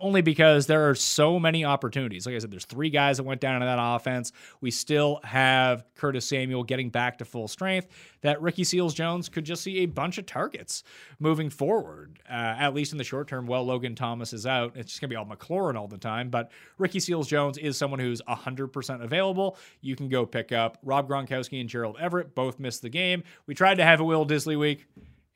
only 0.00 0.22
because 0.22 0.66
there 0.66 0.88
are 0.88 0.94
so 0.94 1.38
many 1.38 1.64
opportunities. 1.64 2.26
Like 2.26 2.34
I 2.34 2.38
said, 2.38 2.50
there's 2.50 2.64
three 2.64 2.90
guys 2.90 3.16
that 3.16 3.24
went 3.24 3.40
down 3.40 3.62
in 3.62 3.68
that 3.68 3.78
offense. 3.80 4.32
We 4.60 4.70
still 4.70 5.20
have 5.24 5.84
Curtis 5.94 6.26
Samuel 6.26 6.64
getting 6.64 6.90
back 6.90 7.18
to 7.18 7.24
full 7.24 7.48
strength. 7.48 7.88
That 8.22 8.40
Ricky 8.42 8.64
Seals 8.64 8.94
Jones 8.94 9.28
could 9.28 9.44
just 9.44 9.62
see 9.62 9.78
a 9.78 9.86
bunch 9.86 10.18
of 10.18 10.26
targets 10.26 10.82
moving 11.18 11.50
forward, 11.50 12.20
uh, 12.28 12.32
at 12.32 12.74
least 12.74 12.92
in 12.92 12.98
the 12.98 13.04
short 13.04 13.28
term. 13.28 13.46
While 13.46 13.64
Logan 13.64 13.94
Thomas 13.94 14.32
is 14.32 14.46
out, 14.46 14.76
it's 14.76 14.90
just 14.90 15.00
gonna 15.00 15.08
be 15.08 15.16
all 15.16 15.26
McLaurin 15.26 15.76
all 15.76 15.88
the 15.88 15.98
time. 15.98 16.30
But 16.30 16.50
Ricky 16.78 17.00
Seals 17.00 17.28
Jones 17.28 17.58
is 17.58 17.76
someone 17.76 18.00
who's 18.00 18.20
100% 18.28 19.02
available. 19.02 19.56
You 19.80 19.96
can 19.96 20.08
go 20.08 20.26
pick 20.26 20.52
up 20.52 20.78
Rob 20.82 21.08
Gronkowski 21.08 21.60
and 21.60 21.68
Gerald 21.68 21.96
Everett. 22.00 22.34
Both 22.34 22.58
missed 22.58 22.82
the 22.82 22.88
game. 22.88 23.22
We 23.46 23.54
tried 23.54 23.76
to 23.76 23.84
have 23.84 24.00
a 24.00 24.04
Will 24.04 24.26
Dissly 24.26 24.58
week. 24.58 24.86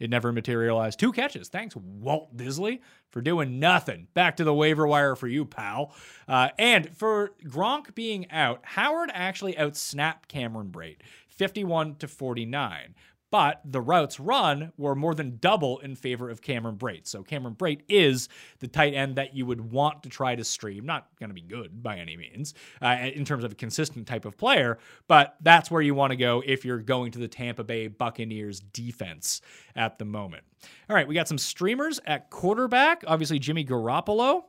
It 0.03 0.11
never 0.11 0.33
materialized. 0.33 0.99
Two 0.99 1.13
catches. 1.13 1.49
Thanks, 1.49 1.77
Walt 1.77 2.37
Dissly, 2.37 2.81
for 3.11 3.21
doing 3.21 3.61
nothing. 3.61 4.09
Back 4.15 4.37
to 4.39 4.45
the 4.45 4.53
waiver 4.53 4.85
wire 4.85 5.15
for 5.15 5.29
you, 5.29 5.45
pal. 5.45 5.95
Uh, 6.27 6.49
and 6.59 6.89
for 6.97 7.31
Gronk 7.45 7.95
being 7.95 8.29
out, 8.29 8.59
Howard 8.65 9.13
actually 9.15 9.53
outsnapped 9.53 10.27
Cameron 10.27 10.71
Brate, 10.73 10.97
51 11.29 11.95
to 12.01 12.09
49 12.09 12.97
but 13.33 13.63
the 13.65 13.81
routes 13.81 14.21
run 14.21 14.73
were 14.77 14.95
more 14.95 15.15
than 15.15 15.39
double 15.39 15.79
in 15.79 15.97
favor 15.97 16.29
of 16.29 16.43
Cameron 16.43 16.77
Brate. 16.77 17.09
So 17.09 17.23
Cameron 17.23 17.55
Brate 17.55 17.81
is 17.89 18.29
the 18.59 18.69
tight 18.69 18.93
end 18.93 19.17
that 19.17 19.35
you 19.35 19.47
would 19.47 19.73
want 19.73 20.03
to 20.03 20.11
try 20.11 20.37
to 20.37 20.45
stream. 20.45 20.85
Not 20.85 21.09
going 21.19 21.31
to 21.31 21.35
be 21.35 21.41
good 21.41 21.83
by 21.83 21.97
any 21.97 22.15
means 22.15 22.53
uh, 22.83 22.99
in 23.15 23.25
terms 23.25 23.43
of 23.43 23.53
a 23.53 23.55
consistent 23.55 24.07
type 24.07 24.27
of 24.27 24.37
player, 24.37 24.79
but 25.09 25.37
that's 25.41 25.71
where 25.71 25.81
you 25.81 25.95
want 25.95 26.11
to 26.11 26.17
go 26.17 26.43
if 26.45 26.63
you're 26.67 26.79
going 26.79 27.11
to 27.13 27.19
the 27.19 27.27
Tampa 27.27 27.65
Bay 27.65 27.87
Buccaneers 27.89 28.61
defense 28.61 29.41
at 29.75 29.99
the 29.99 30.05
moment. 30.05 30.45
All 30.91 30.95
right, 30.95 31.09
we 31.09 31.15
got 31.15 31.27
some 31.27 31.39
streamers 31.39 32.01
at 32.05 32.29
quarterback. 32.29 33.03
Obviously, 33.07 33.39
Jimmy 33.39 33.65
Garoppolo 33.65 34.43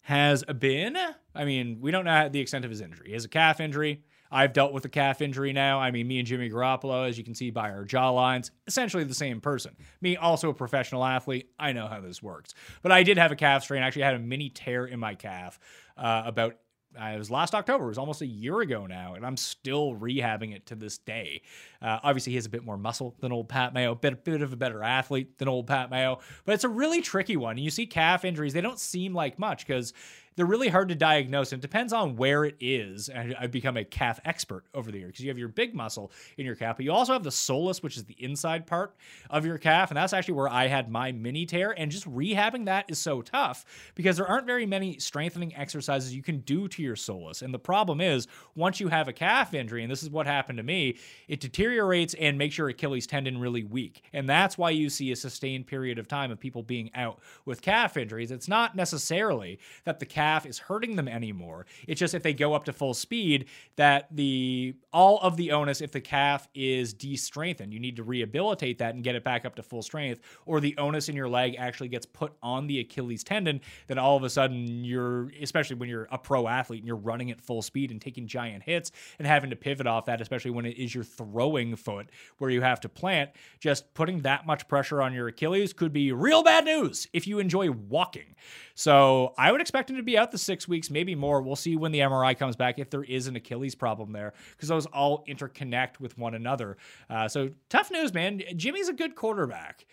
has 0.00 0.42
been, 0.58 0.98
I 1.32 1.44
mean, 1.44 1.78
we 1.80 1.92
don't 1.92 2.06
know 2.06 2.28
the 2.28 2.40
extent 2.40 2.64
of 2.64 2.72
his 2.72 2.80
injury. 2.80 3.06
He 3.06 3.12
has 3.12 3.24
a 3.24 3.28
calf 3.28 3.60
injury. 3.60 4.02
I've 4.30 4.52
dealt 4.52 4.72
with 4.72 4.84
a 4.84 4.88
calf 4.88 5.20
injury 5.20 5.52
now. 5.52 5.80
I 5.80 5.90
mean, 5.90 6.08
me 6.08 6.18
and 6.18 6.26
Jimmy 6.26 6.50
Garoppolo, 6.50 7.08
as 7.08 7.16
you 7.18 7.24
can 7.24 7.34
see 7.34 7.50
by 7.50 7.70
our 7.70 7.84
jawlines, 7.84 8.50
essentially 8.66 9.04
the 9.04 9.14
same 9.14 9.40
person. 9.40 9.76
Me, 10.00 10.16
also 10.16 10.50
a 10.50 10.54
professional 10.54 11.04
athlete. 11.04 11.50
I 11.58 11.72
know 11.72 11.86
how 11.86 12.00
this 12.00 12.22
works. 12.22 12.54
But 12.82 12.92
I 12.92 13.02
did 13.02 13.18
have 13.18 13.32
a 13.32 13.36
calf 13.36 13.62
strain. 13.62 13.82
I 13.82 13.86
actually 13.86 14.02
had 14.02 14.14
a 14.14 14.18
mini 14.18 14.50
tear 14.50 14.86
in 14.86 14.98
my 15.00 15.14
calf 15.14 15.58
uh, 15.96 16.22
about 16.26 16.56
Uh, 16.98 17.12
it 17.14 17.18
was 17.18 17.30
last 17.30 17.54
October. 17.54 17.84
It 17.84 17.88
was 17.88 17.98
almost 17.98 18.22
a 18.22 18.26
year 18.26 18.60
ago 18.60 18.86
now, 18.86 19.14
and 19.14 19.26
I'm 19.26 19.36
still 19.36 19.94
rehabbing 19.94 20.56
it 20.56 20.64
to 20.66 20.74
this 20.74 20.96
day. 20.96 21.42
Uh, 21.82 21.98
obviously, 22.02 22.32
he 22.32 22.36
has 22.36 22.46
a 22.46 22.50
bit 22.50 22.64
more 22.64 22.78
muscle 22.78 23.14
than 23.20 23.32
old 23.32 23.50
Pat 23.50 23.74
Mayo, 23.74 23.92
a 23.92 23.94
bit, 23.94 24.24
bit 24.24 24.40
of 24.40 24.54
a 24.54 24.56
better 24.56 24.82
athlete 24.82 25.36
than 25.36 25.46
old 25.46 25.66
Pat 25.66 25.90
Mayo, 25.90 26.20
but 26.46 26.54
it's 26.54 26.64
a 26.64 26.70
really 26.70 27.02
tricky 27.02 27.36
one. 27.36 27.58
You 27.58 27.70
see 27.70 27.86
calf 27.86 28.24
injuries, 28.24 28.54
they 28.54 28.62
don't 28.62 28.78
seem 28.78 29.12
like 29.12 29.38
much 29.38 29.66
because 29.66 29.92
they're 30.36 30.46
really 30.46 30.68
hard 30.68 30.88
to 30.90 30.94
diagnose. 30.94 31.52
And 31.52 31.60
it 31.60 31.62
depends 31.62 31.92
on 31.92 32.16
where 32.16 32.44
it 32.44 32.56
is. 32.60 33.08
And 33.08 33.34
I've 33.40 33.50
become 33.50 33.76
a 33.76 33.84
calf 33.84 34.20
expert 34.24 34.64
over 34.74 34.92
the 34.92 34.98
years 34.98 35.12
because 35.12 35.24
you 35.24 35.30
have 35.30 35.38
your 35.38 35.48
big 35.48 35.74
muscle 35.74 36.12
in 36.36 36.44
your 36.44 36.54
calf, 36.54 36.76
but 36.76 36.84
you 36.84 36.92
also 36.92 37.14
have 37.14 37.22
the 37.22 37.30
soleus, 37.30 37.82
which 37.82 37.96
is 37.96 38.04
the 38.04 38.16
inside 38.22 38.66
part 38.66 38.94
of 39.30 39.46
your 39.46 39.58
calf. 39.58 39.90
And 39.90 39.96
that's 39.96 40.12
actually 40.12 40.34
where 40.34 40.48
I 40.48 40.66
had 40.66 40.90
my 40.90 41.10
mini 41.10 41.46
tear. 41.46 41.74
And 41.76 41.90
just 41.90 42.08
rehabbing 42.10 42.66
that 42.66 42.84
is 42.88 42.98
so 42.98 43.22
tough 43.22 43.64
because 43.94 44.18
there 44.18 44.28
aren't 44.28 44.46
very 44.46 44.66
many 44.66 44.98
strengthening 44.98 45.56
exercises 45.56 46.14
you 46.14 46.22
can 46.22 46.40
do 46.40 46.68
to 46.68 46.82
your 46.82 46.96
soleus. 46.96 47.40
And 47.42 47.52
the 47.52 47.58
problem 47.58 48.00
is, 48.00 48.28
once 48.54 48.78
you 48.78 48.88
have 48.88 49.08
a 49.08 49.12
calf 49.12 49.54
injury, 49.54 49.82
and 49.82 49.90
this 49.90 50.02
is 50.02 50.10
what 50.10 50.26
happened 50.26 50.58
to 50.58 50.62
me, 50.62 50.98
it 51.28 51.40
deteriorates 51.40 52.14
and 52.14 52.36
makes 52.36 52.58
your 52.58 52.68
Achilles 52.68 53.06
tendon 53.06 53.38
really 53.38 53.64
weak. 53.64 54.02
And 54.12 54.28
that's 54.28 54.58
why 54.58 54.70
you 54.70 54.90
see 54.90 55.12
a 55.12 55.16
sustained 55.16 55.66
period 55.66 55.98
of 55.98 56.08
time 56.08 56.30
of 56.30 56.38
people 56.38 56.62
being 56.62 56.90
out 56.94 57.20
with 57.46 57.62
calf 57.62 57.96
injuries. 57.96 58.30
It's 58.30 58.48
not 58.48 58.76
necessarily 58.76 59.58
that 59.84 59.98
the 59.98 60.06
calf 60.06 60.25
calf 60.26 60.44
is 60.44 60.58
hurting 60.58 60.96
them 60.96 61.06
anymore. 61.06 61.66
It's 61.86 62.00
just 62.00 62.14
if 62.14 62.22
they 62.22 62.34
go 62.34 62.52
up 62.52 62.64
to 62.64 62.72
full 62.72 62.94
speed 62.94 63.46
that 63.76 64.08
the 64.10 64.74
all 64.92 65.18
of 65.20 65.36
the 65.36 65.52
onus 65.52 65.80
if 65.80 65.92
the 65.92 66.00
calf 66.00 66.48
is 66.52 66.92
de-strengthened, 66.92 67.72
you 67.72 67.78
need 67.78 67.96
to 67.96 68.02
rehabilitate 68.02 68.78
that 68.78 68.94
and 68.94 69.04
get 69.04 69.14
it 69.14 69.22
back 69.22 69.44
up 69.44 69.54
to 69.56 69.62
full 69.62 69.82
strength, 69.82 70.20
or 70.44 70.58
the 70.58 70.76
onus 70.78 71.08
in 71.08 71.14
your 71.14 71.28
leg 71.28 71.54
actually 71.58 71.88
gets 71.88 72.06
put 72.06 72.32
on 72.42 72.66
the 72.66 72.80
Achilles 72.80 73.22
tendon. 73.22 73.60
Then 73.86 73.98
all 73.98 74.16
of 74.16 74.24
a 74.24 74.30
sudden 74.30 74.84
you're, 74.84 75.30
especially 75.40 75.76
when 75.76 75.88
you're 75.88 76.08
a 76.10 76.18
pro 76.18 76.48
athlete 76.48 76.80
and 76.80 76.88
you're 76.88 76.96
running 76.96 77.30
at 77.30 77.40
full 77.40 77.62
speed 77.62 77.92
and 77.92 78.00
taking 78.00 78.26
giant 78.26 78.64
hits 78.64 78.90
and 79.18 79.28
having 79.28 79.50
to 79.50 79.56
pivot 79.56 79.86
off 79.86 80.06
that, 80.06 80.20
especially 80.20 80.50
when 80.50 80.66
it 80.66 80.76
is 80.76 80.92
your 80.92 81.04
throwing 81.04 81.76
foot 81.76 82.08
where 82.38 82.50
you 82.50 82.62
have 82.62 82.80
to 82.80 82.88
plant, 82.88 83.30
just 83.60 83.94
putting 83.94 84.22
that 84.22 84.44
much 84.44 84.66
pressure 84.66 85.00
on 85.00 85.12
your 85.12 85.28
Achilles 85.28 85.72
could 85.72 85.92
be 85.92 86.10
real 86.10 86.42
bad 86.42 86.64
news 86.64 87.06
if 87.12 87.28
you 87.28 87.38
enjoy 87.38 87.70
walking. 87.70 88.34
So 88.76 89.32
I 89.38 89.50
would 89.50 89.62
expect 89.62 89.88
him 89.88 89.96
to 89.96 90.02
be 90.02 90.18
out 90.18 90.30
the 90.30 90.38
six 90.38 90.68
weeks, 90.68 90.90
maybe 90.90 91.14
more. 91.14 91.40
We'll 91.40 91.56
see 91.56 91.76
when 91.76 91.92
the 91.92 92.00
MRI 92.00 92.38
comes 92.38 92.56
back 92.56 92.78
if 92.78 92.90
there 92.90 93.02
is 93.02 93.26
an 93.26 93.34
Achilles 93.34 93.74
problem 93.74 94.12
there, 94.12 94.34
because 94.50 94.68
those 94.68 94.84
all 94.86 95.24
interconnect 95.24 95.98
with 95.98 96.16
one 96.18 96.34
another. 96.34 96.76
Uh, 97.08 97.26
so 97.26 97.50
tough 97.70 97.90
news, 97.90 98.12
man. 98.12 98.42
Jimmy's 98.54 98.88
a 98.88 98.92
good 98.92 99.14
quarterback. 99.14 99.86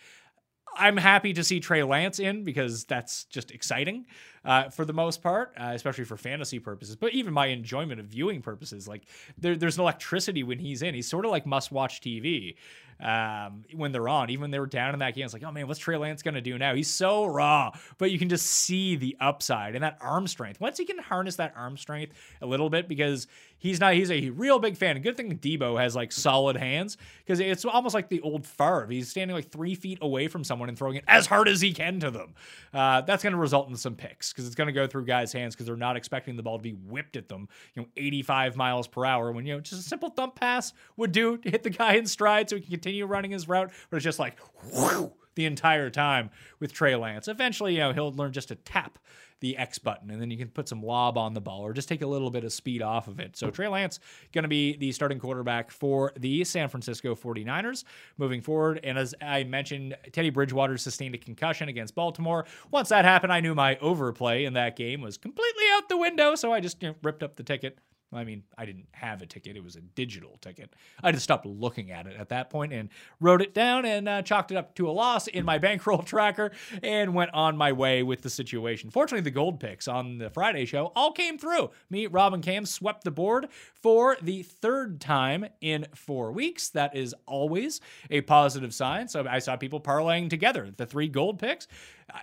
I'm 0.76 0.98
happy 0.98 1.32
to 1.32 1.44
see 1.44 1.60
Trey 1.60 1.82
Lance 1.82 2.18
in 2.18 2.44
because 2.44 2.84
that's 2.84 3.24
just 3.24 3.52
exciting 3.52 4.04
uh, 4.44 4.68
for 4.68 4.84
the 4.84 4.92
most 4.92 5.22
part, 5.22 5.54
uh, 5.56 5.70
especially 5.72 6.04
for 6.04 6.16
fantasy 6.16 6.58
purposes. 6.58 6.96
But 6.96 7.14
even 7.14 7.32
my 7.32 7.46
enjoyment 7.46 8.00
of 8.00 8.06
viewing 8.06 8.42
purposes, 8.42 8.86
like 8.86 9.06
there, 9.38 9.56
there's 9.56 9.76
an 9.76 9.82
electricity 9.82 10.42
when 10.42 10.58
he's 10.58 10.82
in. 10.82 10.94
He's 10.94 11.08
sort 11.08 11.24
of 11.24 11.30
like 11.30 11.46
must 11.46 11.72
watch 11.72 12.00
TV 12.00 12.56
um, 13.00 13.64
when 13.74 13.92
they're 13.92 14.08
on. 14.08 14.30
Even 14.30 14.42
when 14.42 14.50
they 14.50 14.58
were 14.58 14.66
down 14.66 14.94
in 14.94 15.00
that 15.00 15.14
game, 15.14 15.24
it's 15.24 15.34
like, 15.34 15.42
oh 15.42 15.52
man, 15.52 15.66
what's 15.66 15.78
Trey 15.78 15.96
Lance 15.96 16.22
going 16.22 16.34
to 16.34 16.40
do 16.40 16.58
now? 16.58 16.74
He's 16.74 16.90
so 16.90 17.26
raw, 17.26 17.72
but 17.98 18.10
you 18.10 18.18
can 18.18 18.28
just 18.28 18.46
see 18.46 18.96
the 18.96 19.16
upside 19.20 19.74
and 19.74 19.84
that 19.84 19.98
arm 20.00 20.26
strength. 20.26 20.60
Once 20.60 20.78
he 20.78 20.84
can 20.84 20.98
harness 20.98 21.36
that 21.36 21.54
arm 21.56 21.76
strength 21.76 22.14
a 22.42 22.46
little 22.46 22.70
bit, 22.70 22.88
because 22.88 23.26
he's 23.64 23.80
not, 23.80 23.94
he's 23.94 24.10
a 24.10 24.28
real 24.30 24.58
big 24.58 24.76
fan. 24.76 25.00
Good 25.00 25.16
thing 25.16 25.36
Deebo 25.38 25.80
has 25.80 25.96
like 25.96 26.12
solid 26.12 26.56
hands 26.56 26.98
because 27.18 27.40
it's 27.40 27.64
almost 27.64 27.94
like 27.94 28.10
the 28.10 28.20
old 28.20 28.46
Favre. 28.46 28.86
He's 28.90 29.08
standing 29.08 29.34
like 29.34 29.50
three 29.50 29.74
feet 29.74 29.98
away 30.02 30.28
from 30.28 30.44
someone 30.44 30.68
and 30.68 30.76
throwing 30.76 30.96
it 30.96 31.04
as 31.08 31.26
hard 31.26 31.48
as 31.48 31.62
he 31.62 31.72
can 31.72 31.98
to 32.00 32.10
them. 32.10 32.34
Uh, 32.74 33.00
that's 33.00 33.22
going 33.22 33.32
to 33.32 33.38
result 33.38 33.68
in 33.70 33.76
some 33.76 33.96
picks 33.96 34.32
because 34.32 34.46
it's 34.46 34.54
going 34.54 34.66
to 34.66 34.72
go 34.72 34.86
through 34.86 35.06
guys' 35.06 35.32
hands 35.32 35.54
because 35.54 35.66
they're 35.66 35.76
not 35.76 35.96
expecting 35.96 36.36
the 36.36 36.42
ball 36.42 36.58
to 36.58 36.62
be 36.62 36.72
whipped 36.72 37.16
at 37.16 37.28
them, 37.28 37.48
you 37.74 37.82
know, 37.82 37.88
85 37.96 38.54
miles 38.54 38.86
per 38.86 39.06
hour 39.06 39.32
when, 39.32 39.46
you 39.46 39.54
know, 39.54 39.60
just 39.60 39.80
a 39.80 39.88
simple 39.88 40.10
thump 40.10 40.34
pass 40.34 40.74
would 40.98 41.12
do 41.12 41.38
to 41.38 41.50
hit 41.50 41.62
the 41.62 41.70
guy 41.70 41.94
in 41.94 42.06
stride 42.06 42.50
so 42.50 42.56
he 42.56 42.62
can 42.62 42.70
continue 42.70 43.06
running 43.06 43.30
his 43.30 43.48
route, 43.48 43.72
but 43.88 43.96
it's 43.96 44.04
just 44.04 44.18
like 44.18 44.38
whoosh, 44.74 45.10
the 45.36 45.46
entire 45.46 45.88
time 45.88 46.30
with 46.60 46.72
Trey 46.72 46.96
Lance. 46.96 47.28
Eventually, 47.28 47.72
you 47.72 47.80
know, 47.80 47.92
he'll 47.92 48.12
learn 48.12 48.32
just 48.32 48.48
to 48.48 48.56
tap 48.56 48.98
the 49.44 49.58
X 49.58 49.78
button, 49.78 50.10
and 50.10 50.18
then 50.22 50.30
you 50.30 50.38
can 50.38 50.48
put 50.48 50.66
some 50.66 50.82
lob 50.82 51.18
on 51.18 51.34
the 51.34 51.40
ball 51.40 51.60
or 51.60 51.74
just 51.74 51.86
take 51.86 52.00
a 52.00 52.06
little 52.06 52.30
bit 52.30 52.44
of 52.44 52.52
speed 52.52 52.80
off 52.80 53.08
of 53.08 53.20
it. 53.20 53.36
So 53.36 53.50
Trey 53.50 53.68
Lance 53.68 54.00
going 54.32 54.44
to 54.44 54.48
be 54.48 54.74
the 54.78 54.90
starting 54.90 55.18
quarterback 55.18 55.70
for 55.70 56.14
the 56.16 56.42
San 56.44 56.70
Francisco 56.70 57.14
49ers 57.14 57.84
moving 58.16 58.40
forward. 58.40 58.80
And 58.82 58.96
as 58.96 59.14
I 59.20 59.44
mentioned, 59.44 59.98
Teddy 60.12 60.30
Bridgewater 60.30 60.78
sustained 60.78 61.14
a 61.14 61.18
concussion 61.18 61.68
against 61.68 61.94
Baltimore. 61.94 62.46
Once 62.70 62.88
that 62.88 63.04
happened, 63.04 63.34
I 63.34 63.40
knew 63.40 63.54
my 63.54 63.76
overplay 63.82 64.46
in 64.46 64.54
that 64.54 64.76
game 64.76 65.02
was 65.02 65.18
completely 65.18 65.64
out 65.74 65.90
the 65.90 65.98
window, 65.98 66.36
so 66.36 66.50
I 66.50 66.60
just 66.60 66.82
you 66.82 66.88
know, 66.88 66.94
ripped 67.02 67.22
up 67.22 67.36
the 67.36 67.42
ticket 67.42 67.78
I 68.12 68.24
mean, 68.24 68.44
I 68.56 68.64
didn't 68.64 68.86
have 68.92 69.22
a 69.22 69.26
ticket, 69.26 69.56
it 69.56 69.64
was 69.64 69.76
a 69.76 69.80
digital 69.80 70.38
ticket. 70.40 70.74
I 71.02 71.12
just 71.12 71.24
stopped 71.24 71.46
looking 71.46 71.90
at 71.90 72.06
it 72.06 72.16
at 72.18 72.28
that 72.28 72.50
point 72.50 72.72
and 72.72 72.88
wrote 73.20 73.42
it 73.42 73.54
down 73.54 73.84
and 73.84 74.08
uh, 74.08 74.22
chalked 74.22 74.52
it 74.52 74.56
up 74.56 74.74
to 74.76 74.88
a 74.88 74.92
loss 74.92 75.26
in 75.26 75.44
my 75.44 75.58
bankroll 75.64 76.02
tracker 76.02 76.52
and 76.82 77.14
went 77.14 77.32
on 77.34 77.56
my 77.56 77.72
way 77.72 78.02
with 78.02 78.22
the 78.22 78.30
situation. 78.30 78.90
Fortunately, 78.90 79.22
the 79.22 79.30
gold 79.30 79.60
picks 79.60 79.88
on 79.88 80.18
the 80.18 80.30
Friday 80.30 80.64
show 80.64 80.92
all 80.94 81.12
came 81.12 81.38
through. 81.38 81.70
Me, 81.90 82.06
Rob, 82.06 82.34
and 82.34 82.42
Cam 82.42 82.66
swept 82.66 83.04
the 83.04 83.10
board 83.10 83.48
for 83.74 84.16
the 84.22 84.42
third 84.42 85.00
time 85.00 85.46
in 85.60 85.86
four 85.94 86.32
weeks. 86.32 86.68
That 86.70 86.96
is 86.96 87.14
always 87.26 87.80
a 88.10 88.20
positive 88.22 88.74
sign. 88.74 89.08
So 89.08 89.26
I 89.28 89.38
saw 89.38 89.56
people 89.56 89.80
parlaying 89.80 90.30
together 90.30 90.70
the 90.76 90.86
three 90.86 91.08
gold 91.08 91.38
picks. 91.38 91.66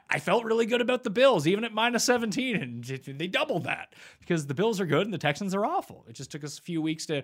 I 0.09 0.19
felt 0.19 0.45
really 0.45 0.65
good 0.65 0.81
about 0.81 1.03
the 1.03 1.09
Bills, 1.09 1.47
even 1.47 1.63
at 1.63 1.73
minus 1.73 2.03
17, 2.05 2.55
and 2.55 2.83
they 2.83 3.27
doubled 3.27 3.63
that 3.65 3.93
because 4.19 4.47
the 4.47 4.53
Bills 4.53 4.79
are 4.79 4.85
good 4.85 5.05
and 5.05 5.13
the 5.13 5.17
Texans 5.17 5.55
are 5.55 5.65
awful. 5.65 6.05
It 6.07 6.13
just 6.13 6.31
took 6.31 6.43
us 6.43 6.59
a 6.59 6.61
few 6.61 6.81
weeks 6.81 7.05
to. 7.07 7.23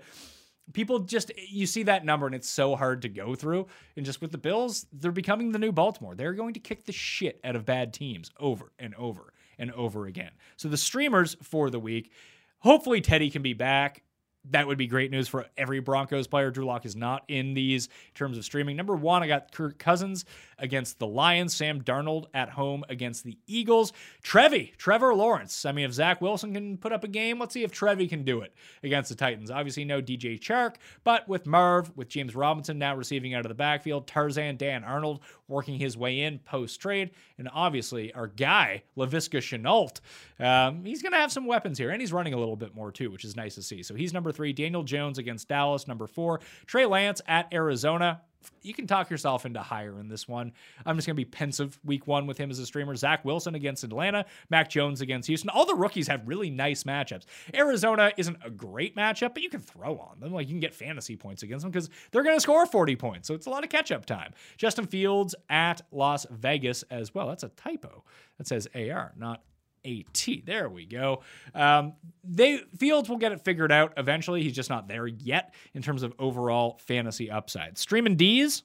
People 0.73 0.99
just, 0.99 1.31
you 1.49 1.65
see 1.65 1.83
that 1.83 2.03
number 2.03 2.25
and 2.25 2.35
it's 2.35 2.49
so 2.49 2.75
hard 2.75 3.03
to 3.03 3.07
go 3.07 3.35
through. 3.35 3.67
And 3.95 4.05
just 4.05 4.19
with 4.19 4.33
the 4.33 4.37
Bills, 4.37 4.85
they're 4.91 5.13
becoming 5.13 5.53
the 5.53 5.59
new 5.59 5.71
Baltimore. 5.71 6.13
They're 6.13 6.33
going 6.33 6.55
to 6.55 6.59
kick 6.59 6.83
the 6.83 6.91
shit 6.91 7.39
out 7.45 7.55
of 7.55 7.63
bad 7.63 7.93
teams 7.93 8.31
over 8.37 8.73
and 8.77 8.93
over 8.95 9.31
and 9.57 9.71
over 9.71 10.07
again. 10.07 10.31
So 10.57 10.67
the 10.67 10.75
streamers 10.75 11.37
for 11.41 11.69
the 11.69 11.79
week, 11.79 12.11
hopefully 12.59 12.99
Teddy 12.99 13.29
can 13.29 13.41
be 13.41 13.53
back 13.53 14.03
that 14.51 14.67
would 14.67 14.77
be 14.77 14.87
great 14.87 15.11
news 15.11 15.27
for 15.27 15.45
every 15.57 15.79
Broncos 15.79 16.27
player. 16.27 16.51
Drew 16.51 16.65
Lock 16.65 16.85
is 16.85 16.95
not 16.95 17.23
in 17.27 17.53
these 17.53 17.87
in 17.87 18.13
terms 18.13 18.37
of 18.37 18.45
streaming. 18.45 18.77
Number 18.77 18.95
one, 18.95 19.23
I 19.23 19.27
got 19.27 19.51
Kirk 19.51 19.77
Cousins 19.77 20.25
against 20.59 20.99
the 20.99 21.07
Lions, 21.07 21.55
Sam 21.55 21.81
Darnold 21.81 22.25
at 22.33 22.49
home 22.49 22.83
against 22.89 23.23
the 23.23 23.37
Eagles. 23.47 23.93
Trevi, 24.23 24.73
Trevor 24.77 25.13
Lawrence. 25.13 25.65
I 25.65 25.71
mean, 25.71 25.85
if 25.85 25.93
Zach 25.93 26.21
Wilson 26.21 26.53
can 26.53 26.77
put 26.77 26.91
up 26.91 27.03
a 27.03 27.07
game, 27.07 27.39
let's 27.39 27.53
see 27.53 27.63
if 27.63 27.71
Trevi 27.71 28.07
can 28.07 28.23
do 28.23 28.41
it 28.41 28.53
against 28.83 29.09
the 29.09 29.15
Titans. 29.15 29.51
Obviously, 29.51 29.85
no 29.85 30.01
DJ 30.01 30.39
Chark, 30.39 30.75
but 31.03 31.27
with 31.27 31.45
Merv, 31.45 31.91
with 31.95 32.09
James 32.09 32.35
Robinson 32.35 32.77
now 32.77 32.95
receiving 32.95 33.33
out 33.33 33.45
of 33.45 33.49
the 33.49 33.55
backfield, 33.55 34.07
Tarzan 34.07 34.57
Dan 34.57 34.83
Arnold 34.83 35.21
working 35.47 35.79
his 35.79 35.95
way 35.97 36.21
in 36.21 36.39
post 36.39 36.79
trade, 36.81 37.11
and 37.37 37.49
obviously 37.53 38.13
our 38.13 38.27
guy, 38.27 38.83
Laviska 38.97 39.39
Shenault, 39.39 39.99
um, 40.39 40.83
he's 40.83 41.01
going 41.01 41.13
to 41.13 41.17
have 41.17 41.31
some 41.31 41.45
weapons 41.45 41.77
here, 41.77 41.91
and 41.91 42.01
he's 42.01 42.13
running 42.13 42.33
a 42.33 42.37
little 42.37 42.55
bit 42.55 42.75
more 42.75 42.91
too, 42.91 43.09
which 43.11 43.25
is 43.25 43.35
nice 43.35 43.55
to 43.55 43.63
see. 43.63 43.83
So 43.83 43.95
he's 43.95 44.13
number 44.13 44.31
three. 44.31 44.53
Daniel 44.53 44.83
Jones 44.83 45.17
against 45.17 45.47
Dallas, 45.47 45.87
number 45.87 46.07
four. 46.07 46.41
Trey 46.65 46.85
Lance 46.85 47.21
at 47.27 47.51
Arizona 47.53 48.21
you 48.61 48.73
can 48.73 48.87
talk 48.87 49.09
yourself 49.09 49.45
into 49.45 49.59
higher 49.59 49.99
in 49.99 50.07
this 50.07 50.27
one. 50.27 50.51
I'm 50.85 50.95
just 50.95 51.07
going 51.07 51.15
to 51.15 51.19
be 51.19 51.25
pensive 51.25 51.79
week 51.83 52.07
one 52.07 52.27
with 52.27 52.37
him 52.37 52.49
as 52.49 52.59
a 52.59 52.65
streamer. 52.65 52.95
Zach 52.95 53.23
Wilson 53.25 53.55
against 53.55 53.83
Atlanta, 53.83 54.25
Mac 54.49 54.69
Jones 54.69 55.01
against 55.01 55.27
Houston. 55.27 55.49
All 55.49 55.65
the 55.65 55.75
rookies 55.75 56.07
have 56.07 56.27
really 56.27 56.49
nice 56.49 56.83
matchups. 56.83 57.25
Arizona 57.53 58.11
isn't 58.17 58.37
a 58.43 58.49
great 58.49 58.95
matchup, 58.95 59.33
but 59.33 59.43
you 59.43 59.49
can 59.49 59.59
throw 59.59 59.97
on 59.97 60.19
them. 60.19 60.33
Like 60.33 60.47
you 60.47 60.53
can 60.53 60.59
get 60.59 60.73
fantasy 60.73 61.15
points 61.15 61.43
against 61.43 61.63
them 61.63 61.71
because 61.71 61.89
they're 62.11 62.23
going 62.23 62.37
to 62.37 62.41
score 62.41 62.65
40 62.65 62.95
points. 62.95 63.27
So 63.27 63.33
it's 63.33 63.47
a 63.47 63.49
lot 63.49 63.63
of 63.63 63.69
catch 63.69 63.91
up 63.91 64.05
time. 64.05 64.33
Justin 64.57 64.85
Fields 64.85 65.35
at 65.49 65.81
Las 65.91 66.25
Vegas 66.29 66.83
as 66.89 67.13
well. 67.13 67.27
That's 67.27 67.43
a 67.43 67.49
typo. 67.49 68.03
That 68.37 68.47
says 68.47 68.67
AR, 68.75 69.13
not 69.17 69.41
AT. 69.87 70.27
There 70.45 70.69
we 70.69 70.85
go. 70.85 71.23
Um, 71.55 71.93
they 72.23 72.59
Fields 72.77 73.09
will 73.09 73.17
get 73.17 73.31
it 73.31 73.41
figured 73.41 73.71
out 73.71 73.93
eventually. 73.97 74.43
He's 74.43 74.53
just 74.53 74.69
not 74.69 74.87
there 74.87 75.07
yet 75.07 75.53
in 75.73 75.81
terms 75.81 76.03
of 76.03 76.13
overall 76.19 76.79
fantasy 76.85 77.31
upside. 77.31 77.77
Streaming 77.77 78.15
D's 78.15 78.63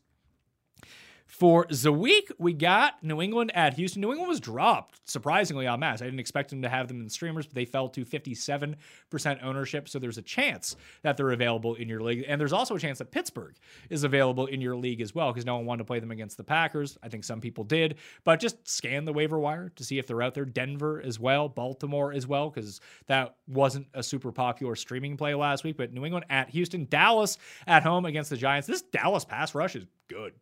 for 1.33 1.67
the 1.71 1.91
week, 1.91 2.31
we 2.39 2.53
got 2.53 3.03
New 3.03 3.23
England 3.23 3.53
at 3.55 3.73
Houston. 3.73 4.03
New 4.03 4.11
England 4.11 4.29
was 4.29 4.39
dropped 4.39 5.01
surprisingly 5.09 5.67
on 5.67 5.81
mass. 5.81 6.03
I 6.03 6.05
didn't 6.05 6.21
expect 6.21 6.51
them 6.51 6.61
to 6.61 6.69
have 6.69 6.89
them 6.89 7.01
in 7.01 7.09
streamers, 7.09 7.47
but 7.47 7.55
they 7.55 7.65
fell 7.65 7.89
to 7.89 8.05
57% 8.05 8.77
ownership. 9.43 9.89
So 9.89 9.99
there's 9.99 10.19
a 10.19 10.23
chance 10.23 10.77
that 11.01 11.17
they're 11.17 11.31
available 11.31 11.75
in 11.77 11.89
your 11.89 12.03
league. 12.03 12.27
And 12.29 12.39
there's 12.39 12.53
also 12.53 12.77
a 12.77 12.79
chance 12.79 12.99
that 12.99 13.11
Pittsburgh 13.11 13.57
is 13.89 14.05
available 14.05 14.45
in 14.45 14.61
your 14.61 14.77
league 14.77 15.01
as 15.01 15.15
well 15.15 15.33
because 15.33 15.47
no 15.47 15.57
one 15.57 15.65
wanted 15.65 15.79
to 15.79 15.85
play 15.87 16.01
them 16.01 16.11
against 16.11 16.37
the 16.37 16.45
Packers. 16.45 16.99
I 17.03 17.09
think 17.09 17.25
some 17.25 17.41
people 17.41 17.65
did, 17.65 17.97
but 18.25 18.39
just 18.39 18.69
scan 18.69 19.07
the 19.07 19.13
waiver 19.15 19.39
wire 19.39 19.71
to 19.77 19.85
see 19.85 19.99
if 19.99 20.07
they're 20.07 20.21
out 20.21 20.35
there. 20.35 20.45
Denver 20.45 21.01
as 21.01 21.19
well, 21.19 21.49
Baltimore 21.49 22.13
as 22.13 22.27
well, 22.27 22.51
because 22.51 22.79
that 23.07 23.37
wasn't 23.49 23.87
a 23.95 24.03
super 24.03 24.33
popular 24.33 24.77
streaming 24.77 25.17
play 25.17 25.35
last 25.35 25.65
week. 25.65 25.79
But 25.79 25.95
New 25.95 26.05
England 26.05 26.27
at 26.29 26.51
Houston, 26.51 26.85
Dallas 26.91 27.39
at 27.67 27.83
home 27.83 28.05
against 28.05 28.29
the 28.29 28.37
Giants. 28.37 28.69
This 28.69 28.83
Dallas 28.83 29.25
pass 29.25 29.55
rush 29.55 29.77
is 29.77 29.87
good. 30.09 30.35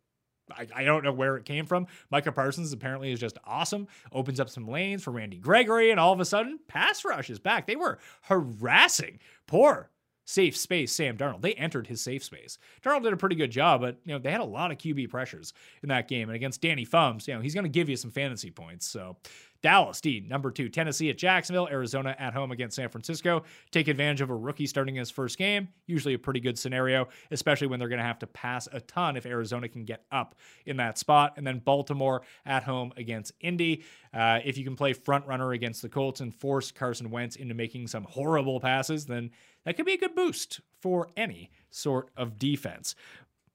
I, 0.57 0.67
I 0.75 0.83
don't 0.83 1.03
know 1.03 1.11
where 1.11 1.37
it 1.37 1.45
came 1.45 1.65
from. 1.65 1.87
Micah 2.09 2.31
Parsons 2.31 2.73
apparently 2.73 3.11
is 3.11 3.19
just 3.19 3.37
awesome. 3.45 3.87
Opens 4.11 4.39
up 4.39 4.49
some 4.49 4.67
lanes 4.67 5.03
for 5.03 5.11
Randy 5.11 5.37
Gregory, 5.37 5.91
and 5.91 5.99
all 5.99 6.13
of 6.13 6.19
a 6.19 6.25
sudden, 6.25 6.59
pass 6.67 7.03
rush 7.05 7.29
is 7.29 7.39
back. 7.39 7.67
They 7.67 7.75
were 7.75 7.99
harassing 8.21 9.19
poor 9.47 9.89
safe 10.25 10.55
space 10.55 10.91
Sam 10.91 11.17
Darnold. 11.17 11.41
They 11.41 11.53
entered 11.53 11.87
his 11.87 12.01
safe 12.01 12.23
space. 12.23 12.57
Darnold 12.83 13.03
did 13.03 13.13
a 13.13 13.17
pretty 13.17 13.35
good 13.35 13.51
job, 13.51 13.81
but 13.81 13.97
you 14.05 14.13
know 14.13 14.19
they 14.19 14.31
had 14.31 14.41
a 14.41 14.45
lot 14.45 14.71
of 14.71 14.77
QB 14.77 15.09
pressures 15.09 15.53
in 15.83 15.89
that 15.89 16.07
game, 16.07 16.29
and 16.29 16.35
against 16.35 16.61
Danny 16.61 16.85
Fums, 16.85 17.27
you 17.27 17.33
know 17.33 17.41
he's 17.41 17.53
going 17.53 17.65
to 17.65 17.69
give 17.69 17.89
you 17.89 17.95
some 17.95 18.11
fantasy 18.11 18.51
points. 18.51 18.87
So 18.87 19.17
Dallas, 19.61 20.01
D, 20.01 20.25
number 20.27 20.49
two. 20.49 20.69
Tennessee 20.69 21.09
at 21.09 21.17
Jacksonville. 21.17 21.67
Arizona 21.71 22.15
at 22.17 22.33
home 22.33 22.51
against 22.51 22.75
San 22.75 22.89
Francisco. 22.89 23.43
Take 23.69 23.87
advantage 23.87 24.21
of 24.21 24.29
a 24.29 24.35
rookie 24.35 24.65
starting 24.65 24.95
his 24.95 25.11
first 25.11 25.37
game. 25.37 25.67
Usually 25.85 26.15
a 26.15 26.19
pretty 26.19 26.39
good 26.39 26.57
scenario, 26.57 27.07
especially 27.29 27.67
when 27.67 27.79
they're 27.79 27.89
going 27.89 27.99
to 27.99 28.05
have 28.05 28.19
to 28.19 28.27
pass 28.27 28.67
a 28.71 28.81
ton 28.81 29.17
if 29.17 29.25
Arizona 29.25 29.69
can 29.69 29.85
get 29.85 30.05
up 30.11 30.35
in 30.65 30.77
that 30.77 30.97
spot. 30.97 31.33
And 31.37 31.45
then 31.45 31.59
Baltimore 31.59 32.23
at 32.45 32.63
home 32.63 32.91
against 32.97 33.33
Indy. 33.39 33.83
Uh, 34.13 34.39
if 34.43 34.57
you 34.57 34.63
can 34.63 34.75
play 34.75 34.93
front 34.93 35.27
runner 35.27 35.51
against 35.51 35.81
the 35.83 35.89
Colts 35.89 36.21
and 36.21 36.33
force 36.33 36.71
Carson 36.71 37.11
Wentz 37.11 37.35
into 37.35 37.53
making 37.53 37.87
some 37.87 38.05
horrible 38.05 38.59
passes, 38.59 39.05
then 39.05 39.29
that 39.65 39.77
could 39.77 39.85
be 39.85 39.93
a 39.93 39.97
good 39.97 40.15
boost 40.15 40.61
for 40.81 41.09
any 41.15 41.51
sort 41.69 42.09
of 42.17 42.39
defense. 42.39 42.95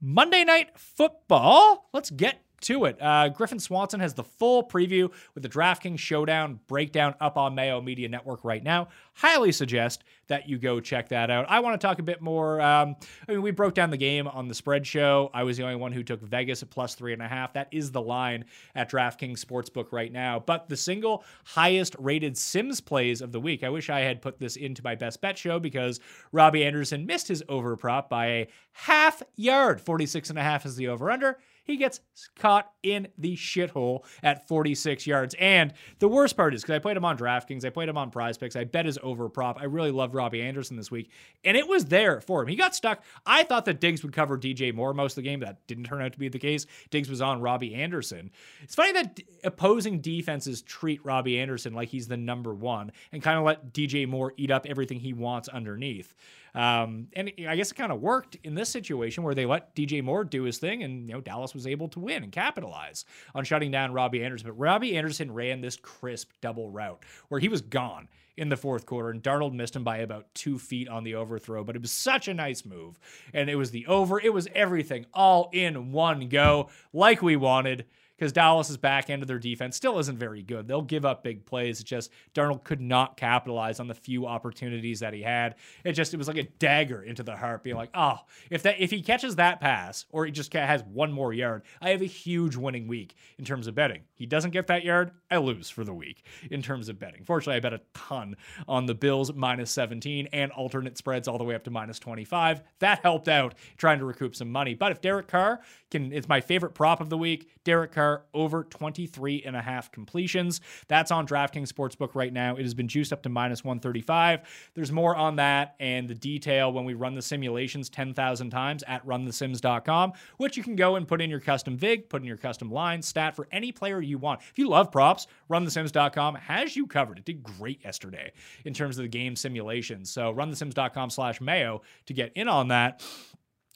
Monday 0.00 0.44
Night 0.44 0.78
Football. 0.78 1.88
Let's 1.92 2.11
get 2.11 2.45
to 2.62 2.84
it. 2.86 3.00
Uh, 3.00 3.28
Griffin 3.28 3.59
Swanson 3.59 4.00
has 4.00 4.14
the 4.14 4.24
full 4.24 4.64
preview 4.64 5.11
with 5.34 5.42
the 5.42 5.48
DraftKings 5.48 5.98
Showdown 5.98 6.61
breakdown 6.66 7.14
up 7.20 7.36
on 7.36 7.54
Mayo 7.54 7.80
Media 7.80 8.09
Network 8.09 8.44
right 8.44 8.62
now. 8.62 8.88
Highly 9.14 9.52
suggest 9.52 10.04
that 10.28 10.48
you 10.48 10.59
go 10.59 10.80
check 10.80 11.09
that 11.11 11.30
out. 11.30 11.46
I 11.48 11.61
want 11.61 11.80
to 11.80 11.86
talk 11.86 11.98
a 11.98 12.02
bit 12.02 12.20
more. 12.20 12.61
Um, 12.61 12.96
I 13.28 13.32
mean, 13.32 13.42
we 13.42 13.50
broke 13.50 13.74
down 13.74 13.90
the 13.90 13.96
game 13.96 14.26
on 14.26 14.48
the 14.48 14.54
spread 14.54 14.86
show. 14.86 15.30
I 15.32 15.44
was 15.44 15.57
the 15.57 15.62
only 15.62 15.76
one 15.76 15.92
who 15.92 16.02
took 16.02 16.20
Vegas 16.20 16.62
at 16.62 16.70
plus 16.70 16.94
three 16.94 17.12
and 17.12 17.22
a 17.22 17.28
half. 17.28 17.52
That 17.52 17.68
is 17.70 17.92
the 17.92 18.02
line 18.02 18.44
at 18.74 18.90
DraftKings 18.90 19.44
Sportsbook 19.44 19.92
right 19.92 20.12
now. 20.12 20.42
But 20.44 20.68
the 20.68 20.76
single 20.76 21.24
highest 21.44 21.94
rated 21.98 22.36
Sims 22.36 22.80
plays 22.80 23.20
of 23.20 23.32
the 23.32 23.40
week, 23.40 23.62
I 23.64 23.68
wish 23.68 23.90
I 23.90 24.00
had 24.00 24.22
put 24.22 24.38
this 24.38 24.57
into 24.57 24.82
my 24.82 24.94
best 24.94 25.20
bet 25.20 25.38
show 25.38 25.59
because 25.59 26.00
Robbie 26.32 26.64
Anderson 26.64 27.07
missed 27.07 27.28
his 27.28 27.42
over 27.48 27.76
prop 27.76 28.11
by 28.11 28.26
a 28.26 28.48
half 28.72 29.22
yard. 29.36 29.80
46 29.80 30.30
and 30.30 30.38
a 30.38 30.42
half 30.42 30.66
is 30.66 30.76
the 30.76 30.88
over 30.88 31.11
under 31.11 31.38
he 31.66 31.76
gets 31.76 32.00
caught 32.38 32.70
in 32.82 33.08
the 33.18 33.36
shithole 33.36 34.04
at 34.22 34.46
46 34.48 35.06
yards. 35.06 35.34
And 35.38 35.74
the 35.98 36.08
worst 36.08 36.36
part 36.36 36.54
is 36.54 36.62
because 36.62 36.76
I 36.76 36.78
played 36.78 36.96
him 36.96 37.04
on 37.04 37.18
DraftKings, 37.18 37.64
I 37.64 37.70
played 37.70 37.88
him 37.88 37.98
on 37.98 38.10
Prize 38.10 38.38
Picks, 38.38 38.56
I 38.56 38.64
bet 38.64 38.86
his 38.86 38.98
over 39.02 39.28
prop. 39.28 39.60
I 39.60 39.64
really 39.64 39.90
loved 39.90 40.14
Robbie 40.14 40.42
Anderson 40.42 40.76
this 40.76 40.90
week, 40.90 41.10
and 41.44 41.56
it 41.56 41.68
was 41.68 41.86
there 41.86 42.20
for 42.20 42.42
him. 42.42 42.48
He 42.48 42.56
got 42.56 42.74
stuck. 42.74 43.02
I 43.26 43.42
thought 43.42 43.64
that 43.66 43.80
Diggs 43.80 44.02
would 44.02 44.12
cover 44.12 44.38
DJ 44.38 44.72
Moore 44.74 44.94
most 44.94 45.12
of 45.12 45.16
the 45.16 45.28
game. 45.28 45.40
That 45.40 45.66
didn't 45.66 45.84
turn 45.84 46.02
out 46.02 46.12
to 46.12 46.18
be 46.18 46.28
the 46.28 46.38
case. 46.38 46.66
Diggs 46.90 47.10
was 47.10 47.20
on 47.20 47.40
Robbie 47.40 47.74
Anderson. 47.74 48.30
It's 48.62 48.74
funny 48.74 48.92
that 48.92 49.20
opposing 49.44 50.00
defenses 50.00 50.62
treat 50.62 51.04
Robbie 51.04 51.38
Anderson 51.38 51.74
like 51.74 51.88
he's 51.88 52.08
the 52.08 52.16
number 52.16 52.54
one 52.54 52.92
and 53.12 53.22
kind 53.22 53.38
of 53.38 53.44
let 53.44 53.72
DJ 53.72 54.06
Moore 54.06 54.32
eat 54.36 54.50
up 54.50 54.66
everything 54.66 55.00
he 55.00 55.12
wants 55.12 55.48
underneath. 55.48 56.14
Um, 56.57 57.09
and 57.14 57.30
I 57.46 57.54
guess 57.54 57.70
it 57.70 57.74
kind 57.74 57.92
of 57.92 58.00
worked 58.00 58.38
in 58.42 58.54
this 58.54 58.70
situation 58.70 59.22
where 59.22 59.34
they 59.34 59.44
let 59.44 59.76
DJ 59.76 60.02
Moore 60.02 60.24
do 60.24 60.44
his 60.44 60.57
thing, 60.57 60.82
and 60.82 61.07
you 61.07 61.14
know 61.14 61.20
Dallas 61.20 61.52
was 61.52 61.66
able 61.66 61.88
to 61.88 62.00
win 62.00 62.24
and 62.24 62.32
capitalize 62.32 63.04
on 63.34 63.44
shutting 63.44 63.70
down 63.70 63.92
Robbie 63.92 64.24
Anderson. 64.24 64.48
But 64.48 64.59
Robbie 64.59 64.96
Anderson 64.96 65.32
ran 65.32 65.61
this 65.61 65.76
crisp 65.76 66.30
double 66.40 66.70
route 66.70 67.04
where 67.28 67.40
he 67.40 67.48
was 67.48 67.61
gone 67.61 68.09
in 68.38 68.48
the 68.48 68.57
fourth 68.57 68.86
quarter, 68.86 69.11
and 69.11 69.22
Darnold 69.22 69.52
missed 69.52 69.76
him 69.76 69.84
by 69.84 69.98
about 69.98 70.34
two 70.34 70.59
feet 70.59 70.88
on 70.88 71.04
the 71.04 71.14
overthrow. 71.14 71.62
But 71.62 71.76
it 71.76 71.82
was 71.82 71.92
such 71.92 72.26
a 72.26 72.34
nice 72.34 72.64
move, 72.64 72.98
and 73.34 73.50
it 73.50 73.57
was 73.57 73.70
the 73.70 73.86
over. 73.86 74.18
It 74.18 74.32
was 74.32 74.48
everything 74.54 75.04
all 75.12 75.50
in 75.52 75.92
one 75.92 76.26
go, 76.30 76.70
like 76.94 77.20
we 77.20 77.36
wanted 77.36 77.84
because 78.16 78.32
Dallas's 78.32 78.76
back 78.76 79.10
end 79.10 79.22
of 79.22 79.28
their 79.28 79.38
defense 79.38 79.76
still 79.76 79.98
isn't 79.98 80.18
very 80.18 80.42
good. 80.42 80.66
They'll 80.66 80.82
give 80.82 81.04
up 81.04 81.22
big 81.22 81.44
plays. 81.44 81.80
It's 81.80 81.88
just 81.88 82.10
Darnold 82.34 82.64
could 82.64 82.80
not 82.80 83.16
capitalize 83.16 83.80
on 83.80 83.88
the 83.88 83.94
few 83.94 84.26
opportunities 84.26 85.00
that 85.00 85.12
he 85.12 85.22
had. 85.22 85.56
It 85.84 85.92
just 85.92 86.14
it 86.14 86.16
was 86.16 86.28
like 86.28 86.36
a 86.36 86.44
dagger 86.44 87.02
into 87.02 87.22
the 87.22 87.36
heart, 87.36 87.62
being 87.62 87.76
like, 87.76 87.90
oh, 87.94 88.20
if 88.50 88.62
that 88.62 88.80
if 88.80 88.90
he 88.90 89.02
catches 89.02 89.36
that 89.36 89.60
pass 89.60 90.06
or 90.10 90.24
he 90.24 90.32
just 90.32 90.52
has 90.52 90.82
one 90.84 91.12
more 91.12 91.32
yard, 91.32 91.62
I 91.80 91.90
have 91.90 92.02
a 92.02 92.06
huge 92.06 92.56
winning 92.56 92.88
week 92.88 93.14
in 93.38 93.44
terms 93.44 93.66
of 93.66 93.74
betting. 93.74 94.02
He 94.14 94.26
doesn't 94.26 94.50
get 94.52 94.66
that 94.68 94.84
yard, 94.84 95.10
I 95.30 95.36
lose 95.38 95.68
for 95.68 95.84
the 95.84 95.94
week 95.94 96.24
in 96.50 96.62
terms 96.62 96.88
of 96.88 96.98
betting. 96.98 97.24
Fortunately, 97.24 97.56
I 97.56 97.60
bet 97.60 97.74
a 97.74 97.80
ton 97.94 98.36
on 98.66 98.86
the 98.86 98.94
Bills 98.94 99.32
minus 99.34 99.70
17 99.72 100.28
and 100.32 100.50
alternate 100.52 100.96
spreads 100.96 101.28
all 101.28 101.38
the 101.38 101.44
way 101.44 101.54
up 101.54 101.64
to 101.64 101.70
minus 101.70 101.98
25. 101.98 102.62
That 102.78 103.00
helped 103.00 103.28
out 103.28 103.54
trying 103.76 103.98
to 103.98 104.04
recoup 104.04 104.34
some 104.34 104.50
money. 104.50 104.74
But 104.74 104.92
if 104.92 105.00
Derek 105.00 105.28
Carr 105.28 105.60
can, 105.90 106.12
it's 106.12 106.28
my 106.28 106.40
favorite 106.40 106.74
prop 106.74 107.00
of 107.00 107.10
the 107.10 107.18
week. 107.18 107.50
Derek 107.64 107.92
Carr 107.92 108.05
over 108.34 108.64
23 108.64 109.42
and 109.44 109.57
a 109.57 109.62
half 109.62 109.90
completions. 109.92 110.61
That's 110.88 111.11
on 111.11 111.26
DraftKings 111.26 111.72
Sportsbook 111.72 112.14
right 112.14 112.32
now. 112.32 112.57
It 112.57 112.62
has 112.62 112.74
been 112.74 112.88
juiced 112.88 113.12
up 113.12 113.22
to 113.22 113.28
minus 113.28 113.64
135. 113.64 114.70
There's 114.74 114.92
more 114.92 115.14
on 115.16 115.36
that 115.36 115.74
and 115.80 116.09
the 116.09 116.14
detail 116.14 116.72
when 116.72 116.84
we 116.84 116.94
run 116.94 117.14
the 117.14 117.22
simulations 117.22 117.88
10,000 117.90 118.50
times 118.50 118.82
at 118.86 119.07
runthesims.com, 119.07 120.12
which 120.38 120.57
you 120.57 120.62
can 120.62 120.76
go 120.76 120.96
and 120.96 121.07
put 121.07 121.20
in 121.20 121.30
your 121.30 121.40
custom 121.40 121.76
VIG, 121.76 122.09
put 122.09 122.22
in 122.22 122.28
your 122.28 122.36
custom 122.36 122.70
line, 122.70 123.02
stat 123.02 123.34
for 123.34 123.48
any 123.52 123.72
player 123.72 124.00
you 124.00 124.18
want. 124.18 124.40
If 124.50 124.59
you 124.59 124.68
love 124.68 124.90
props, 124.90 125.26
runthesims.com 125.50 126.34
has 126.36 126.76
you 126.76 126.86
covered. 126.86 127.18
It 127.18 127.24
did 127.24 127.42
great 127.42 127.84
yesterday 127.84 128.32
in 128.64 128.74
terms 128.74 128.98
of 128.98 129.02
the 129.02 129.09
game 129.09 129.36
simulations. 129.36 130.11
So 130.11 130.32
runthesims.com 130.32 131.11
slash 131.11 131.40
mayo 131.40 131.82
to 132.07 132.12
get 132.12 132.32
in 132.34 132.48
on 132.48 132.68
that. 132.68 133.02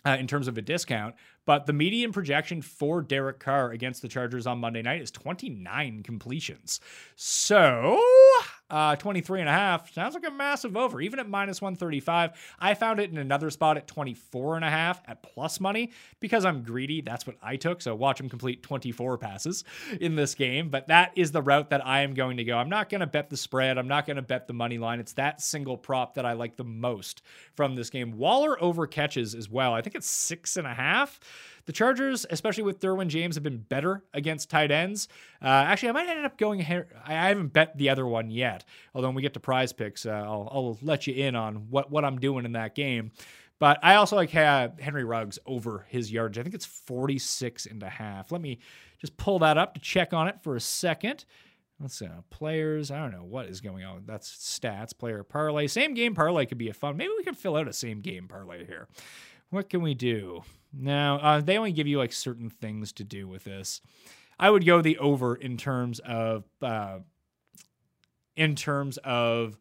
Uh, 0.03 0.17
in 0.19 0.27
terms 0.27 0.49
of 0.49 0.57
a 0.57 0.63
discount. 0.63 1.15
But 1.47 1.67
the 1.67 1.73
median 1.73 2.13
projection 2.13 2.63
for 2.63 3.03
Derek 3.03 3.41
Carr 3.41 3.71
against 3.71 4.03
the 4.03 4.09
Chargers 4.09 4.47
on 4.47 4.59
Monday 4.59 4.83
night 4.83 5.01
is 5.01 5.11
29 5.11 6.03
completions. 6.03 6.81
So, 7.17 8.01
uh, 8.71 8.97
23 8.97 9.41
and 9.41 9.49
a 9.49 9.53
half 9.53 9.93
sounds 9.93 10.15
like 10.15 10.27
a 10.27 10.31
massive 10.31 10.77
over, 10.77 11.01
even 11.01 11.19
at 11.19 11.29
minus 11.29 11.61
135. 11.61 12.33
I 12.59 12.75
found 12.75 13.01
it 13.01 13.11
in 13.11 13.19
another 13.19 13.51
spot 13.51 13.77
at 13.77 13.87
24 13.87 14.57
and 14.57 14.65
a 14.65 14.71
half 14.71 15.03
at 15.07 15.23
plus 15.23 15.61
money 15.61 15.93
because 16.21 16.45
I'm 16.45 16.63
greedy. 16.63 17.01
That's 17.01 17.27
what 17.27 17.37
I 17.43 17.57
took. 17.57 17.83
So, 17.83 17.95
watch 17.95 18.21
him 18.21 18.29
complete 18.29 18.63
24 18.63 19.19
passes 19.19 19.65
in 20.01 20.15
this 20.15 20.35
game. 20.35 20.69
But 20.69 20.89
that 20.89 21.13
is 21.17 21.33
the 21.33 21.43
route 21.43 21.71
that 21.71 21.85
I 21.87 22.01
am 22.03 22.15
going 22.15 22.37
to 22.37 22.45
go. 22.45 22.57
I'm 22.57 22.69
not 22.69 22.89
going 22.89 23.01
to 23.01 23.07
bet 23.07 23.31
the 23.31 23.37
spread, 23.37 23.79
I'm 23.79 23.89
not 23.89 24.07
going 24.07 24.17
to 24.17 24.23
bet 24.23 24.47
the 24.47 24.53
money 24.53 24.79
line. 24.79 25.01
It's 25.01 25.13
that 25.15 25.41
single 25.41 25.77
prop 25.77 26.15
that 26.15 26.25
I 26.25 26.33
like 26.33 26.57
the 26.57 26.65
most 26.65 27.23
from 27.55 27.75
this 27.75 27.91
game. 27.91 28.17
Waller 28.17 28.61
over 28.63 28.87
catches 28.87 29.35
as 29.35 29.49
well. 29.49 29.75
I 29.75 29.83
think 29.83 29.97
it's 29.97 30.11
six 30.11 30.57
and 30.57 30.67
a 30.67 30.75
half. 30.75 31.21
The 31.67 31.73
Chargers, 31.73 32.27
especially 32.31 32.65
with 32.65 32.81
Derwin 32.81 33.09
James, 33.09 33.37
have 33.37 33.45
been 33.45 33.59
better 33.59 34.05
against 34.15 34.51
tight 34.51 34.71
ends. 34.71 35.09
Uh, 35.43 35.47
actually, 35.47 35.91
I 35.91 35.93
might 35.93 36.09
end 36.09 36.25
up 36.25 36.39
going. 36.39 36.61
I 36.61 37.13
haven't 37.13 37.53
bet 37.53 37.77
the 37.77 37.91
other 37.91 38.07
one 38.07 38.31
yet. 38.31 38.65
Although 38.95 39.09
when 39.09 39.15
we 39.17 39.23
get 39.23 39.35
to 39.35 39.41
prize 39.41 39.73
picks, 39.73 40.07
uh, 40.07 40.11
I'll, 40.11 40.49
I'll 40.53 40.79
let 40.83 41.07
you 41.07 41.15
in 41.15 41.35
on 41.35 41.71
what, 41.71 41.91
what 41.91 42.05
I'm 42.05 42.19
doing 42.19 42.45
in 42.45 42.53
that 42.53 42.75
game. 42.75 43.13
But 43.59 43.79
I 43.83 43.97
also 43.97 44.17
like 44.17 44.31
Henry 44.31 45.05
Ruggs 45.05 45.39
over 45.45 45.85
his 45.89 46.11
yardage. 46.11 46.39
I 46.39 46.43
think 46.43 46.55
it's 46.55 46.65
46 46.65 47.67
and 47.67 47.83
a 47.83 47.91
half. 47.91 48.33
Let 48.33 48.41
me 48.41 48.59
just 48.99 49.19
pull 49.19 49.39
that 49.41 49.59
up 49.59 49.75
to 49.75 49.81
check 49.81 50.15
on 50.15 50.29
it 50.29 50.43
for 50.43 50.57
a 50.57 50.61
second. 50.61 51.27
Let's 51.79 51.99
see, 51.99 52.07
uh, 52.07 52.23
players. 52.31 52.91
I 52.91 52.99
don't 52.99 53.13
know 53.13 53.25
what 53.25 53.47
is 53.47 53.61
going 53.61 53.85
on. 53.85 54.05
That's 54.07 54.31
stats, 54.31 54.97
player 54.97 55.23
parlay. 55.23 55.67
Same 55.67 55.95
game 55.95 56.15
parlay 56.15 56.47
could 56.47 56.59
be 56.59 56.69
a 56.69 56.75
fun. 56.75 56.97
Maybe 56.97 57.13
we 57.17 57.25
can 57.25 57.35
fill 57.35 57.57
out 57.57 57.69
a 57.69 57.73
same 57.73 58.01
game 58.01 58.29
parlay 58.29 58.67
here. 58.67 58.89
What 59.51 59.69
can 59.69 59.83
we 59.83 59.95
do? 59.95 60.43
Now, 60.73 61.19
uh, 61.19 61.41
they 61.41 61.59
only 61.59 61.73
give 61.73 61.87
you 61.87 61.99
like 61.99 62.13
certain 62.13 62.51
things 62.51 62.93
to 62.95 63.05
do 63.05 63.27
with 63.27 63.45
this. 63.45 63.81
I 64.39 64.51
would 64.51 64.65
go 64.65 64.81
the 64.81 64.99
over 64.99 65.35
in 65.35 65.57
terms 65.57 65.99
of 66.01 66.45
uh, 66.63 67.01
in 68.37 68.55
terms 68.55 68.97
of 68.99 69.59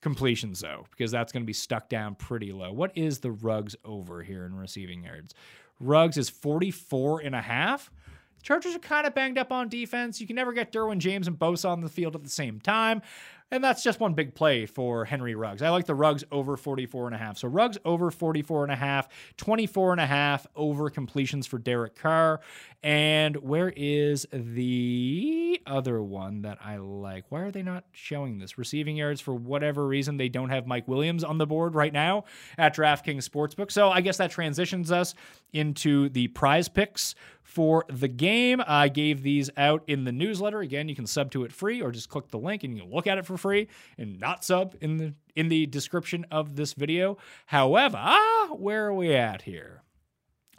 completions 0.00 0.60
though, 0.60 0.86
because 0.90 1.10
that's 1.10 1.32
going 1.32 1.42
to 1.42 1.46
be 1.46 1.52
stuck 1.52 1.88
down 1.88 2.14
pretty 2.14 2.52
low. 2.52 2.72
What 2.72 2.96
is 2.96 3.20
the 3.20 3.30
Ruggs 3.30 3.76
over 3.84 4.22
here 4.22 4.44
in 4.44 4.54
receiving 4.54 5.04
yards? 5.04 5.34
Ruggs 5.78 6.16
is 6.18 6.28
44 6.28 7.20
and 7.20 7.34
a 7.34 7.40
half. 7.40 7.90
Chargers 8.42 8.74
are 8.74 8.80
kind 8.80 9.06
of 9.06 9.14
banged 9.14 9.38
up 9.38 9.52
on 9.52 9.68
defense. 9.68 10.20
You 10.20 10.26
can 10.26 10.36
never 10.36 10.52
get 10.52 10.72
Derwin 10.72 10.98
James 10.98 11.26
and 11.26 11.38
Bosa 11.38 11.68
on 11.68 11.80
the 11.80 11.88
field 11.88 12.14
at 12.14 12.22
the 12.22 12.30
same 12.30 12.58
time. 12.60 13.02
And 13.50 13.64
that's 13.64 13.82
just 13.82 13.98
one 13.98 14.14
big 14.14 14.34
play 14.34 14.66
for 14.66 15.04
Henry 15.04 15.34
Ruggs. 15.34 15.60
I 15.62 15.70
like 15.70 15.86
the 15.86 15.94
Ruggs 15.94 16.24
over 16.30 16.56
44 16.56 17.06
and 17.06 17.14
a 17.14 17.18
half. 17.18 17.38
So 17.38 17.48
Ruggs 17.48 17.78
over 17.84 18.10
44 18.10 18.64
and 18.64 18.72
a 18.72 18.76
half, 18.76 19.08
24 19.38 19.92
and 19.92 20.00
a 20.00 20.06
half 20.06 20.46
over 20.54 20.88
completions 20.88 21.46
for 21.46 21.58
Derek 21.58 21.96
Carr. 21.96 22.40
And 22.82 23.36
where 23.36 23.72
is 23.76 24.26
the 24.32 25.60
other 25.66 26.02
one 26.02 26.42
that 26.42 26.58
I 26.64 26.76
like? 26.76 27.24
Why 27.28 27.40
are 27.40 27.50
they 27.50 27.62
not 27.62 27.84
showing 27.92 28.38
this? 28.38 28.56
Receiving 28.56 28.96
yards 28.96 29.20
for 29.20 29.34
whatever 29.34 29.86
reason 29.86 30.16
they 30.16 30.28
don't 30.28 30.50
have 30.50 30.66
Mike 30.66 30.86
Williams 30.88 31.24
on 31.24 31.38
the 31.38 31.46
board 31.46 31.74
right 31.74 31.92
now 31.92 32.24
at 32.56 32.74
DraftKings 32.74 33.28
Sportsbook. 33.28 33.70
So 33.70 33.90
I 33.90 34.00
guess 34.00 34.16
that 34.18 34.30
transitions 34.30 34.92
us 34.92 35.14
into 35.52 36.08
the 36.10 36.28
prize 36.28 36.68
picks 36.68 37.14
for 37.50 37.84
the 37.88 38.08
game. 38.08 38.62
I 38.64 38.88
gave 38.88 39.22
these 39.22 39.50
out 39.56 39.82
in 39.88 40.04
the 40.04 40.12
newsletter. 40.12 40.60
Again, 40.60 40.88
you 40.88 40.94
can 40.94 41.06
sub 41.06 41.32
to 41.32 41.44
it 41.44 41.52
free 41.52 41.82
or 41.82 41.90
just 41.90 42.08
click 42.08 42.28
the 42.28 42.38
link 42.38 42.62
and 42.62 42.76
you 42.76 42.84
can 42.84 42.92
look 42.92 43.08
at 43.08 43.18
it 43.18 43.26
for 43.26 43.36
free 43.36 43.66
and 43.98 44.20
not 44.20 44.44
sub 44.44 44.76
in 44.80 44.98
the 44.98 45.14
in 45.34 45.48
the 45.48 45.66
description 45.66 46.24
of 46.30 46.54
this 46.54 46.74
video. 46.74 47.18
However, 47.46 47.98
where 48.52 48.86
are 48.86 48.94
we 48.94 49.14
at 49.14 49.42
here? 49.42 49.82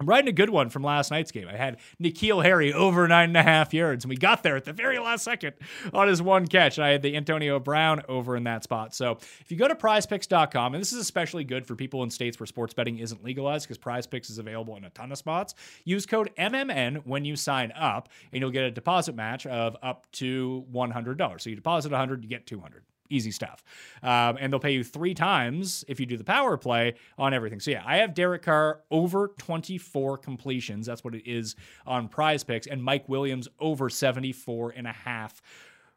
I'm 0.01 0.07
riding 0.07 0.29
a 0.29 0.31
good 0.31 0.49
one 0.49 0.71
from 0.71 0.81
last 0.81 1.11
night's 1.11 1.31
game. 1.31 1.47
I 1.47 1.55
had 1.55 1.77
N'Keal 2.01 2.43
Harry 2.43 2.73
over 2.73 3.07
nine 3.07 3.29
and 3.29 3.37
a 3.37 3.43
half 3.43 3.71
yards, 3.71 4.03
and 4.03 4.09
we 4.09 4.17
got 4.17 4.41
there 4.41 4.55
at 4.55 4.65
the 4.65 4.73
very 4.73 4.97
last 4.97 5.23
second 5.23 5.53
on 5.93 6.07
his 6.07 6.23
one 6.23 6.47
catch. 6.47 6.79
And 6.79 6.85
I 6.85 6.89
had 6.89 7.03
the 7.03 7.15
Antonio 7.15 7.59
Brown 7.59 8.01
over 8.09 8.35
in 8.35 8.45
that 8.45 8.63
spot. 8.63 8.95
So 8.95 9.19
if 9.41 9.51
you 9.51 9.57
go 9.57 9.67
to 9.67 9.75
prizepicks.com, 9.75 10.73
and 10.73 10.81
this 10.81 10.91
is 10.91 10.97
especially 10.97 11.43
good 11.43 11.67
for 11.67 11.75
people 11.75 12.01
in 12.01 12.09
states 12.09 12.39
where 12.39 12.47
sports 12.47 12.73
betting 12.73 12.97
isn't 12.97 13.23
legalized 13.23 13.67
because 13.67 13.77
prizepicks 13.77 14.31
is 14.31 14.39
available 14.39 14.75
in 14.75 14.85
a 14.85 14.89
ton 14.89 15.11
of 15.11 15.19
spots, 15.19 15.53
use 15.83 16.07
code 16.07 16.31
MMN 16.35 17.05
when 17.05 17.23
you 17.23 17.35
sign 17.35 17.71
up, 17.73 18.09
and 18.33 18.41
you'll 18.41 18.49
get 18.49 18.63
a 18.63 18.71
deposit 18.71 19.13
match 19.13 19.45
of 19.45 19.77
up 19.83 20.11
to 20.13 20.65
$100. 20.73 21.41
So 21.41 21.51
you 21.51 21.55
deposit 21.55 21.91
100 21.91 22.23
you 22.23 22.27
get 22.27 22.47
200 22.47 22.81
easy 23.11 23.31
stuff. 23.31 23.63
Um, 24.01 24.37
and 24.39 24.51
they'll 24.51 24.59
pay 24.59 24.73
you 24.73 24.83
three 24.83 25.13
times 25.13 25.85
if 25.87 25.99
you 25.99 26.05
do 26.05 26.17
the 26.17 26.23
power 26.23 26.57
play 26.57 26.95
on 27.17 27.33
everything. 27.33 27.59
So 27.59 27.71
yeah, 27.71 27.83
I 27.85 27.97
have 27.97 28.13
Derek 28.13 28.43
Carr 28.43 28.81
over 28.89 29.33
24 29.37 30.17
completions. 30.17 30.85
That's 30.85 31.03
what 31.03 31.15
it 31.15 31.29
is 31.29 31.55
on 31.85 32.07
prize 32.07 32.43
picks. 32.43 32.67
And 32.67 32.83
Mike 32.83 33.07
Williams 33.09 33.47
over 33.59 33.89
74 33.89 34.73
and 34.75 34.87
a 34.87 34.93
half 34.93 35.41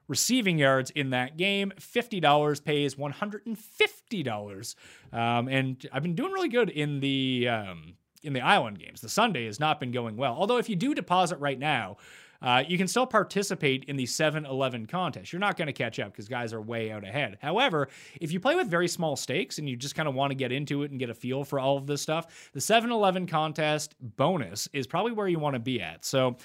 receiving 0.08 0.58
yards 0.58 0.90
in 0.90 1.10
that 1.10 1.36
game. 1.36 1.72
$50 1.78 2.64
pays 2.64 2.94
$150. 2.96 4.74
Um, 5.12 5.48
and 5.48 5.86
I've 5.92 6.02
been 6.02 6.14
doing 6.14 6.32
really 6.32 6.48
good 6.48 6.70
in 6.70 7.00
the. 7.00 7.48
Um, 7.48 7.94
in 8.22 8.32
the 8.32 8.40
island 8.40 8.78
games. 8.78 9.02
The 9.02 9.08
Sunday 9.10 9.44
has 9.44 9.60
not 9.60 9.78
been 9.78 9.92
going 9.92 10.16
well. 10.16 10.34
Although, 10.34 10.56
if 10.56 10.70
you 10.70 10.76
do 10.76 10.94
deposit 10.94 11.36
right 11.40 11.58
now, 11.58 11.98
uh, 12.44 12.62
you 12.68 12.76
can 12.76 12.86
still 12.86 13.06
participate 13.06 13.84
in 13.84 13.96
the 13.96 14.04
7 14.04 14.44
Eleven 14.44 14.86
contest. 14.86 15.32
You're 15.32 15.40
not 15.40 15.56
going 15.56 15.66
to 15.66 15.72
catch 15.72 15.98
up 15.98 16.12
because 16.12 16.28
guys 16.28 16.52
are 16.52 16.60
way 16.60 16.92
out 16.92 17.02
ahead. 17.02 17.38
However, 17.40 17.88
if 18.20 18.32
you 18.32 18.38
play 18.38 18.54
with 18.54 18.68
very 18.68 18.86
small 18.86 19.16
stakes 19.16 19.58
and 19.58 19.66
you 19.66 19.76
just 19.76 19.94
kind 19.94 20.08
of 20.08 20.14
want 20.14 20.30
to 20.30 20.34
get 20.34 20.52
into 20.52 20.82
it 20.82 20.90
and 20.90 21.00
get 21.00 21.08
a 21.08 21.14
feel 21.14 21.42
for 21.42 21.58
all 21.58 21.78
of 21.78 21.86
this 21.86 22.02
stuff, 22.02 22.50
the 22.52 22.60
7 22.60 22.90
Eleven 22.90 23.26
contest 23.26 23.94
bonus 23.98 24.68
is 24.74 24.86
probably 24.86 25.12
where 25.12 25.26
you 25.26 25.38
want 25.38 25.54
to 25.54 25.60
be 25.60 25.80
at. 25.80 26.04
So, 26.04 26.36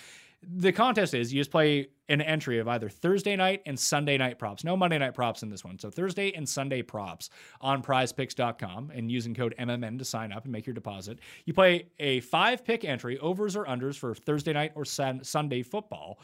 the 0.41 0.71
contest 0.71 1.13
is 1.13 1.33
you 1.33 1.39
just 1.39 1.51
play 1.51 1.87
an 2.07 2.21
entry 2.21 2.59
of 2.59 2.67
either 2.67 2.89
Thursday 2.89 3.35
night 3.35 3.61
and 3.65 3.79
Sunday 3.79 4.17
night 4.17 4.39
props. 4.39 4.63
No 4.63 4.75
Monday 4.75 4.97
night 4.97 5.13
props 5.13 5.43
in 5.43 5.49
this 5.49 5.63
one. 5.63 5.77
So 5.77 5.91
Thursday 5.91 6.33
and 6.33 6.47
Sunday 6.47 6.81
props 6.81 7.29
on 7.61 7.83
prizepicks.com 7.83 8.91
and 8.93 9.11
using 9.11 9.33
code 9.35 9.53
MMN 9.59 9.99
to 9.99 10.05
sign 10.05 10.31
up 10.31 10.45
and 10.45 10.51
make 10.51 10.65
your 10.65 10.73
deposit. 10.73 11.19
You 11.45 11.53
play 11.53 11.87
a 11.99 12.21
five 12.21 12.63
pick 12.65 12.83
entry, 12.83 13.19
overs 13.19 13.55
or 13.55 13.65
unders 13.65 13.95
for 13.97 14.15
Thursday 14.15 14.53
night 14.53 14.71
or 14.75 14.85
sun- 14.85 15.23
Sunday 15.23 15.61
football 15.61 16.19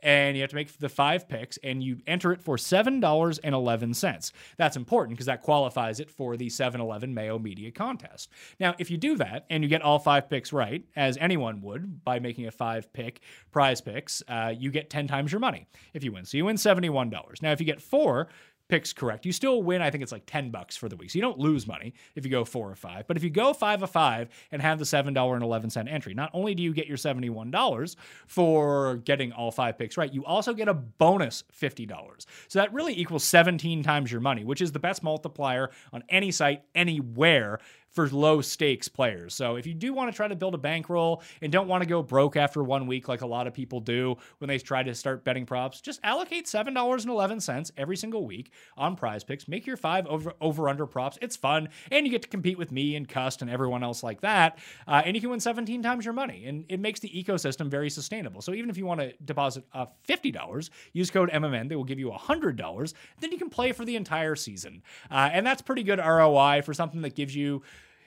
and 0.00 0.36
you 0.36 0.42
have 0.42 0.50
to 0.50 0.56
make 0.56 0.76
the 0.78 0.88
five 0.88 1.28
picks 1.28 1.56
and 1.58 1.82
you 1.82 1.98
enter 2.06 2.32
it 2.32 2.40
for 2.40 2.56
$7.11. 2.56 4.32
That's 4.56 4.76
important 4.76 5.16
because 5.16 5.26
that 5.26 5.42
qualifies 5.42 6.00
it 6.00 6.10
for 6.10 6.36
the 6.36 6.48
7 6.48 6.80
Eleven 6.80 7.14
Mayo 7.14 7.38
Media 7.38 7.70
contest. 7.70 8.30
Now, 8.60 8.74
if 8.78 8.90
you 8.90 8.96
do 8.96 9.16
that 9.16 9.46
and 9.50 9.62
you 9.62 9.68
get 9.68 9.82
all 9.82 9.98
five 9.98 10.28
picks 10.28 10.52
right, 10.52 10.84
as 10.94 11.16
anyone 11.18 11.60
would 11.62 12.04
by 12.04 12.18
making 12.18 12.46
a 12.46 12.50
five 12.50 12.92
pick 12.92 13.20
prize 13.50 13.80
picks, 13.80 14.22
uh, 14.28 14.52
you 14.56 14.70
get 14.70 14.90
10 14.90 15.06
times 15.08 15.32
your 15.32 15.40
money 15.40 15.66
if 15.94 16.04
you 16.04 16.12
win. 16.12 16.24
So 16.24 16.36
you 16.36 16.44
win 16.44 16.56
$71. 16.56 17.42
Now, 17.42 17.52
if 17.52 17.60
you 17.60 17.66
get 17.66 17.80
four, 17.80 18.28
picks 18.68 18.92
correct, 18.92 19.26
you 19.26 19.32
still 19.32 19.62
win. 19.62 19.82
I 19.82 19.90
think 19.90 20.02
it's 20.02 20.12
like 20.12 20.26
10 20.26 20.50
bucks 20.50 20.76
for 20.76 20.88
the 20.88 20.96
week. 20.96 21.10
So 21.10 21.16
you 21.16 21.22
don't 21.22 21.38
lose 21.38 21.66
money 21.66 21.94
if 22.14 22.24
you 22.24 22.30
go 22.30 22.44
four 22.44 22.70
or 22.70 22.74
five. 22.76 23.06
But 23.06 23.16
if 23.16 23.22
you 23.22 23.30
go 23.30 23.52
five 23.52 23.82
of 23.82 23.90
five 23.90 24.28
and 24.50 24.60
have 24.62 24.78
the 24.78 24.84
$7.11 24.84 25.92
entry, 25.92 26.14
not 26.14 26.30
only 26.32 26.54
do 26.54 26.62
you 26.62 26.72
get 26.72 26.86
your 26.86 26.96
$71 26.96 27.96
for 28.26 28.96
getting 28.96 29.32
all 29.32 29.50
five 29.50 29.78
picks 29.78 29.96
right, 29.96 30.12
you 30.12 30.24
also 30.24 30.52
get 30.52 30.68
a 30.68 30.74
bonus 30.74 31.44
$50. 31.60 32.26
So 32.48 32.58
that 32.58 32.72
really 32.72 32.98
equals 32.98 33.24
17 33.24 33.82
times 33.82 34.10
your 34.10 34.20
money, 34.20 34.44
which 34.44 34.60
is 34.60 34.72
the 34.72 34.78
best 34.78 35.02
multiplier 35.02 35.70
on 35.92 36.02
any 36.08 36.30
site, 36.30 36.62
anywhere 36.74 37.60
for 37.96 38.08
low 38.10 38.42
stakes 38.42 38.88
players. 38.88 39.34
So 39.34 39.56
if 39.56 39.66
you 39.66 39.72
do 39.72 39.94
want 39.94 40.12
to 40.12 40.16
try 40.16 40.28
to 40.28 40.36
build 40.36 40.54
a 40.54 40.58
bankroll 40.58 41.22
and 41.40 41.50
don't 41.50 41.66
want 41.66 41.82
to 41.82 41.88
go 41.88 42.02
broke 42.02 42.36
after 42.36 42.62
one 42.62 42.86
week 42.86 43.08
like 43.08 43.22
a 43.22 43.26
lot 43.26 43.46
of 43.46 43.54
people 43.54 43.80
do 43.80 44.16
when 44.38 44.48
they 44.48 44.58
try 44.58 44.82
to 44.82 44.94
start 44.94 45.24
betting 45.24 45.46
props, 45.46 45.80
just 45.80 45.98
allocate 46.04 46.44
$7.11 46.44 47.70
every 47.78 47.96
single 47.96 48.26
week 48.26 48.52
on 48.76 48.96
prize 48.96 49.24
picks. 49.24 49.48
Make 49.48 49.66
your 49.66 49.78
five 49.78 50.06
over, 50.06 50.34
over 50.42 50.68
under 50.68 50.84
props. 50.84 51.18
It's 51.22 51.36
fun. 51.36 51.70
And 51.90 52.04
you 52.04 52.12
get 52.12 52.20
to 52.20 52.28
compete 52.28 52.58
with 52.58 52.70
me 52.70 52.96
and 52.96 53.08
Cust 53.08 53.40
and 53.40 53.50
everyone 53.50 53.82
else 53.82 54.02
like 54.02 54.20
that. 54.20 54.58
Uh, 54.86 55.00
and 55.04 55.16
you 55.16 55.22
can 55.22 55.30
win 55.30 55.40
17 55.40 55.82
times 55.82 56.04
your 56.04 56.12
money. 56.12 56.44
And 56.44 56.66
it 56.68 56.80
makes 56.80 57.00
the 57.00 57.08
ecosystem 57.08 57.68
very 57.68 57.88
sustainable. 57.88 58.42
So 58.42 58.52
even 58.52 58.68
if 58.68 58.76
you 58.76 58.84
want 58.84 59.00
to 59.00 59.14
deposit 59.24 59.64
uh, 59.72 59.86
$50, 60.06 60.68
use 60.92 61.10
code 61.10 61.30
MMN. 61.30 61.70
They 61.70 61.76
will 61.76 61.84
give 61.84 61.98
you 61.98 62.10
$100. 62.10 62.92
Then 63.20 63.32
you 63.32 63.38
can 63.38 63.48
play 63.48 63.72
for 63.72 63.86
the 63.86 63.96
entire 63.96 64.36
season. 64.36 64.82
Uh, 65.10 65.30
and 65.32 65.46
that's 65.46 65.62
pretty 65.62 65.82
good 65.82 65.98
ROI 65.98 66.60
for 66.62 66.74
something 66.74 67.00
that 67.00 67.14
gives 67.14 67.34
you 67.34 67.62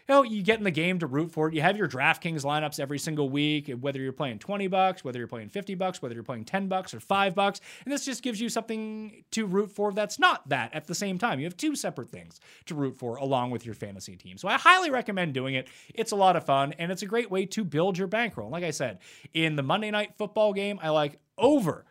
know, 0.09 0.23
you 0.23 0.43
get 0.43 0.57
in 0.57 0.63
the 0.63 0.71
game 0.71 0.99
to 0.99 1.07
root 1.07 1.31
for 1.31 1.47
it. 1.47 1.53
You 1.53 1.61
have 1.61 1.77
your 1.77 1.87
DraftKings 1.87 2.43
lineups 2.43 2.79
every 2.79 2.99
single 2.99 3.29
week, 3.29 3.71
whether 3.79 3.99
you're 3.99 4.11
playing 4.11 4.39
20 4.39 4.67
bucks, 4.67 5.03
whether 5.03 5.19
you're 5.19 5.27
playing 5.27 5.49
50 5.49 5.75
bucks, 5.75 6.01
whether 6.01 6.15
you're 6.15 6.23
playing 6.23 6.45
10 6.45 6.67
bucks 6.67 6.93
or 6.93 6.99
5 6.99 7.35
bucks. 7.35 7.61
And 7.85 7.93
this 7.93 8.05
just 8.05 8.23
gives 8.23 8.41
you 8.41 8.49
something 8.49 9.23
to 9.31 9.45
root 9.45 9.71
for 9.71 9.91
that's 9.93 10.19
not 10.19 10.47
that 10.49 10.73
at 10.73 10.87
the 10.87 10.95
same 10.95 11.17
time. 11.17 11.39
You 11.39 11.45
have 11.45 11.57
two 11.57 11.75
separate 11.75 12.09
things 12.09 12.39
to 12.65 12.75
root 12.75 12.97
for 12.97 13.15
along 13.17 13.51
with 13.51 13.65
your 13.65 13.75
fantasy 13.75 14.15
team. 14.15 14.37
So 14.37 14.47
I 14.47 14.57
highly 14.57 14.89
recommend 14.89 15.33
doing 15.33 15.55
it. 15.55 15.67
It's 15.93 16.11
a 16.11 16.15
lot 16.15 16.35
of 16.35 16.45
fun 16.45 16.73
and 16.79 16.91
it's 16.91 17.03
a 17.03 17.07
great 17.07 17.31
way 17.31 17.45
to 17.47 17.63
build 17.63 17.97
your 17.97 18.07
bankroll. 18.07 18.49
Like 18.49 18.63
I 18.63 18.71
said, 18.71 18.99
in 19.33 19.55
the 19.55 19.63
Monday 19.63 19.91
night 19.91 20.15
football 20.17 20.53
game, 20.53 20.79
I 20.81 20.89
like 20.89 21.19
over 21.37 21.85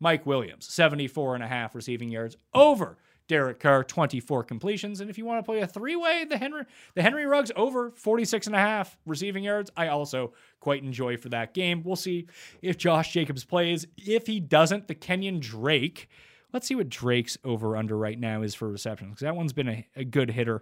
Mike 0.00 0.26
Williams, 0.26 0.66
74 0.66 1.36
and 1.36 1.44
a 1.44 1.48
half 1.48 1.76
receiving 1.76 2.10
yards, 2.10 2.36
over 2.52 2.98
Derek 3.32 3.60
Carr, 3.60 3.82
24 3.82 4.44
completions. 4.44 5.00
And 5.00 5.08
if 5.08 5.16
you 5.16 5.24
want 5.24 5.38
to 5.38 5.42
play 5.42 5.60
a 5.60 5.66
three-way, 5.66 6.26
the 6.28 6.36
Henry 6.36 6.64
the 6.94 7.00
Henry 7.00 7.24
Ruggs 7.24 7.50
over 7.56 7.90
46 7.92 8.46
and 8.46 8.54
a 8.54 8.58
half 8.58 8.98
receiving 9.06 9.42
yards, 9.42 9.70
I 9.74 9.88
also 9.88 10.34
quite 10.60 10.82
enjoy 10.82 11.16
for 11.16 11.30
that 11.30 11.54
game. 11.54 11.82
We'll 11.82 11.96
see 11.96 12.26
if 12.60 12.76
Josh 12.76 13.10
Jacobs 13.10 13.42
plays. 13.42 13.86
If 13.96 14.26
he 14.26 14.38
doesn't, 14.38 14.86
the 14.86 14.94
Kenyon 14.94 15.40
Drake. 15.40 16.10
Let's 16.52 16.66
see 16.66 16.74
what 16.74 16.90
Drake's 16.90 17.38
over 17.42 17.74
under 17.74 17.96
right 17.96 18.20
now 18.20 18.42
is 18.42 18.54
for 18.54 18.68
receptions 18.68 19.12
because 19.12 19.22
that 19.22 19.34
one's 19.34 19.54
been 19.54 19.68
a, 19.68 19.86
a 19.96 20.04
good 20.04 20.30
hitter 20.30 20.60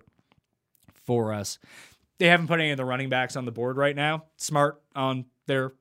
for 0.92 1.34
us. 1.34 1.58
They 2.20 2.26
haven't 2.28 2.46
put 2.46 2.60
any 2.60 2.70
of 2.70 2.76
the 2.76 2.84
running 2.84 3.08
backs 3.08 3.34
on 3.34 3.46
the 3.46 3.50
board 3.50 3.78
right 3.78 3.96
now. 3.96 4.26
Smart 4.36 4.80
on 4.94 5.24
their 5.46 5.72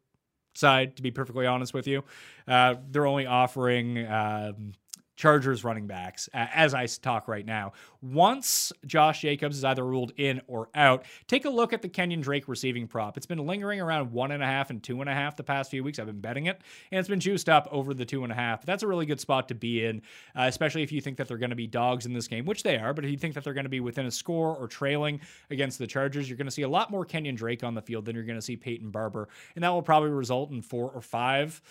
side, 0.56 0.96
to 0.96 1.04
be 1.04 1.12
perfectly 1.12 1.46
honest 1.46 1.72
with 1.72 1.86
you. 1.86 2.04
Uh, 2.48 2.78
they're 2.90 3.06
only 3.06 3.28
offering 3.28 4.08
um, 4.08 4.74
Chargers 5.20 5.66
running 5.66 5.86
backs 5.86 6.30
as 6.34 6.74
I 6.74 6.86
talk 6.86 7.28
right 7.28 7.46
now. 7.46 7.74
Once 8.02 8.72
Josh 8.86 9.20
Jacobs 9.20 9.58
is 9.58 9.66
either 9.66 9.86
ruled 9.86 10.14
in 10.16 10.40
or 10.48 10.70
out, 10.74 11.04
take 11.28 11.44
a 11.44 11.50
look 11.50 11.74
at 11.74 11.82
the 11.82 11.90
Kenyon 11.90 12.22
Drake 12.22 12.48
receiving 12.48 12.88
prop. 12.88 13.18
It's 13.18 13.26
been 13.26 13.46
lingering 13.46 13.82
around 13.82 14.14
one 14.14 14.32
and 14.32 14.42
a 14.42 14.46
half 14.46 14.70
and 14.70 14.82
two 14.82 15.02
and 15.02 15.10
a 15.10 15.14
half 15.14 15.36
the 15.36 15.44
past 15.44 15.72
few 15.72 15.84
weeks. 15.84 16.00
I've 16.00 16.06
been 16.06 16.22
betting 16.22 16.46
it, 16.46 16.62
and 16.90 17.00
it's 17.00 17.10
been 17.10 17.20
juiced 17.20 17.50
up 17.50 17.68
over 17.70 17.94
the 17.94 18.06
two 18.06 18.24
and 18.24 18.32
a 18.32 18.36
half. 18.36 18.66
That's 18.66 18.82
a 18.82 18.88
really 18.88 19.06
good 19.06 19.20
spot 19.20 19.50
to 19.50 19.56
be 19.56 19.86
in, 19.86 20.04
uh, 20.38 20.44
especially 20.44 20.84
if 20.84 20.92
you 20.94 21.02
think 21.02 21.18
that 21.18 21.28
they're 21.28 21.38
going 21.38 21.50
to 21.50 21.56
be 21.58 21.68
dogs 21.68 22.06
in 22.06 22.14
this 22.14 22.30
game, 22.30 22.46
which 22.46 22.64
they 22.64 22.78
are. 22.78 22.94
But 22.94 23.04
if 23.04 23.12
you 23.12 23.18
think 23.18 23.34
that 23.34 23.44
they're 23.44 23.54
going 23.54 23.66
to 23.66 23.70
be 23.70 23.82
within 23.82 24.06
a 24.06 24.12
score 24.12 24.56
or 24.56 24.70
trailing 24.70 25.20
against 25.50 25.80
the 25.80 25.88
Chargers, 25.88 26.30
you're 26.30 26.38
going 26.38 26.48
to 26.48 26.52
see 26.52 26.62
a 26.62 26.70
lot 26.70 26.92
more 26.92 27.04
Kenyon 27.04 27.36
Drake 27.36 27.66
on 27.66 27.74
the 27.74 27.82
field 27.82 28.06
than 28.06 28.16
you're 28.16 28.24
going 28.24 28.40
to 28.40 28.42
see 28.42 28.56
Peyton 28.56 28.90
Barber, 28.90 29.28
and 29.56 29.66
that 29.66 29.70
will 29.72 29.82
probably 29.82 30.12
result 30.12 30.50
in 30.52 30.62
four 30.62 30.90
or 30.90 31.02
five 31.02 31.62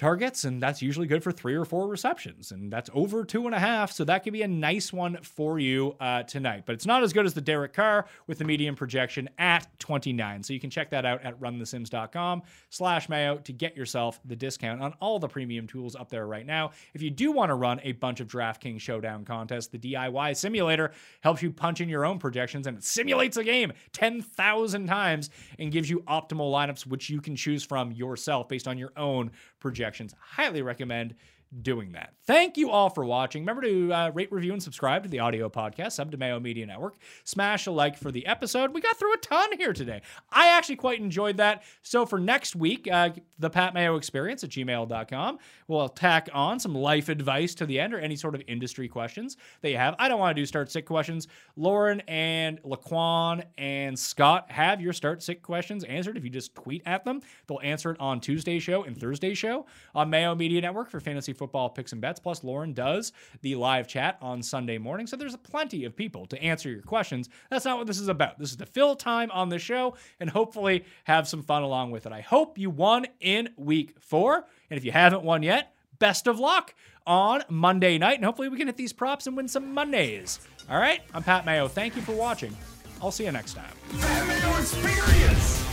targets, 0.00 0.44
and 0.44 0.62
that's 0.62 0.80
usually 0.80 1.06
good 1.06 1.22
for 1.22 1.30
three 1.30 1.54
or 1.54 1.66
four 1.66 1.86
receptions, 1.86 2.52
and 2.52 2.72
that's 2.72 2.88
over 2.94 3.22
two 3.22 3.44
and 3.44 3.54
a 3.54 3.58
half. 3.58 3.92
So 3.92 4.02
that 4.04 4.24
could 4.24 4.32
be 4.32 4.40
a 4.40 4.48
nice 4.48 4.92
one 4.92 5.18
for 5.22 5.58
you 5.58 5.94
uh, 6.00 6.22
tonight. 6.22 6.64
But 6.64 6.72
it's 6.72 6.86
not 6.86 7.02
as 7.02 7.12
good 7.12 7.26
as 7.26 7.34
the 7.34 7.42
Derek 7.42 7.74
Carr 7.74 8.06
with 8.26 8.38
the 8.38 8.44
medium 8.44 8.74
projection 8.74 9.28
at 9.38 9.68
29. 9.78 10.42
So 10.42 10.54
you 10.54 10.60
can 10.60 10.70
check 10.70 10.90
that 10.90 11.04
out 11.04 11.22
at 11.22 11.38
runthesims.com 11.38 12.42
slash 12.70 13.10
mayo 13.10 13.36
to 13.38 13.52
get 13.52 13.76
yourself 13.76 14.18
the 14.24 14.34
discount 14.34 14.80
on 14.80 14.94
all 15.00 15.18
the 15.18 15.28
premium 15.28 15.66
tools 15.66 15.94
up 15.94 16.08
there 16.08 16.26
right 16.26 16.46
now. 16.46 16.70
If 16.94 17.02
you 17.02 17.10
do 17.10 17.30
want 17.30 17.50
to 17.50 17.54
run 17.54 17.78
a 17.82 17.92
bunch 17.92 18.20
of 18.20 18.28
DraftKings 18.28 18.80
Showdown 18.80 19.26
contests, 19.26 19.66
the 19.66 19.78
DIY 19.78 20.34
simulator 20.34 20.92
helps 21.20 21.42
you 21.42 21.52
punch 21.52 21.82
in 21.82 21.90
your 21.90 22.06
own 22.06 22.18
projections 22.18 22.66
and 22.66 22.78
it 22.78 22.84
simulates 22.84 23.36
a 23.36 23.44
game 23.44 23.72
10,000 23.92 24.86
times 24.86 25.28
and 25.58 25.70
gives 25.70 25.90
you 25.90 26.00
optimal 26.08 26.50
lineups, 26.50 26.86
which 26.86 27.10
you 27.10 27.20
can 27.20 27.36
choose 27.36 27.62
from 27.62 27.92
yourself 27.92 28.48
based 28.48 28.66
on 28.66 28.78
your 28.78 28.92
own 28.96 29.30
projections. 29.60 30.14
Highly 30.18 30.62
recommend 30.62 31.14
doing 31.62 31.92
that. 31.92 32.14
Thank 32.26 32.56
you 32.56 32.70
all 32.70 32.90
for 32.90 33.04
watching. 33.04 33.42
Remember 33.42 33.62
to 33.62 33.92
uh, 33.92 34.10
rate, 34.14 34.30
review, 34.30 34.52
and 34.52 34.62
subscribe 34.62 35.02
to 35.02 35.08
the 35.08 35.18
audio 35.18 35.48
podcast, 35.48 35.92
sub 35.92 36.12
to 36.12 36.16
Mayo 36.16 36.38
Media 36.38 36.64
Network. 36.64 36.96
Smash 37.24 37.66
a 37.66 37.72
like 37.72 37.98
for 37.98 38.12
the 38.12 38.24
episode. 38.26 38.72
We 38.72 38.80
got 38.80 38.96
through 38.96 39.14
a 39.14 39.18
ton 39.18 39.58
here 39.58 39.72
today. 39.72 40.02
I 40.30 40.48
actually 40.48 40.76
quite 40.76 41.00
enjoyed 41.00 41.38
that. 41.38 41.64
So 41.82 42.06
for 42.06 42.20
next 42.20 42.54
week, 42.54 42.88
uh, 42.90 43.10
the 43.38 43.50
Pat 43.50 43.74
Mayo 43.74 43.96
Experience 43.96 44.44
at 44.44 44.50
gmail.com, 44.50 45.38
we'll 45.66 45.88
tack 45.88 46.28
on 46.32 46.60
some 46.60 46.74
life 46.74 47.08
advice 47.08 47.54
to 47.56 47.66
the 47.66 47.80
end 47.80 47.94
or 47.94 47.98
any 47.98 48.14
sort 48.14 48.36
of 48.36 48.42
industry 48.46 48.86
questions 48.86 49.36
that 49.62 49.70
you 49.70 49.76
have. 49.76 49.96
I 49.98 50.08
don't 50.08 50.20
want 50.20 50.36
to 50.36 50.40
do 50.40 50.46
start 50.46 50.70
sick 50.70 50.86
questions. 50.86 51.26
Lauren 51.56 52.00
and 52.06 52.62
Laquan 52.62 53.44
and 53.58 53.98
Scott 53.98 54.50
have 54.52 54.80
your 54.80 54.92
start 54.92 55.20
sick 55.20 55.42
questions 55.42 55.82
answered 55.82 56.16
if 56.16 56.22
you 56.22 56.30
just 56.30 56.54
tweet 56.54 56.82
at 56.86 57.04
them. 57.04 57.22
They'll 57.48 57.60
answer 57.62 57.90
it 57.90 57.98
on 57.98 58.20
Tuesday 58.20 58.60
show 58.60 58.84
and 58.84 58.96
Thursday 58.96 59.34
show 59.34 59.66
on 59.96 60.10
Mayo 60.10 60.36
Media 60.36 60.60
Network 60.60 60.90
for 60.90 61.00
fantasy 61.00 61.32
football 61.40 61.70
picks 61.70 61.92
and 61.92 62.02
bets. 62.02 62.20
Plus, 62.20 62.44
Lauren 62.44 62.74
does 62.74 63.12
the 63.40 63.54
live 63.54 63.88
chat 63.88 64.18
on 64.20 64.42
Sunday 64.42 64.76
morning. 64.76 65.06
So 65.06 65.16
there's 65.16 65.34
plenty 65.36 65.86
of 65.86 65.96
people 65.96 66.26
to 66.26 66.40
answer 66.42 66.68
your 66.68 66.82
questions. 66.82 67.30
That's 67.50 67.64
not 67.64 67.78
what 67.78 67.86
this 67.86 67.98
is 67.98 68.08
about. 68.08 68.38
This 68.38 68.50
is 68.50 68.56
to 68.56 68.66
fill 68.66 68.94
time 68.94 69.30
on 69.30 69.48
the 69.48 69.58
show 69.58 69.96
and 70.20 70.28
hopefully 70.28 70.84
have 71.04 71.26
some 71.26 71.42
fun 71.42 71.62
along 71.62 71.92
with 71.92 72.04
it. 72.04 72.12
I 72.12 72.20
hope 72.20 72.58
you 72.58 72.68
won 72.68 73.06
in 73.20 73.48
week 73.56 73.96
four. 74.00 74.44
And 74.68 74.76
if 74.76 74.84
you 74.84 74.92
haven't 74.92 75.22
won 75.22 75.42
yet, 75.42 75.74
best 75.98 76.26
of 76.26 76.38
luck 76.38 76.74
on 77.06 77.42
Monday 77.48 77.96
night. 77.96 78.16
And 78.16 78.24
hopefully 78.26 78.50
we 78.50 78.58
can 78.58 78.66
hit 78.66 78.76
these 78.76 78.92
props 78.92 79.26
and 79.26 79.34
win 79.34 79.48
some 79.48 79.72
Mondays. 79.72 80.40
All 80.68 80.78
right, 80.78 81.00
I'm 81.14 81.22
Pat 81.22 81.46
Mayo. 81.46 81.68
Thank 81.68 81.96
you 81.96 82.02
for 82.02 82.12
watching. 82.12 82.54
I'll 83.00 83.10
see 83.10 83.24
you 83.24 83.32
next 83.32 83.54
time. 83.54 83.72
Mayo 83.94 84.58
Experience! 84.58 85.64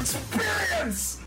Experience! 0.00 1.19